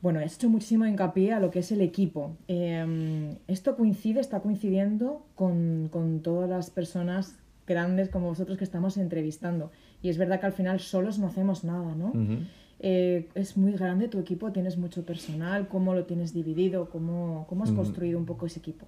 Bueno, 0.06 0.20
has 0.20 0.36
hecho 0.36 0.52
muchísimo 0.52 0.86
hincapié 0.86 1.34
a 1.34 1.40
lo 1.40 1.50
que 1.50 1.58
es 1.58 1.72
el 1.72 1.82
equipo. 1.82 2.38
Em, 2.48 3.38
esto 3.48 3.76
coincide, 3.76 4.20
está 4.20 4.40
coincidiendo 4.40 5.26
con, 5.34 5.90
con, 5.92 6.20
todas 6.20 6.48
las 6.48 6.70
personas 6.70 7.40
grandes 7.66 8.10
como 8.10 8.28
vosotros 8.28 8.60
que 8.60 8.64
estamos 8.64 8.98
entrevistando. 8.98 9.72
Y 10.04 10.10
es 10.10 10.20
verdad 10.20 10.40
que 10.40 10.46
al 10.46 10.52
final 10.52 10.80
solos 10.80 11.18
no 11.18 11.26
hacemos 11.26 11.64
nada, 11.64 11.96
¿no? 11.96 12.14
Eh, 12.82 13.30
es 13.34 13.58
muy 13.58 13.72
grande 13.72 14.08
tu 14.08 14.20
equipo, 14.20 14.52
tienes 14.52 14.78
mucho 14.78 15.04
personal, 15.04 15.68
¿cómo 15.70 15.96
lo 15.96 16.04
tienes 16.04 16.36
dividido? 16.36 16.88
¿Cómo, 16.92 17.48
cómo 17.50 17.64
has 17.64 17.72
construido 17.72 18.20
un 18.20 18.28
poco 18.28 18.46
ese 18.46 18.60
equipo? 18.60 18.86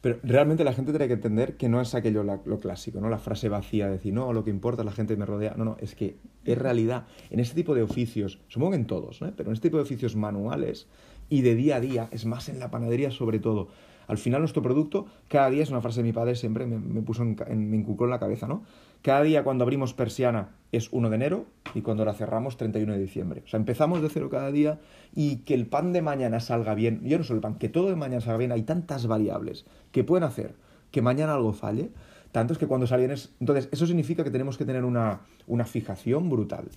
Pero 0.00 0.18
realmente 0.22 0.64
la 0.64 0.72
gente 0.72 0.92
tiene 0.92 1.08
que 1.08 1.14
entender 1.14 1.56
que 1.56 1.68
no 1.68 1.80
es 1.80 1.94
aquello 1.94 2.22
lo 2.22 2.58
clásico, 2.58 3.00
¿no? 3.00 3.10
La 3.10 3.18
frase 3.18 3.50
vacía 3.50 3.86
de 3.86 3.92
decir, 3.92 4.14
no, 4.14 4.32
lo 4.32 4.44
que 4.44 4.50
importa, 4.50 4.82
la 4.82 4.92
gente 4.92 5.14
me 5.16 5.26
rodea. 5.26 5.54
No, 5.56 5.64
no, 5.64 5.76
es 5.80 5.94
que 5.94 6.16
es 6.44 6.56
realidad. 6.56 7.06
En 7.28 7.38
este 7.38 7.54
tipo 7.54 7.74
de 7.74 7.82
oficios, 7.82 8.38
supongo 8.48 8.72
que 8.72 8.76
en 8.78 8.86
todos, 8.86 9.20
¿no? 9.20 9.30
Pero 9.36 9.50
en 9.50 9.54
este 9.54 9.68
tipo 9.68 9.76
de 9.76 9.82
oficios 9.82 10.16
manuales 10.16 10.88
y 11.28 11.42
de 11.42 11.54
día 11.54 11.76
a 11.76 11.80
día, 11.80 12.08
es 12.12 12.24
más 12.24 12.48
en 12.48 12.58
la 12.58 12.70
panadería 12.70 13.10
sobre 13.10 13.40
todo. 13.40 13.68
Al 14.06 14.16
final 14.16 14.40
nuestro 14.40 14.62
producto, 14.62 15.06
cada 15.28 15.50
día, 15.50 15.62
es 15.62 15.70
una 15.70 15.82
frase 15.82 16.00
de 16.00 16.04
mi 16.04 16.12
padre, 16.12 16.34
siempre 16.34 16.66
me, 16.66 16.78
me 16.78 17.02
puso 17.02 17.24
me 17.24 17.76
inculcó 17.76 18.04
en 18.04 18.10
la 18.10 18.18
cabeza, 18.18 18.48
¿no? 18.48 18.62
Cada 19.02 19.22
día 19.22 19.44
cuando 19.44 19.64
abrimos 19.64 19.94
persiana 19.94 20.50
es 20.72 20.88
1 20.92 21.08
de 21.08 21.16
enero 21.16 21.46
y 21.74 21.80
cuando 21.80 22.04
la 22.04 22.12
cerramos 22.12 22.56
31 22.56 22.92
de 22.92 22.98
diciembre. 22.98 23.42
O 23.46 23.48
sea, 23.48 23.58
empezamos 23.58 24.02
de 24.02 24.08
cero 24.08 24.28
cada 24.30 24.52
día 24.52 24.78
y 25.14 25.36
que 25.38 25.54
el 25.54 25.66
pan 25.66 25.92
de 25.92 26.02
mañana 26.02 26.38
salga 26.40 26.74
bien, 26.74 27.00
yo 27.02 27.18
no 27.18 27.24
solo 27.24 27.38
el 27.38 27.42
pan, 27.42 27.54
que 27.56 27.68
todo 27.68 27.88
de 27.88 27.96
mañana 27.96 28.20
salga 28.20 28.38
bien, 28.38 28.52
hay 28.52 28.62
tantas 28.62 29.06
variables 29.06 29.64
que 29.90 30.04
pueden 30.04 30.24
hacer 30.24 30.54
que 30.90 31.02
mañana 31.02 31.34
algo 31.34 31.52
falle. 31.52 31.90
tantos 32.32 32.58
que 32.58 32.66
cuando 32.66 32.86
salen 32.86 33.10
es... 33.10 33.32
Entonces, 33.40 33.68
eso 33.72 33.86
significa 33.86 34.22
que 34.22 34.30
tenemos 34.30 34.56
que 34.56 34.64
tener 34.64 34.84
una, 34.84 35.20
una 35.46 35.64
fijación 35.64 36.30
brutal. 36.30 36.68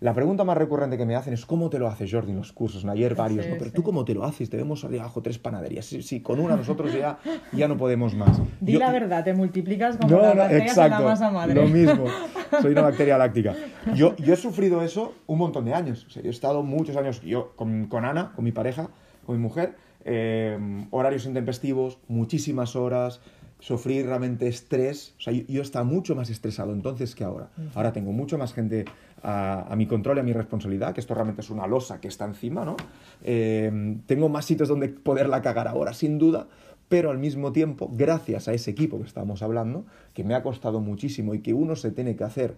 La 0.00 0.14
pregunta 0.14 0.44
más 0.44 0.56
recurrente 0.56 0.96
que 0.96 1.04
me 1.04 1.16
hacen 1.16 1.34
es 1.34 1.44
¿cómo 1.44 1.70
te 1.70 1.80
lo 1.80 1.88
haces, 1.88 2.12
Jordi, 2.12 2.30
en 2.30 2.38
los 2.38 2.52
cursos? 2.52 2.84
Ayer 2.84 3.16
varios, 3.16 3.48
¿no? 3.48 3.56
Pero 3.58 3.72
tú 3.72 3.82
cómo 3.82 4.04
te 4.04 4.14
lo 4.14 4.24
haces, 4.24 4.48
debemos 4.48 4.80
salir 4.80 5.00
abajo 5.00 5.22
tres 5.22 5.38
panaderías. 5.38 5.86
Sí, 5.86 6.02
sí, 6.02 6.20
con 6.20 6.38
una 6.38 6.56
nosotros 6.56 6.92
ya, 6.92 7.18
ya 7.52 7.66
no 7.66 7.76
podemos 7.76 8.14
más. 8.14 8.40
Di 8.60 8.74
la 8.74 8.92
verdad, 8.92 9.24
te 9.24 9.34
multiplicas 9.34 9.96
como 9.96 10.16
no, 10.16 10.22
bacterias 10.22 10.78
en 10.78 10.90
la 10.90 11.00
masa 11.00 11.30
madre. 11.30 11.54
Lo 11.54 11.66
mismo, 11.66 12.04
soy 12.62 12.72
una 12.72 12.82
bacteria 12.82 13.18
láctica. 13.18 13.56
Yo, 13.94 14.14
yo 14.16 14.34
he 14.34 14.36
sufrido 14.36 14.82
eso 14.82 15.14
un 15.26 15.38
montón 15.38 15.64
de 15.64 15.74
años. 15.74 16.06
O 16.06 16.10
sea, 16.10 16.22
yo 16.22 16.28
he 16.28 16.32
estado 16.32 16.62
muchos 16.62 16.96
años, 16.96 17.20
yo 17.22 17.52
con, 17.56 17.86
con 17.86 18.04
Ana, 18.04 18.32
con 18.36 18.44
mi 18.44 18.52
pareja, 18.52 18.90
con 19.26 19.36
mi 19.36 19.42
mujer, 19.42 19.74
eh, 20.04 20.86
horarios 20.90 21.26
intempestivos, 21.26 21.98
muchísimas 22.06 22.76
horas, 22.76 23.20
sufrir 23.60 24.06
realmente 24.06 24.46
estrés. 24.46 25.14
O 25.18 25.22
sea, 25.22 25.32
yo, 25.32 25.62
estaba 25.62 25.84
mucho 25.84 26.14
más 26.14 26.30
estresado 26.30 26.72
entonces 26.72 27.14
que 27.14 27.24
ahora. 27.24 27.50
Ahora 27.74 27.92
tengo 27.92 28.12
mucho 28.12 28.38
más 28.38 28.54
gente 28.54 28.84
a, 29.22 29.74
mi 29.76 29.86
control 29.86 30.18
y 30.18 30.20
a 30.20 30.22
mi 30.22 30.32
responsabilidad, 30.32 30.94
que 30.94 31.00
esto 31.00 31.14
realmente 31.14 31.40
es 31.40 31.50
una 31.50 31.66
losa 31.66 32.00
que 32.00 32.08
está 32.08 32.24
encima, 32.24 32.64
¿no? 32.64 32.76
Eh, 33.22 33.96
tengo 34.06 34.28
más 34.28 34.44
sitios 34.44 34.68
donde 34.68 34.88
poderla 34.88 35.42
cagar 35.42 35.68
ahora, 35.68 35.92
sin 35.92 36.18
duda, 36.18 36.46
pero 36.88 37.10
al 37.10 37.18
mismo 37.18 37.52
tiempo, 37.52 37.90
gracias 37.92 38.48
a 38.48 38.52
ese 38.52 38.70
equipo 38.70 38.98
que 38.98 39.04
estamos 39.04 39.42
hablando, 39.42 39.84
que 40.14 40.24
me 40.24 40.34
ha 40.34 40.42
costado 40.42 40.80
muchísimo 40.80 41.34
y 41.34 41.40
que 41.40 41.52
uno 41.52 41.76
se 41.76 41.90
tiene 41.90 42.16
que 42.16 42.24
hacer 42.24 42.56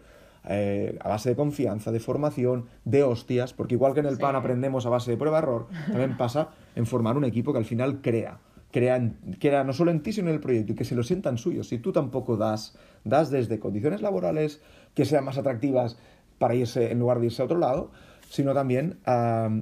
eh, 0.48 0.96
a 1.00 1.08
base 1.08 1.30
de 1.30 1.36
confianza, 1.36 1.92
de 1.92 2.00
formación, 2.00 2.66
de 2.84 3.02
hostias, 3.02 3.52
porque 3.52 3.74
igual 3.74 3.94
que 3.94 4.00
en 4.00 4.06
el 4.06 4.18
PAN 4.18 4.36
aprendemos 4.36 4.86
a 4.86 4.90
base 4.90 5.10
de 5.10 5.16
prueba-error, 5.16 5.66
también 5.86 6.16
pasa 6.16 6.50
en 6.76 6.86
formar 6.86 7.16
un 7.16 7.24
equipo 7.24 7.52
que 7.52 7.58
al 7.58 7.64
final 7.64 8.00
crea 8.00 8.38
crea, 8.70 9.64
no 9.64 9.72
solo 9.72 9.90
en 9.90 10.02
ti, 10.02 10.12
sino 10.12 10.28
en 10.28 10.34
el 10.34 10.40
proyecto 10.40 10.72
y 10.72 10.74
que 10.76 10.84
se 10.84 10.94
lo 10.94 11.02
sientan 11.02 11.38
suyos. 11.38 11.68
Si 11.68 11.78
tú 11.78 11.92
tampoco 11.92 12.36
das, 12.36 12.76
das 13.04 13.30
desde 13.30 13.58
condiciones 13.58 14.00
laborales 14.00 14.60
que 14.94 15.04
sean 15.04 15.24
más 15.24 15.38
atractivas 15.38 15.98
para 16.40 16.54
irse 16.54 16.90
en 16.90 16.98
lugar 16.98 17.20
de 17.20 17.26
irse 17.26 17.42
a 17.42 17.44
otro 17.44 17.58
lado, 17.58 17.90
sino 18.30 18.54
también 18.54 18.98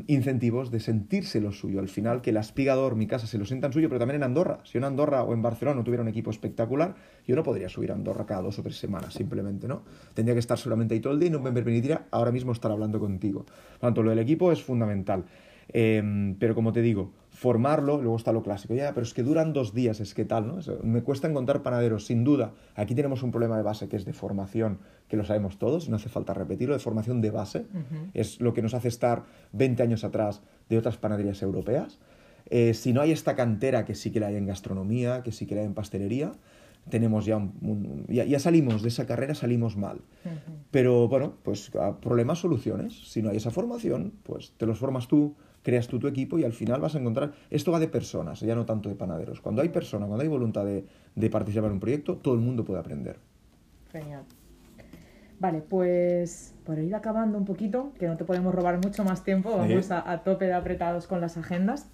incentivos 0.06 0.70
de 0.70 0.78
sentirse 0.78 1.40
lo 1.40 1.50
suyo. 1.52 1.80
Al 1.80 1.88
final, 1.88 2.20
que 2.20 2.30
el 2.30 2.36
aspigador, 2.36 2.94
mi 2.94 3.06
casa, 3.06 3.26
se 3.26 3.36
lo 3.36 3.46
sientan 3.46 3.72
suyo, 3.72 3.88
pero 3.88 3.98
también 3.98 4.16
en 4.16 4.22
Andorra. 4.22 4.60
Si 4.62 4.78
en 4.78 4.84
Andorra 4.84 5.24
o 5.24 5.32
en 5.34 5.42
Barcelona 5.42 5.78
no 5.78 5.84
tuviera 5.84 6.02
un 6.02 6.08
equipo 6.08 6.30
espectacular, 6.30 6.94
yo 7.26 7.34
no 7.34 7.42
podría 7.42 7.68
subir 7.68 7.90
a 7.90 7.94
Andorra 7.94 8.26
cada 8.26 8.42
dos 8.42 8.58
o 8.60 8.62
tres 8.62 8.76
semanas, 8.76 9.14
simplemente, 9.14 9.66
¿no? 9.66 9.82
Tendría 10.14 10.34
que 10.34 10.40
estar 10.40 10.56
solamente 10.56 10.94
ahí 10.94 11.00
todo 11.00 11.14
el 11.14 11.18
día 11.18 11.28
y 11.28 11.32
no 11.32 11.40
me 11.40 11.50
permitiría 11.50 12.06
ahora 12.12 12.30
mismo 12.30 12.52
estar 12.52 12.70
hablando 12.70 13.00
contigo. 13.00 13.44
Por 13.44 13.80
tanto, 13.80 14.02
lo 14.04 14.10
del 14.10 14.20
equipo 14.20 14.52
es 14.52 14.62
fundamental. 14.62 15.24
Em, 15.70 16.36
pero 16.38 16.54
como 16.54 16.72
te 16.72 16.80
digo, 16.80 17.12
formarlo, 17.38 17.98
luego 18.02 18.16
está 18.16 18.32
lo 18.32 18.42
clásico, 18.42 18.74
ya, 18.74 18.92
pero 18.94 19.06
es 19.06 19.14
que 19.14 19.22
duran 19.22 19.52
dos 19.52 19.72
días, 19.72 20.00
es 20.00 20.12
que 20.12 20.24
tal, 20.24 20.48
¿no? 20.48 20.58
me 20.82 21.04
cuesta 21.04 21.28
encontrar 21.28 21.62
panaderos, 21.62 22.04
sin 22.04 22.24
duda. 22.24 22.50
Aquí 22.74 22.96
tenemos 22.96 23.22
un 23.22 23.30
problema 23.30 23.56
de 23.56 23.62
base 23.62 23.88
que 23.88 23.94
es 23.94 24.04
de 24.04 24.12
formación, 24.12 24.80
que 25.06 25.16
lo 25.16 25.24
sabemos 25.24 25.56
todos, 25.56 25.88
no 25.88 25.94
hace 25.94 26.08
falta 26.08 26.34
repetirlo, 26.34 26.74
de 26.74 26.80
formación 26.80 27.20
de 27.20 27.30
base. 27.30 27.66
Es 28.12 28.40
lo 28.40 28.54
que 28.54 28.60
nos 28.60 28.74
hace 28.74 28.88
estar 28.88 29.22
20 29.52 29.84
años 29.84 30.02
atrás 30.02 30.42
de 30.68 30.78
otras 30.78 30.96
panaderías 30.96 31.40
europeas. 31.40 32.00
Eh, 32.50 32.74
si 32.74 32.92
no 32.92 33.02
hay 33.02 33.12
esta 33.12 33.36
cantera 33.36 33.84
que 33.84 33.94
sí 33.94 34.10
que 34.10 34.18
la 34.18 34.26
hay 34.26 34.36
en 34.36 34.46
gastronomía, 34.46 35.22
que 35.22 35.30
sí 35.30 35.46
que 35.46 35.54
la 35.54 35.60
hay 35.60 35.68
en 35.68 35.74
pastelería, 35.74 36.32
tenemos 36.90 37.24
ya 37.24 37.36
un, 37.36 38.04
ya, 38.08 38.40
salimos 38.40 38.82
de 38.82 38.88
esa 38.88 39.06
carrera, 39.06 39.36
salimos 39.36 39.76
mal. 39.76 40.00
Pero 40.72 41.06
bueno, 41.06 41.34
pues 41.44 41.70
problemas, 42.00 42.40
soluciones. 42.40 43.08
Si 43.08 43.22
no 43.22 43.30
hay 43.30 43.36
esa 43.36 43.52
formación, 43.52 44.14
pues 44.24 44.54
te 44.56 44.66
los 44.66 44.78
formas 44.78 45.06
tú, 45.06 45.36
creas 45.68 45.86
tú 45.86 45.98
tu 45.98 46.08
equipo 46.08 46.38
y 46.38 46.44
al 46.44 46.54
final 46.54 46.80
vas 46.80 46.94
a 46.94 46.98
encontrar, 46.98 47.32
esto 47.50 47.72
va 47.72 47.78
de 47.78 47.88
personas, 47.88 48.40
ya 48.40 48.54
no 48.54 48.64
tanto 48.64 48.88
de 48.88 48.94
panaderos. 48.94 49.42
Cuando 49.42 49.60
hay 49.60 49.68
personas, 49.68 50.06
cuando 50.08 50.22
hay 50.22 50.28
voluntad 50.28 50.64
de, 50.64 51.30
participar 51.30 51.66
en 51.66 51.72
un 51.72 51.80
proyecto, 51.80 52.16
todo 52.16 52.32
el 52.32 52.40
mundo 52.40 52.64
puede 52.64 52.80
aprender. 52.80 53.18
Genial. 53.92 54.22
Vale, 55.38 55.60
pues 55.60 56.54
por 56.64 56.78
ir 56.78 56.94
acabando 56.94 57.36
un 57.36 57.44
poquito, 57.44 57.92
que 57.98 58.06
no 58.06 58.16
te 58.16 58.24
podemos 58.24 58.54
robar 58.54 58.82
mucho 58.82 59.04
más 59.04 59.24
tiempo, 59.24 59.54
vamos 59.58 59.90
a, 59.90 60.22
tope 60.24 60.46
de 60.46 60.54
apretados 60.54 61.06
con 61.06 61.20
las 61.20 61.36
agendas, 61.36 61.90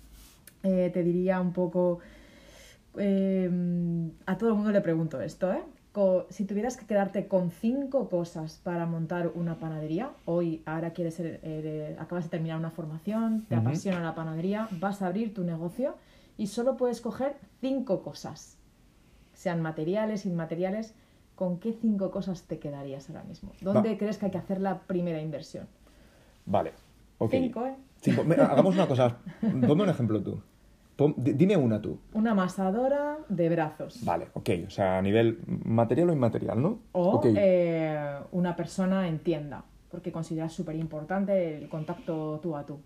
eh, 0.63 0.91
te 0.95 1.03
diría 1.03 1.41
un 1.41 1.53
poco, 1.53 1.99
eh, 2.97 3.51
a 4.25 4.39
todo 4.39 4.51
el 4.51 4.55
mundo 4.55 4.71
le 4.71 4.83
pregunto 4.83 5.21
esto, 5.21 5.53
¿eh? 5.53 5.65
Si 6.29 6.45
tuvieras 6.45 6.77
que 6.77 6.87
quedarte 6.87 7.29
con 7.29 7.51
cinco 7.51 8.09
cosas 8.09 8.61
para 8.65 8.85
montar 8.87 9.31
una 9.35 9.59
panadería, 9.59 10.11
hoy 10.25 10.63
ahora 10.67 10.93
quieres 10.93 11.15
ser, 11.15 11.41
eh, 11.43 11.97
acabas 12.01 12.25
de 12.25 12.31
terminar 12.31 12.59
una 12.59 12.71
formación, 12.71 13.45
te 13.49 13.55
apasiona 13.55 14.01
la 14.01 14.15
panadería, 14.15 14.69
vas 14.81 15.03
a 15.03 15.07
abrir 15.07 15.33
tu 15.33 15.45
negocio 15.45 15.95
y 16.37 16.49
solo 16.49 16.77
puedes 16.77 17.01
coger 17.01 17.37
cinco 17.61 18.03
cosas, 18.03 18.59
sean 19.35 19.63
materiales, 19.63 20.27
inmateriales, 20.27 20.95
¿con 21.37 21.61
qué 21.61 21.73
cinco 21.73 22.11
cosas 22.11 22.43
te 22.43 22.59
quedarías 22.59 23.09
ahora 23.09 23.23
mismo? 23.23 23.53
¿Dónde 23.61 23.97
crees 23.97 24.19
que 24.19 24.27
hay 24.27 24.33
que 24.33 24.39
hacer 24.39 24.61
la 24.61 24.81
primera 24.81 25.21
inversión? 25.21 25.69
Vale, 26.45 26.73
ok. 27.19 27.31
Cinco, 27.31 27.67
¿eh? 27.67 28.37
hagamos 28.41 28.75
una 28.75 28.89
cosa, 28.89 29.19
ponme 29.41 29.85
un 29.85 29.91
ejemplo 29.91 30.21
tú 30.21 30.41
dime 31.17 31.57
una 31.57 31.81
tú. 31.81 31.99
Una 32.13 32.33
amasadora 32.33 33.19
de 33.29 33.49
brazos. 33.49 34.05
Vale, 34.05 34.29
ok. 34.35 34.51
O 34.67 34.71
sea, 34.71 34.99
a 34.99 35.03
nivel 35.03 35.39
material 35.47 36.11
o 36.11 36.13
inmaterial, 36.13 36.61
¿no? 36.61 36.81
O 36.93 37.21
eh, 37.25 38.19
una 38.33 38.55
persona 38.57 39.09
en 39.09 39.19
tienda, 39.19 39.65
porque 39.91 40.13
consideras 40.13 40.53
súper 40.53 40.77
importante 40.77 41.59
el 41.59 41.69
contacto 41.69 42.41
tú 42.43 42.57
a 42.57 42.65
tú. 42.65 42.81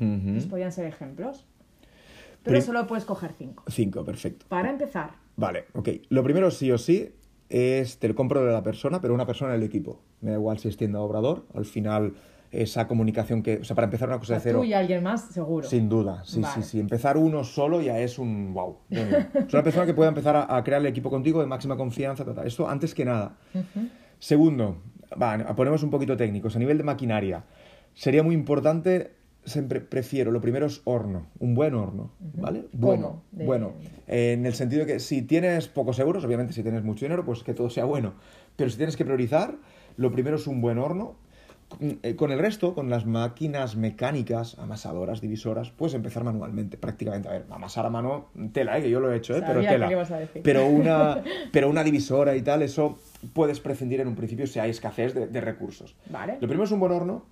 Uh 0.00 0.48
podrían 0.48 0.72
ser 0.72 0.86
ejemplos. 0.86 1.46
Pero 2.42 2.60
solo 2.60 2.86
puedes 2.86 3.04
coger 3.04 3.32
cinco. 3.32 3.64
Cinco, 3.68 4.04
perfecto. 4.04 4.44
Para 4.48 4.70
empezar. 4.70 5.12
Vale, 5.36 5.64
ok. 5.72 5.88
Lo 6.10 6.22
primero 6.22 6.50
sí 6.50 6.70
o 6.70 6.78
sí 6.78 7.14
es 7.48 7.98
te 7.98 8.08
lo 8.08 8.14
compro 8.14 8.44
de 8.44 8.52
la 8.52 8.62
persona, 8.62 9.00
pero 9.00 9.14
una 9.14 9.26
persona 9.26 9.54
en 9.54 9.60
el 9.60 9.66
equipo. 9.66 10.00
Me 10.20 10.30
da 10.30 10.36
igual 10.36 10.58
si 10.58 10.68
es 10.68 10.76
tienda 10.76 11.00
o 11.00 11.04
obrador. 11.04 11.46
Al 11.54 11.64
final 11.64 12.14
esa 12.62 12.86
comunicación 12.86 13.42
que, 13.42 13.58
o 13.58 13.64
sea, 13.64 13.74
para 13.74 13.86
empezar 13.86 14.08
una 14.08 14.18
cosa 14.18 14.34
de 14.34 14.40
cero. 14.40 14.60
Tú 14.60 14.64
y 14.64 14.72
alguien 14.72 15.02
más, 15.02 15.28
seguro. 15.28 15.68
Sin 15.68 15.88
duda, 15.88 16.22
sí, 16.24 16.42
sí, 16.54 16.62
sí. 16.62 16.80
Empezar 16.80 17.16
uno 17.16 17.44
solo 17.44 17.80
ya 17.80 17.98
es 17.98 18.18
un 18.18 18.54
wow. 18.54 18.78
es 18.90 19.52
una 19.52 19.62
persona 19.62 19.86
que 19.86 19.94
pueda 19.94 20.08
empezar 20.08 20.46
a, 20.48 20.64
crear 20.64 20.80
el 20.80 20.86
equipo 20.86 21.10
contigo 21.10 21.40
de 21.40 21.46
máxima 21.46 21.76
confianza. 21.76 22.22
Esto 22.22 22.42
Esto 22.42 22.68
antes 22.68 22.94
que 22.94 23.04
nada. 23.04 23.36
Segundo, 24.18 24.78
ponemos 25.56 25.82
un 25.82 25.90
poquito 25.90 26.16
técnicos. 26.16 26.56
A 26.56 26.58
nivel 26.58 26.78
de 26.78 26.84
maquinaria, 26.84 27.44
sería 27.94 28.22
muy 28.22 28.34
importante 28.34 29.12
siempre 29.44 29.80
prefiero, 29.80 30.30
lo 30.30 30.40
primero 30.40 30.66
es 30.66 30.80
horno, 30.84 31.26
un 31.38 31.54
buen 31.54 31.74
horno, 31.74 32.10
¿vale? 32.34 32.64
Bueno, 32.72 33.22
bueno, 33.32 33.72
en 34.06 34.46
el 34.46 34.54
sentido 34.54 34.86
de 34.86 34.94
que 34.94 35.00
si 35.00 35.22
tienes 35.22 35.68
pocos 35.68 35.98
euros, 35.98 36.24
obviamente 36.24 36.52
si 36.52 36.62
tienes 36.62 36.82
mucho 36.82 37.04
dinero, 37.04 37.24
pues 37.24 37.42
que 37.42 37.54
todo 37.54 37.70
sea 37.70 37.84
bueno, 37.84 38.14
pero 38.56 38.70
si 38.70 38.76
tienes 38.76 38.96
que 38.96 39.04
priorizar, 39.04 39.56
lo 39.96 40.10
primero 40.12 40.36
es 40.36 40.46
un 40.46 40.60
buen 40.60 40.78
horno, 40.78 41.16
con 42.16 42.32
el 42.32 42.38
resto, 42.38 42.74
con 42.74 42.90
las 42.90 43.06
máquinas 43.06 43.76
mecánicas, 43.76 44.58
amasadoras, 44.58 45.20
divisoras, 45.20 45.70
puedes 45.70 45.94
empezar 45.94 46.24
manualmente, 46.24 46.76
prácticamente. 46.76 47.28
A 47.28 47.32
ver, 47.32 47.44
amasar 47.50 47.86
a 47.86 47.90
mano, 47.90 48.28
tela, 48.52 48.78
¿eh? 48.78 48.82
que 48.82 48.90
yo 48.90 49.00
lo 49.00 49.12
he 49.12 49.16
hecho, 49.16 49.36
¿eh? 49.36 49.42
pero 49.46 49.60
tela. 49.60 49.88
Pero 50.42 50.66
una, 50.66 51.22
pero 51.52 51.68
una 51.68 51.84
divisora 51.84 52.36
y 52.36 52.42
tal, 52.42 52.62
eso 52.62 52.98
puedes 53.32 53.60
prescindir 53.60 54.00
en 54.00 54.08
un 54.08 54.14
principio 54.14 54.46
si 54.46 54.58
hay 54.58 54.70
escasez 54.70 55.14
de, 55.14 55.26
de 55.26 55.40
recursos. 55.40 55.94
Vale. 56.10 56.34
Lo 56.34 56.48
primero 56.48 56.64
es 56.64 56.70
un 56.72 56.80
buen 56.80 56.92
horno, 56.92 57.24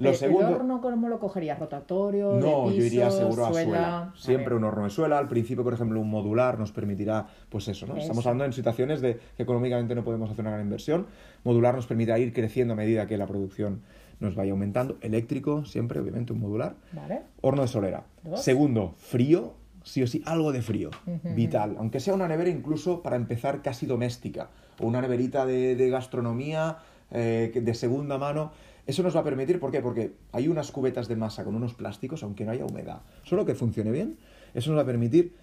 lo 0.00 0.10
¿El 0.10 0.54
horno 0.54 0.80
cómo 0.80 1.08
lo 1.08 1.18
cogerías? 1.18 1.58
¿Rotatorio? 1.58 2.32
No, 2.34 2.70
yo 2.70 2.82
iría 2.82 3.10
seguro 3.10 3.46
a 3.46 3.52
suela. 3.52 4.12
Siempre 4.16 4.54
un 4.54 4.64
horno 4.64 4.84
de 4.84 4.90
suela. 4.90 5.18
Al 5.18 5.28
principio, 5.28 5.62
por 5.62 5.74
ejemplo, 5.74 6.00
un 6.00 6.08
modular 6.08 6.58
nos 6.58 6.72
permitirá, 6.72 7.26
pues 7.48 7.68
eso, 7.68 7.86
¿no? 7.86 7.96
Estamos 7.96 8.26
hablando 8.26 8.44
en 8.46 8.52
situaciones 8.52 9.00
de 9.00 9.18
que 9.36 9.42
económicamente 9.42 9.94
no 9.94 10.02
podemos 10.02 10.30
hacer 10.30 10.40
una 10.40 10.52
gran 10.52 10.64
inversión. 10.64 11.06
Modular 11.44 11.74
nos 11.74 11.86
permitirá 11.86 12.18
ir 12.18 12.32
creciendo 12.32 12.72
a 12.72 12.76
medida 12.76 13.06
que 13.06 13.18
la 13.18 13.26
producción 13.26 13.82
nos 14.20 14.34
vaya 14.34 14.52
aumentando. 14.52 14.96
Eléctrico, 15.02 15.64
siempre, 15.64 16.00
obviamente, 16.00 16.32
un 16.32 16.40
modular. 16.40 16.76
Vale. 16.92 17.22
Horno 17.42 17.62
de 17.62 17.68
solera. 17.68 18.04
Segundo, 18.36 18.94
frío. 18.96 19.54
Sí 19.82 20.02
o 20.02 20.06
sí, 20.06 20.22
algo 20.26 20.52
de 20.52 20.62
frío. 20.62 20.90
Vital. 21.34 21.76
Aunque 21.78 22.00
sea 22.00 22.14
una 22.14 22.28
nevera 22.28 22.50
incluso 22.50 23.02
para 23.02 23.16
empezar 23.16 23.62
casi 23.62 23.86
doméstica. 23.86 24.50
O 24.78 24.86
una 24.86 25.00
neverita 25.00 25.46
de, 25.46 25.88
gastronomía 25.90 26.78
eh, 27.10 27.50
de 27.54 27.74
segunda 27.74 28.18
mano 28.18 28.52
eso 28.90 29.02
nos 29.02 29.16
va 29.16 29.20
a 29.20 29.24
permitir, 29.24 29.58
¿por 29.60 29.70
qué? 29.70 29.80
Porque 29.80 30.12
hay 30.32 30.48
unas 30.48 30.70
cubetas 30.70 31.08
de 31.08 31.16
masa 31.16 31.44
con 31.44 31.54
unos 31.54 31.74
plásticos, 31.74 32.22
aunque 32.22 32.44
no 32.44 32.52
haya 32.52 32.64
humedad. 32.64 33.02
Solo 33.24 33.44
que 33.44 33.54
funcione 33.54 33.90
bien, 33.90 34.18
eso 34.54 34.70
nos 34.70 34.78
va 34.78 34.82
a 34.82 34.86
permitir 34.86 35.34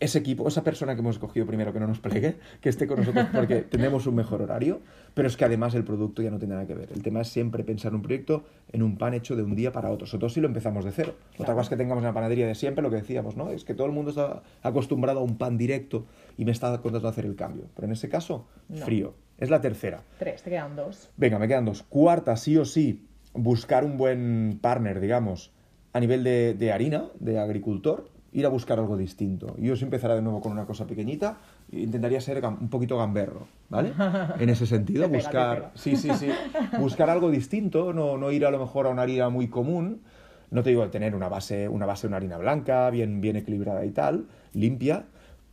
ese 0.00 0.18
equipo, 0.18 0.46
esa 0.46 0.62
persona 0.62 0.94
que 0.94 1.00
hemos 1.00 1.16
escogido 1.16 1.46
primero 1.46 1.72
que 1.72 1.80
no 1.80 1.86
nos 1.86 1.98
plegue, 1.98 2.36
que 2.60 2.68
esté 2.68 2.86
con 2.86 3.00
nosotros 3.00 3.26
porque 3.32 3.62
tenemos 3.70 4.06
un 4.06 4.14
mejor 4.14 4.42
horario, 4.42 4.80
pero 5.14 5.28
es 5.28 5.36
que 5.36 5.44
además 5.44 5.74
el 5.74 5.84
producto 5.84 6.22
ya 6.22 6.30
no 6.30 6.38
tiene 6.38 6.54
nada 6.54 6.66
que 6.66 6.74
ver. 6.74 6.92
El 6.92 7.02
tema 7.02 7.20
es 7.20 7.28
siempre 7.28 7.64
pensar 7.64 7.94
un 7.94 8.02
proyecto 8.02 8.44
en 8.72 8.82
un 8.82 8.96
pan 8.96 9.14
hecho 9.14 9.34
de 9.34 9.42
un 9.42 9.54
día 9.54 9.72
para 9.72 9.90
otro, 9.90 10.06
sobre 10.06 10.20
todo 10.20 10.30
si 10.30 10.40
lo 10.40 10.46
empezamos 10.46 10.84
de 10.84 10.92
cero. 10.92 11.14
Otra 11.38 11.54
cosa 11.54 11.62
es 11.62 11.68
que 11.70 11.76
tengamos 11.76 12.02
en 12.02 12.08
la 12.08 12.14
panadería 12.14 12.46
de 12.46 12.54
siempre, 12.54 12.82
lo 12.82 12.90
que 12.90 12.96
decíamos, 12.96 13.36
¿no? 13.36 13.50
Es 13.50 13.64
que 13.64 13.74
todo 13.74 13.86
el 13.86 13.92
mundo 13.92 14.10
está 14.10 14.42
acostumbrado 14.62 15.20
a 15.20 15.22
un 15.22 15.36
pan 15.36 15.58
directo 15.58 16.06
y 16.36 16.44
me 16.44 16.52
está 16.52 16.76
contando 16.80 17.08
hacer 17.08 17.26
el 17.26 17.34
cambio. 17.34 17.64
Pero 17.74 17.86
en 17.86 17.92
ese 17.92 18.08
caso, 18.08 18.46
frío. 18.72 19.14
Es 19.38 19.50
la 19.50 19.60
tercera. 19.60 20.02
Tres, 20.18 20.42
te 20.42 20.50
quedan 20.50 20.74
dos. 20.74 21.10
Venga, 21.16 21.38
me 21.38 21.46
quedan 21.46 21.64
dos. 21.64 21.84
Cuarta, 21.84 22.36
sí 22.36 22.56
o 22.56 22.64
sí, 22.64 23.06
buscar 23.34 23.84
un 23.84 23.96
buen 23.96 24.58
partner, 24.60 24.98
digamos, 25.00 25.52
a 25.92 26.00
nivel 26.00 26.24
de, 26.24 26.72
harina, 26.72 27.06
de 27.20 27.38
agricultor, 27.38 28.08
ir 28.32 28.46
a 28.46 28.48
buscar 28.48 28.80
algo 28.80 28.96
distinto. 28.96 29.54
Y 29.56 29.70
os 29.70 29.80
empezaré 29.82 30.16
de 30.16 30.22
nuevo 30.22 30.40
con 30.40 30.50
una 30.50 30.66
cosa 30.66 30.86
pequeñita, 30.86 31.38
intentaría 31.70 32.20
ser 32.20 32.44
un 32.44 32.68
poquito 32.68 32.98
gamberro, 32.98 33.46
¿vale? 33.68 33.92
En 34.40 34.48
ese 34.48 34.66
sentido, 34.66 35.08
buscar, 35.08 35.70
sí, 35.74 35.96
sí, 35.96 36.10
sí, 36.14 36.30
buscar 36.78 37.08
algo 37.08 37.30
distinto, 37.30 37.92
no, 37.92 38.18
no 38.18 38.32
ir 38.32 38.44
a 38.44 38.50
lo 38.50 38.58
mejor 38.58 38.86
a 38.86 38.90
una 38.90 39.02
harina 39.02 39.28
muy 39.28 39.48
común, 39.48 40.02
no 40.50 40.62
te 40.62 40.70
digo 40.70 40.88
tener 40.90 41.14
una 41.14 41.28
base, 41.28 41.68
una 41.68 41.86
base, 41.86 42.06
una 42.06 42.16
harina 42.16 42.38
blanca, 42.38 42.90
bien, 42.90 43.20
bien 43.20 43.36
equilibrada 43.36 43.84
y 43.84 43.90
tal, 43.90 44.26
limpia, 44.52 45.04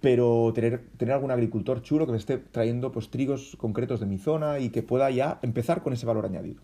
pero 0.06 0.52
tener, 0.54 0.84
tener 0.98 1.16
algún 1.16 1.32
agricultor 1.32 1.82
chulo 1.82 2.06
que 2.06 2.12
me 2.12 2.20
esté 2.20 2.38
trayendo 2.38 2.92
pues 2.92 3.10
trigos 3.10 3.58
concretos 3.58 4.00
de 4.00 4.06
mi 4.06 4.20
zona 4.20 4.60
y 4.60 4.70
que 4.70 4.84
pueda 4.84 5.10
ya 5.10 5.40
empezar 5.42 5.82
con 5.82 5.94
ese 5.94 6.06
valor 6.06 6.28
añadido. 6.28 6.62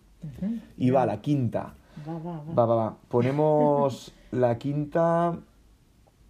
Y 0.76 0.90
va 0.90 1.06
la 1.06 1.20
quinta. 1.20 1.74
Va, 2.06 2.20
va, 2.20 2.40
va. 2.40 2.54
Va, 2.54 2.66
va, 2.66 2.74
va. 2.76 2.96
Ponemos 3.08 4.14
la 4.30 4.58
quinta. 4.58 5.36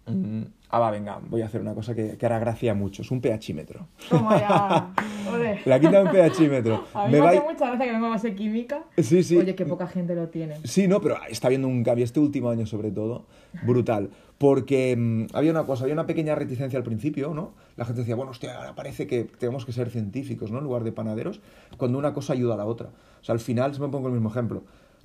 Mm, 0.07 0.41
Ah, 0.75 0.79
va, 0.79 0.89
venga, 0.89 1.19
voy 1.29 1.43
a 1.43 1.45
hacer 1.45 1.61
una 1.61 1.75
cosa 1.75 1.93
que, 1.93 2.17
que 2.17 2.25
hará 2.25 2.39
gracia 2.39 2.71
a 2.71 2.73
muchos, 2.73 3.11
un 3.11 3.21
pHímetro. 3.21 3.85
Toma 4.09 4.39
ya. 4.39 4.87
Ole. 5.31 5.59
La 5.65 5.79
quinta 5.79 6.03
de 6.03 6.05
un 6.25 6.31
pHímetro. 6.33 6.83
A 6.95 7.05
mí 7.05 7.11
Me 7.11 7.19
me, 7.19 7.23
va 7.25 7.29
hace 7.29 7.37
a- 7.37 7.43
mucha 7.43 7.65
gracia 7.67 7.85
que 7.85 7.91
venga 7.91 8.07
a 8.07 8.09
base 8.09 8.33
química. 8.33 8.83
Sí, 8.97 9.21
sí. 9.23 9.37
Oye, 9.37 9.53
que 9.53 9.67
poca 9.67 9.85
gente 9.85 10.15
lo 10.15 10.29
tiene. 10.29 10.55
Sí, 10.63 10.87
no, 10.87 10.99
pero 10.99 11.17
está 11.29 11.47
habiendo 11.47 11.67
un 11.67 11.83
cambio 11.83 12.03
este 12.03 12.19
último 12.19 12.49
año 12.49 12.65
sobre 12.65 12.89
todo, 12.89 13.27
brutal. 13.61 14.09
Porque 14.39 14.95
mm, 14.97 15.35
había 15.35 15.51
una 15.51 15.63
cosa, 15.65 15.83
había 15.83 15.93
una 15.93 16.07
pequeña 16.07 16.33
reticencia 16.33 16.77
al 16.77 16.83
principio, 16.83 17.35
¿no? 17.35 17.53
La 17.77 17.85
gente 17.85 18.01
decía, 18.01 18.15
bueno, 18.15 18.31
hostia, 18.31 18.57
ahora 18.57 18.73
parece 18.73 19.05
que 19.05 19.25
tenemos 19.25 19.65
que 19.67 19.73
ser 19.73 19.91
científicos, 19.91 20.49
¿no? 20.51 20.57
En 20.57 20.63
lugar 20.63 20.83
de 20.83 20.91
panaderos, 20.91 21.39
cuando 21.77 21.99
una 21.99 22.13
cosa 22.13 22.33
ayuda 22.33 22.55
a 22.55 22.57
la 22.57 22.65
otra. 22.65 22.87
O 23.21 23.23
sea, 23.23 23.33
al 23.33 23.39
final, 23.39 23.75
si 23.75 23.79
me 23.79 23.89
pongo 23.89 24.07
el 24.07 24.13
mismo 24.15 24.29
ejemplo, 24.29 24.63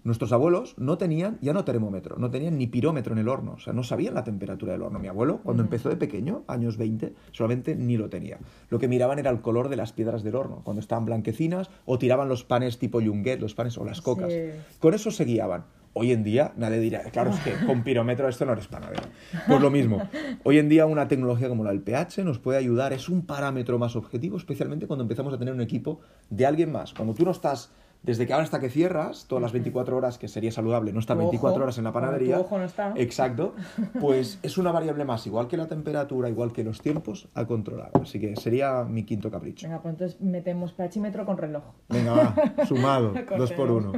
nuestros 0.08 0.32
abuelos 0.32 0.74
no 0.78 0.98
tenían 0.98 1.38
ya 1.40 1.52
no 1.52 1.64
termómetro, 1.64 2.16
no 2.18 2.30
tenían 2.30 2.58
ni 2.58 2.66
pirómetro 2.66 3.12
en 3.12 3.20
el 3.20 3.28
horno, 3.28 3.52
o 3.52 3.58
sea, 3.60 3.72
no 3.72 3.84
sabían 3.84 4.14
la 4.14 4.24
temperatura 4.24 4.72
del 4.72 4.82
horno. 4.82 4.98
Mi 4.98 5.06
abuelo, 5.06 5.40
cuando 5.44 5.62
empezó 5.62 5.88
de 5.90 5.96
pequeño, 5.96 6.44
años 6.48 6.76
20, 6.76 7.14
solamente 7.30 7.76
ni 7.76 7.96
lo 7.96 8.08
tenía. 8.08 8.38
Lo 8.70 8.78
que 8.78 8.88
miraban 8.88 9.18
era 9.18 9.30
el 9.30 9.40
color 9.40 9.68
de 9.68 9.76
las 9.76 9.92
piedras 9.92 10.22
del 10.22 10.34
horno, 10.34 10.62
cuando 10.64 10.80
estaban 10.80 11.04
blanquecinas, 11.04 11.70
o 11.84 11.98
tiraban 11.98 12.28
los 12.28 12.42
panes 12.42 12.78
tipo 12.78 13.00
yunguet, 13.00 13.38
los 13.38 13.54
panes 13.54 13.78
o 13.78 13.84
las 13.84 14.00
cocas. 14.00 14.32
Sí. 14.32 14.50
Con 14.80 14.94
eso 14.94 15.10
se 15.10 15.24
guiaban. 15.24 15.64
Hoy 15.92 16.12
en 16.12 16.22
día 16.22 16.52
nadie 16.56 16.78
dirá, 16.80 17.02
claro, 17.10 17.30
es 17.30 17.40
que 17.40 17.66
con 17.66 17.82
pirómetro 17.82 18.28
esto 18.28 18.46
no 18.46 18.52
eres 18.52 18.68
panadero. 18.68 19.02
Pues 19.46 19.60
lo 19.60 19.70
mismo. 19.70 20.08
Hoy 20.44 20.58
en 20.58 20.68
día 20.68 20.86
una 20.86 21.08
tecnología 21.08 21.48
como 21.48 21.64
la 21.64 21.70
del 21.70 21.82
pH 21.82 22.24
nos 22.24 22.38
puede 22.38 22.58
ayudar, 22.58 22.92
es 22.92 23.08
un 23.08 23.26
parámetro 23.26 23.78
más 23.78 23.96
objetivo, 23.96 24.36
especialmente 24.36 24.86
cuando 24.86 25.02
empezamos 25.02 25.34
a 25.34 25.38
tener 25.38 25.52
un 25.52 25.60
equipo 25.60 26.00
de 26.30 26.46
alguien 26.46 26.72
más. 26.72 26.94
Cuando 26.94 27.14
tú 27.14 27.24
no 27.24 27.32
estás, 27.32 27.72
desde 28.02 28.26
que 28.26 28.32
ahora 28.32 28.44
hasta 28.44 28.60
que 28.60 28.70
cierras, 28.70 29.26
todas 29.28 29.42
las 29.42 29.52
24 29.52 29.96
horas, 29.96 30.18
que 30.18 30.28
sería 30.28 30.52
saludable, 30.52 30.92
no 30.92 31.00
estar 31.00 31.16
Tu 31.16 31.22
24 31.22 31.54
ojo, 31.56 31.62
horas 31.64 31.78
en 31.78 31.84
la 31.84 31.92
panadería. 31.92 32.36
tu 32.36 32.42
ojo 32.42 32.58
no 32.58 32.64
está. 32.64 32.92
Exacto. 32.96 33.54
Pues 34.00 34.38
es 34.42 34.56
una 34.58 34.70
variable 34.72 35.04
más, 35.04 35.26
igual 35.26 35.48
que 35.48 35.56
la 35.56 35.66
temperatura, 35.66 36.28
igual 36.28 36.52
que 36.52 36.62
los 36.64 36.80
tiempos, 36.80 37.28
a 37.34 37.46
controlar. 37.46 37.90
Así 38.00 38.18
que 38.20 38.36
sería 38.36 38.84
mi 38.84 39.02
quinto 39.04 39.30
capricho. 39.30 39.66
Venga, 39.66 39.82
pues 39.82 39.92
entonces 39.94 40.20
metemos 40.20 40.72
pHímetro 40.72 41.26
con 41.26 41.36
reloj. 41.36 41.64
Venga, 41.88 42.12
va, 42.14 42.64
sumado, 42.66 43.12
dos 43.36 43.52
por 43.52 43.70
uno. 43.70 43.92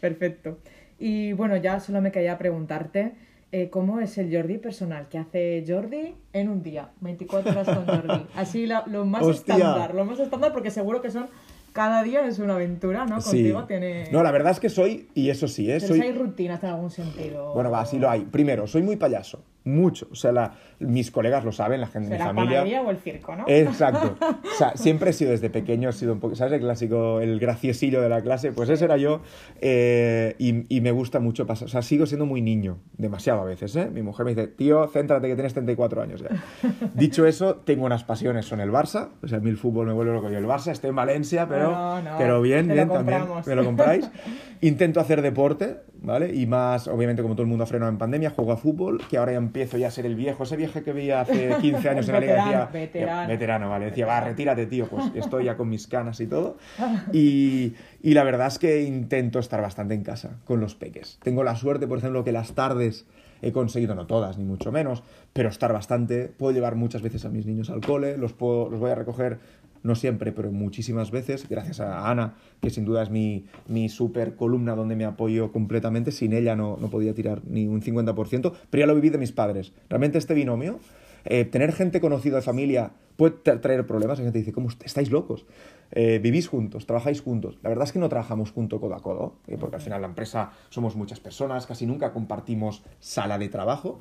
Perfecto. 0.00 0.58
Y 0.98 1.32
bueno, 1.32 1.56
ya 1.56 1.80
solo 1.80 2.00
me 2.02 2.12
quería 2.12 2.36
preguntarte 2.38 3.14
eh, 3.52 3.70
cómo 3.70 4.00
es 4.00 4.16
el 4.18 4.34
Jordi 4.34 4.58
personal. 4.58 5.08
¿Qué 5.08 5.18
hace 5.18 5.64
Jordi 5.66 6.14
en 6.32 6.48
un 6.50 6.62
día? 6.62 6.90
24 7.00 7.50
horas 7.52 7.66
con 7.66 7.86
Jordi. 7.86 8.26
Así 8.36 8.66
la- 8.66 8.84
lo 8.86 9.04
más 9.06 9.22
Hostia. 9.22 9.56
estándar, 9.56 9.94
lo 9.94 10.04
más 10.04 10.18
estándar 10.20 10.52
porque 10.52 10.70
seguro 10.70 11.00
que 11.02 11.10
son 11.10 11.26
cada 11.72 12.02
día 12.02 12.26
es 12.26 12.38
una 12.38 12.54
aventura, 12.54 13.06
¿no? 13.06 13.20
Contigo 13.20 13.64
tiene... 13.64 14.08
No, 14.10 14.22
la 14.22 14.30
verdad 14.30 14.52
es 14.52 14.60
que 14.60 14.68
soy, 14.68 15.08
y 15.14 15.30
eso 15.30 15.48
sí, 15.48 15.70
¿eh? 15.70 15.78
Pero 15.80 15.94
soy... 15.94 16.00
hay 16.00 16.12
rutinas 16.12 16.62
en 16.62 16.70
algún 16.70 16.90
sentido. 16.90 17.52
Bueno, 17.54 17.70
va, 17.70 17.84
sí 17.86 17.98
lo 17.98 18.10
hay. 18.10 18.20
Primero, 18.20 18.66
soy 18.66 18.82
muy 18.82 18.96
payaso. 18.96 19.42
Mucho. 19.64 20.08
O 20.10 20.14
sea, 20.14 20.32
la- 20.32 20.54
mis 20.78 21.10
colegas 21.10 21.44
lo 21.44 21.52
saben, 21.52 21.80
la 21.80 21.86
gente 21.86 22.08
de 22.08 22.14
mi 22.14 22.18
¿Será 22.18 22.26
familia. 22.34 22.50
panadería 22.60 22.82
o 22.82 22.90
el 22.90 22.96
circo, 22.98 23.36
no? 23.36 23.44
Exacto. 23.46 24.16
O 24.50 24.54
sea, 24.62 24.76
siempre 24.76 25.10
he 25.10 25.12
sido 25.12 25.30
desde 25.30 25.48
pequeño, 25.50 25.88
he 25.88 25.92
sido 25.92 26.12
un 26.14 26.20
poco, 26.20 26.34
¿sabes? 26.34 26.54
El 26.54 26.60
clásico, 26.60 27.20
el 27.20 27.38
graciosillo 27.38 28.00
de 28.02 28.08
la 28.08 28.20
clase, 28.22 28.52
pues 28.52 28.68
ese 28.70 28.84
era 28.86 28.96
yo. 28.96 29.20
eh, 29.60 30.34
y, 30.38 30.64
y 30.74 30.80
me 30.80 30.90
gusta 30.90 31.20
mucho 31.20 31.46
pasar. 31.46 31.66
O 31.66 31.68
sea, 31.68 31.82
sigo 31.82 32.06
siendo 32.06 32.26
muy 32.26 32.40
niño, 32.42 32.78
demasiado 32.96 33.40
a 33.42 33.44
veces, 33.44 33.74
¿eh? 33.76 33.90
Mi 33.92 34.02
mujer 34.02 34.24
me 34.26 34.34
dice, 34.34 34.48
tío, 34.48 34.86
céntrate 34.88 35.28
que 35.28 35.34
tienes 35.34 35.52
34 35.54 36.02
años 36.02 36.22
ya. 36.22 36.28
Dicho 36.94 37.26
eso, 37.26 37.56
tengo 37.56 37.84
unas 37.86 38.04
pasiones, 38.04 38.46
son 38.46 38.60
el 38.60 38.70
Barça. 38.70 39.08
O 39.22 39.28
sea, 39.28 39.38
a 39.38 39.40
mí 39.40 39.50
el 39.50 39.56
fútbol 39.56 39.86
me 39.86 39.92
vuelve 39.92 40.12
loco 40.12 40.30
yo 40.30 40.38
el 40.38 40.46
Barça. 40.46 40.72
Estoy 40.72 40.90
en 40.90 40.96
Valencia, 40.96 41.46
pero, 41.48 41.70
No, 41.70 42.02
no, 42.02 42.18
pero 42.18 42.40
bien, 42.42 42.68
bien 42.68 42.88
también. 42.88 43.22
Me 43.46 43.54
lo 43.54 43.64
compráis. 43.64 44.10
Intento 44.62 45.00
hacer 45.00 45.22
deporte, 45.22 45.78
¿vale? 46.02 46.34
Y 46.34 46.46
más, 46.46 46.86
obviamente, 46.88 47.22
como 47.22 47.34
todo 47.34 47.42
el 47.44 47.48
mundo 47.48 47.64
ha 47.64 47.66
frenado 47.66 47.90
en 47.90 47.96
pandemia, 47.98 48.30
juego 48.30 48.52
a 48.52 48.56
fútbol, 48.58 49.00
que 49.08 49.16
ahora 49.16 49.32
ya 49.32 49.38
empiezo 49.50 49.76
ya 49.78 49.88
a 49.88 49.90
ser 49.90 50.06
el 50.06 50.14
viejo, 50.14 50.44
ese 50.44 50.56
viejo 50.56 50.80
que 50.82 50.92
veía 50.92 51.22
hace 51.22 51.56
15 51.60 51.88
años 51.88 52.08
en 52.08 52.14
la 52.14 52.20
liga. 52.20 52.34
Veterano, 52.34 52.66
decía, 52.66 52.80
veterano. 52.80 53.28
veterano, 53.28 53.70
vale. 53.70 53.84
Decía, 53.86 54.06
va, 54.06 54.20
retírate, 54.20 54.66
tío. 54.66 54.86
Pues 54.86 55.06
estoy 55.14 55.44
ya 55.44 55.56
con 55.56 55.68
mis 55.68 55.86
canas 55.86 56.20
y 56.20 56.26
todo. 56.26 56.56
Y, 57.12 57.74
y 58.02 58.14
la 58.14 58.24
verdad 58.24 58.46
es 58.46 58.58
que 58.58 58.82
intento 58.82 59.38
estar 59.38 59.60
bastante 59.60 59.94
en 59.94 60.02
casa 60.04 60.38
con 60.44 60.60
los 60.60 60.74
peques. 60.74 61.18
Tengo 61.22 61.42
la 61.42 61.56
suerte, 61.56 61.86
por 61.86 61.98
ejemplo, 61.98 62.22
que 62.24 62.32
las 62.32 62.52
tardes 62.52 63.06
he 63.42 63.52
conseguido, 63.52 63.94
no 63.94 64.06
todas, 64.06 64.38
ni 64.38 64.44
mucho 64.44 64.70
menos, 64.70 65.02
pero 65.32 65.48
estar 65.48 65.72
bastante. 65.72 66.28
Puedo 66.28 66.52
llevar 66.52 66.76
muchas 66.76 67.02
veces 67.02 67.24
a 67.24 67.30
mis 67.30 67.46
niños 67.46 67.70
al 67.70 67.80
cole, 67.80 68.16
los, 68.16 68.32
puedo, 68.32 68.68
los 68.68 68.78
voy 68.78 68.90
a 68.90 68.94
recoger, 68.94 69.38
no 69.82 69.94
siempre, 69.94 70.32
pero 70.32 70.52
muchísimas 70.52 71.10
veces, 71.10 71.48
gracias 71.48 71.80
a 71.80 72.10
Ana, 72.10 72.34
que 72.60 72.70
sin 72.70 72.84
duda 72.84 73.02
es 73.02 73.10
mi, 73.10 73.46
mi 73.68 73.88
super 73.88 74.36
columna 74.36 74.74
donde 74.74 74.96
me 74.96 75.04
apoyo 75.04 75.52
completamente. 75.52 76.12
Sin 76.12 76.32
ella 76.32 76.56
no, 76.56 76.76
no 76.80 76.88
podía 76.90 77.14
tirar 77.14 77.42
ni 77.46 77.66
un 77.66 77.80
50%, 77.82 78.52
pero 78.70 78.80
ya 78.80 78.86
lo 78.86 78.94
viví 78.94 79.10
de 79.10 79.18
mis 79.18 79.32
padres. 79.32 79.72
Realmente 79.88 80.18
este 80.18 80.34
binomio 80.34 80.78
eh, 81.24 81.44
tener 81.44 81.72
gente 81.72 82.00
conocida 82.00 82.36
de 82.36 82.42
familia 82.42 82.92
puede 83.16 83.34
tra- 83.42 83.60
traer 83.60 83.86
problemas. 83.86 84.18
Hay 84.18 84.24
gente 84.24 84.38
dice, 84.38 84.52
¿cómo 84.52 84.68
est- 84.68 84.82
estáis 84.84 85.10
locos? 85.10 85.44
Eh, 85.92 86.20
vivís 86.22 86.46
juntos, 86.48 86.86
trabajáis 86.86 87.20
juntos. 87.20 87.58
La 87.62 87.68
verdad 87.68 87.84
es 87.84 87.92
que 87.92 87.98
no 87.98 88.08
trabajamos 88.08 88.52
junto 88.52 88.80
codo 88.80 88.94
a 88.94 89.02
codo, 89.02 89.34
eh, 89.48 89.56
porque 89.58 89.76
al 89.76 89.82
final 89.82 90.00
la 90.02 90.06
empresa 90.06 90.52
somos 90.70 90.94
muchas 90.96 91.20
personas, 91.20 91.66
casi 91.66 91.84
nunca 91.84 92.12
compartimos 92.12 92.82
sala 93.00 93.38
de 93.38 93.48
trabajo. 93.48 94.00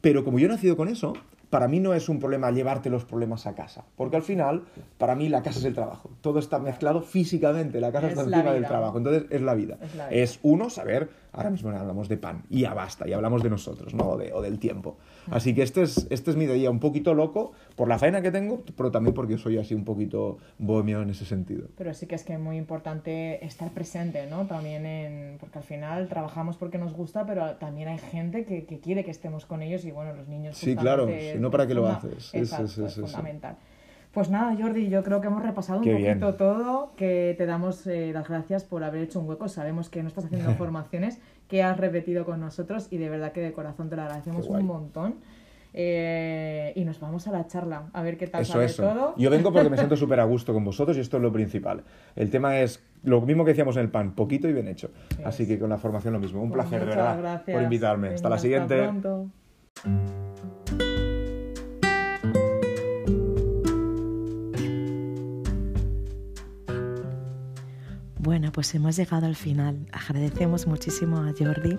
Pero 0.00 0.24
como 0.24 0.38
yo 0.38 0.46
he 0.46 0.48
nacido 0.50 0.76
con 0.76 0.88
eso, 0.88 1.12
para 1.50 1.66
mí 1.66 1.80
no 1.80 1.92
es 1.94 2.08
un 2.08 2.20
problema 2.20 2.50
llevarte 2.52 2.88
los 2.88 3.04
problemas 3.04 3.46
a 3.46 3.54
casa, 3.54 3.84
porque 3.96 4.16
al 4.16 4.22
final, 4.22 4.64
para 4.98 5.16
mí 5.16 5.28
la 5.28 5.42
casa 5.42 5.58
es 5.58 5.64
el 5.64 5.74
trabajo. 5.74 6.10
Todo 6.20 6.38
está 6.38 6.60
mezclado 6.60 7.02
físicamente, 7.02 7.80
la 7.80 7.90
casa 7.90 8.06
Es 8.06 8.12
está 8.12 8.24
encima 8.24 8.52
del 8.52 8.66
trabajo. 8.66 8.98
Entonces 8.98 9.24
es 9.30 9.42
la 9.42 9.54
vida. 9.54 9.76
Es 9.82 9.94
la 9.96 10.08
vida. 10.08 10.22
Es 10.22 10.38
uno, 10.42 10.70
saber, 10.70 11.10
ahora 11.32 11.50
mismo 11.50 11.70
hablamos 11.70 12.08
de 12.08 12.16
pan, 12.16 12.42
y 12.48 12.60
ya 12.62 12.74
basta, 12.74 13.08
y 13.08 13.12
hablamos 13.12 13.42
de 13.42 13.50
nosotros, 13.50 13.94
¿no? 13.94 14.10
O, 14.10 14.16
de- 14.16 14.32
o 14.32 14.40
del 14.42 14.58
tiempo. 14.58 14.96
Así 15.30 15.54
que 15.54 15.62
este 15.62 15.82
es, 15.82 16.06
este 16.10 16.30
es 16.30 16.36
mi 16.36 16.46
día 16.46 16.70
un 16.70 16.80
poquito 16.80 17.14
loco 17.14 17.52
por 17.76 17.88
la 17.88 17.98
faena 17.98 18.20
que 18.22 18.30
tengo, 18.30 18.62
pero 18.76 18.90
también 18.90 19.14
porque 19.14 19.38
soy 19.38 19.58
así 19.58 19.74
un 19.74 19.84
poquito 19.84 20.38
bohemio 20.58 21.02
en 21.02 21.10
ese 21.10 21.24
sentido. 21.24 21.68
Pero 21.76 21.94
sí 21.94 22.06
que 22.06 22.14
es 22.14 22.24
que 22.24 22.34
es 22.34 22.40
muy 22.40 22.56
importante 22.56 23.44
estar 23.44 23.70
presente, 23.70 24.26
¿no? 24.26 24.46
También 24.46 24.86
en... 24.86 25.38
Porque 25.38 25.58
al 25.58 25.64
final 25.64 26.08
trabajamos 26.08 26.56
porque 26.56 26.78
nos 26.78 26.92
gusta, 26.94 27.26
pero 27.26 27.56
también 27.56 27.88
hay 27.88 27.98
gente 27.98 28.44
que, 28.44 28.64
que 28.64 28.80
quiere 28.80 29.04
que 29.04 29.10
estemos 29.10 29.46
con 29.46 29.62
ellos 29.62 29.84
y 29.84 29.90
bueno, 29.92 30.12
los 30.14 30.26
niños... 30.28 30.56
Sí, 30.56 30.74
claro, 30.74 31.06
si 31.08 31.38
no, 31.38 31.50
¿para 31.50 31.66
qué 31.66 31.74
lo 31.74 31.86
haces? 31.86 32.34
Exacto, 32.34 32.68
sí, 32.68 32.74
sí, 32.74 32.82
es 32.84 32.94
sí, 32.94 33.00
sí. 33.06 33.10
Pues 34.12 34.28
nada, 34.28 34.56
Jordi, 34.60 34.88
yo 34.88 35.04
creo 35.04 35.20
que 35.20 35.28
hemos 35.28 35.42
repasado 35.42 35.80
Qué 35.82 35.90
un 35.90 36.02
poquito 36.02 36.26
bien. 36.26 36.36
todo, 36.36 36.92
que 36.96 37.34
te 37.38 37.46
damos 37.46 37.86
eh, 37.86 38.10
las 38.12 38.28
gracias 38.28 38.64
por 38.64 38.82
haber 38.82 39.02
hecho 39.02 39.20
un 39.20 39.28
hueco. 39.28 39.48
Sabemos 39.48 39.88
que 39.88 40.02
no 40.02 40.08
estás 40.08 40.24
haciendo 40.24 40.52
formaciones, 40.58 41.20
que 41.48 41.62
has 41.62 41.76
repetido 41.78 42.24
con 42.24 42.40
nosotros 42.40 42.88
y 42.90 42.98
de 42.98 43.08
verdad 43.08 43.30
que 43.32 43.40
de 43.40 43.52
corazón 43.52 43.88
te 43.88 43.94
lo 43.96 44.02
agradecemos 44.02 44.48
un 44.48 44.66
montón. 44.66 45.14
Eh, 45.72 46.72
y 46.74 46.84
nos 46.84 46.98
vamos 46.98 47.28
a 47.28 47.30
la 47.30 47.46
charla, 47.46 47.84
a 47.92 48.02
ver 48.02 48.16
qué 48.16 48.26
tal 48.26 48.42
Eso, 48.42 48.54
sale 48.54 48.64
eso. 48.64 48.82
todo. 48.82 49.14
Yo 49.16 49.30
vengo 49.30 49.52
porque 49.52 49.70
me 49.70 49.76
siento 49.76 49.94
súper 49.96 50.18
a 50.18 50.24
gusto 50.24 50.52
con 50.52 50.64
vosotros 50.64 50.96
y 50.96 51.00
esto 51.00 51.18
es 51.18 51.22
lo 51.22 51.32
principal. 51.32 51.84
El 52.16 52.28
tema 52.30 52.58
es 52.58 52.84
lo 53.04 53.20
mismo 53.20 53.44
que 53.44 53.52
decíamos 53.52 53.76
en 53.76 53.82
el 53.82 53.90
pan, 53.90 54.16
poquito 54.16 54.48
y 54.48 54.52
bien 54.52 54.66
hecho. 54.66 54.90
Sí, 55.16 55.22
Así 55.24 55.46
que 55.46 55.60
con 55.60 55.70
la 55.70 55.78
formación 55.78 56.12
lo 56.14 56.18
mismo. 56.18 56.42
Un 56.42 56.50
Pues 56.50 56.62
placer, 56.66 56.80
de 56.80 56.86
verdad, 56.86 57.18
gracias. 57.20 57.54
por 57.54 57.62
invitarme. 57.62 58.08
Hasta 58.08 58.28
la 58.28 58.38
siguiente. 58.38 58.82
pronto. 58.82 59.28
Bueno, 68.22 68.52
pues 68.52 68.74
hemos 68.74 68.96
llegado 68.96 69.24
al 69.24 69.34
final. 69.34 69.86
Agradecemos 69.92 70.66
muchísimo 70.66 71.16
a 71.16 71.32
Jordi 71.32 71.78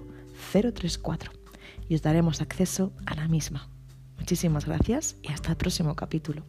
034 0.51 1.31
y 1.87 1.95
os 1.95 2.01
daremos 2.01 2.41
acceso 2.41 2.93
a 3.05 3.15
la 3.15 3.27
misma. 3.27 3.69
Muchísimas 4.21 4.67
gracias 4.67 5.15
y 5.23 5.31
hasta 5.31 5.49
el 5.49 5.57
próximo 5.57 5.95
capítulo. 5.95 6.43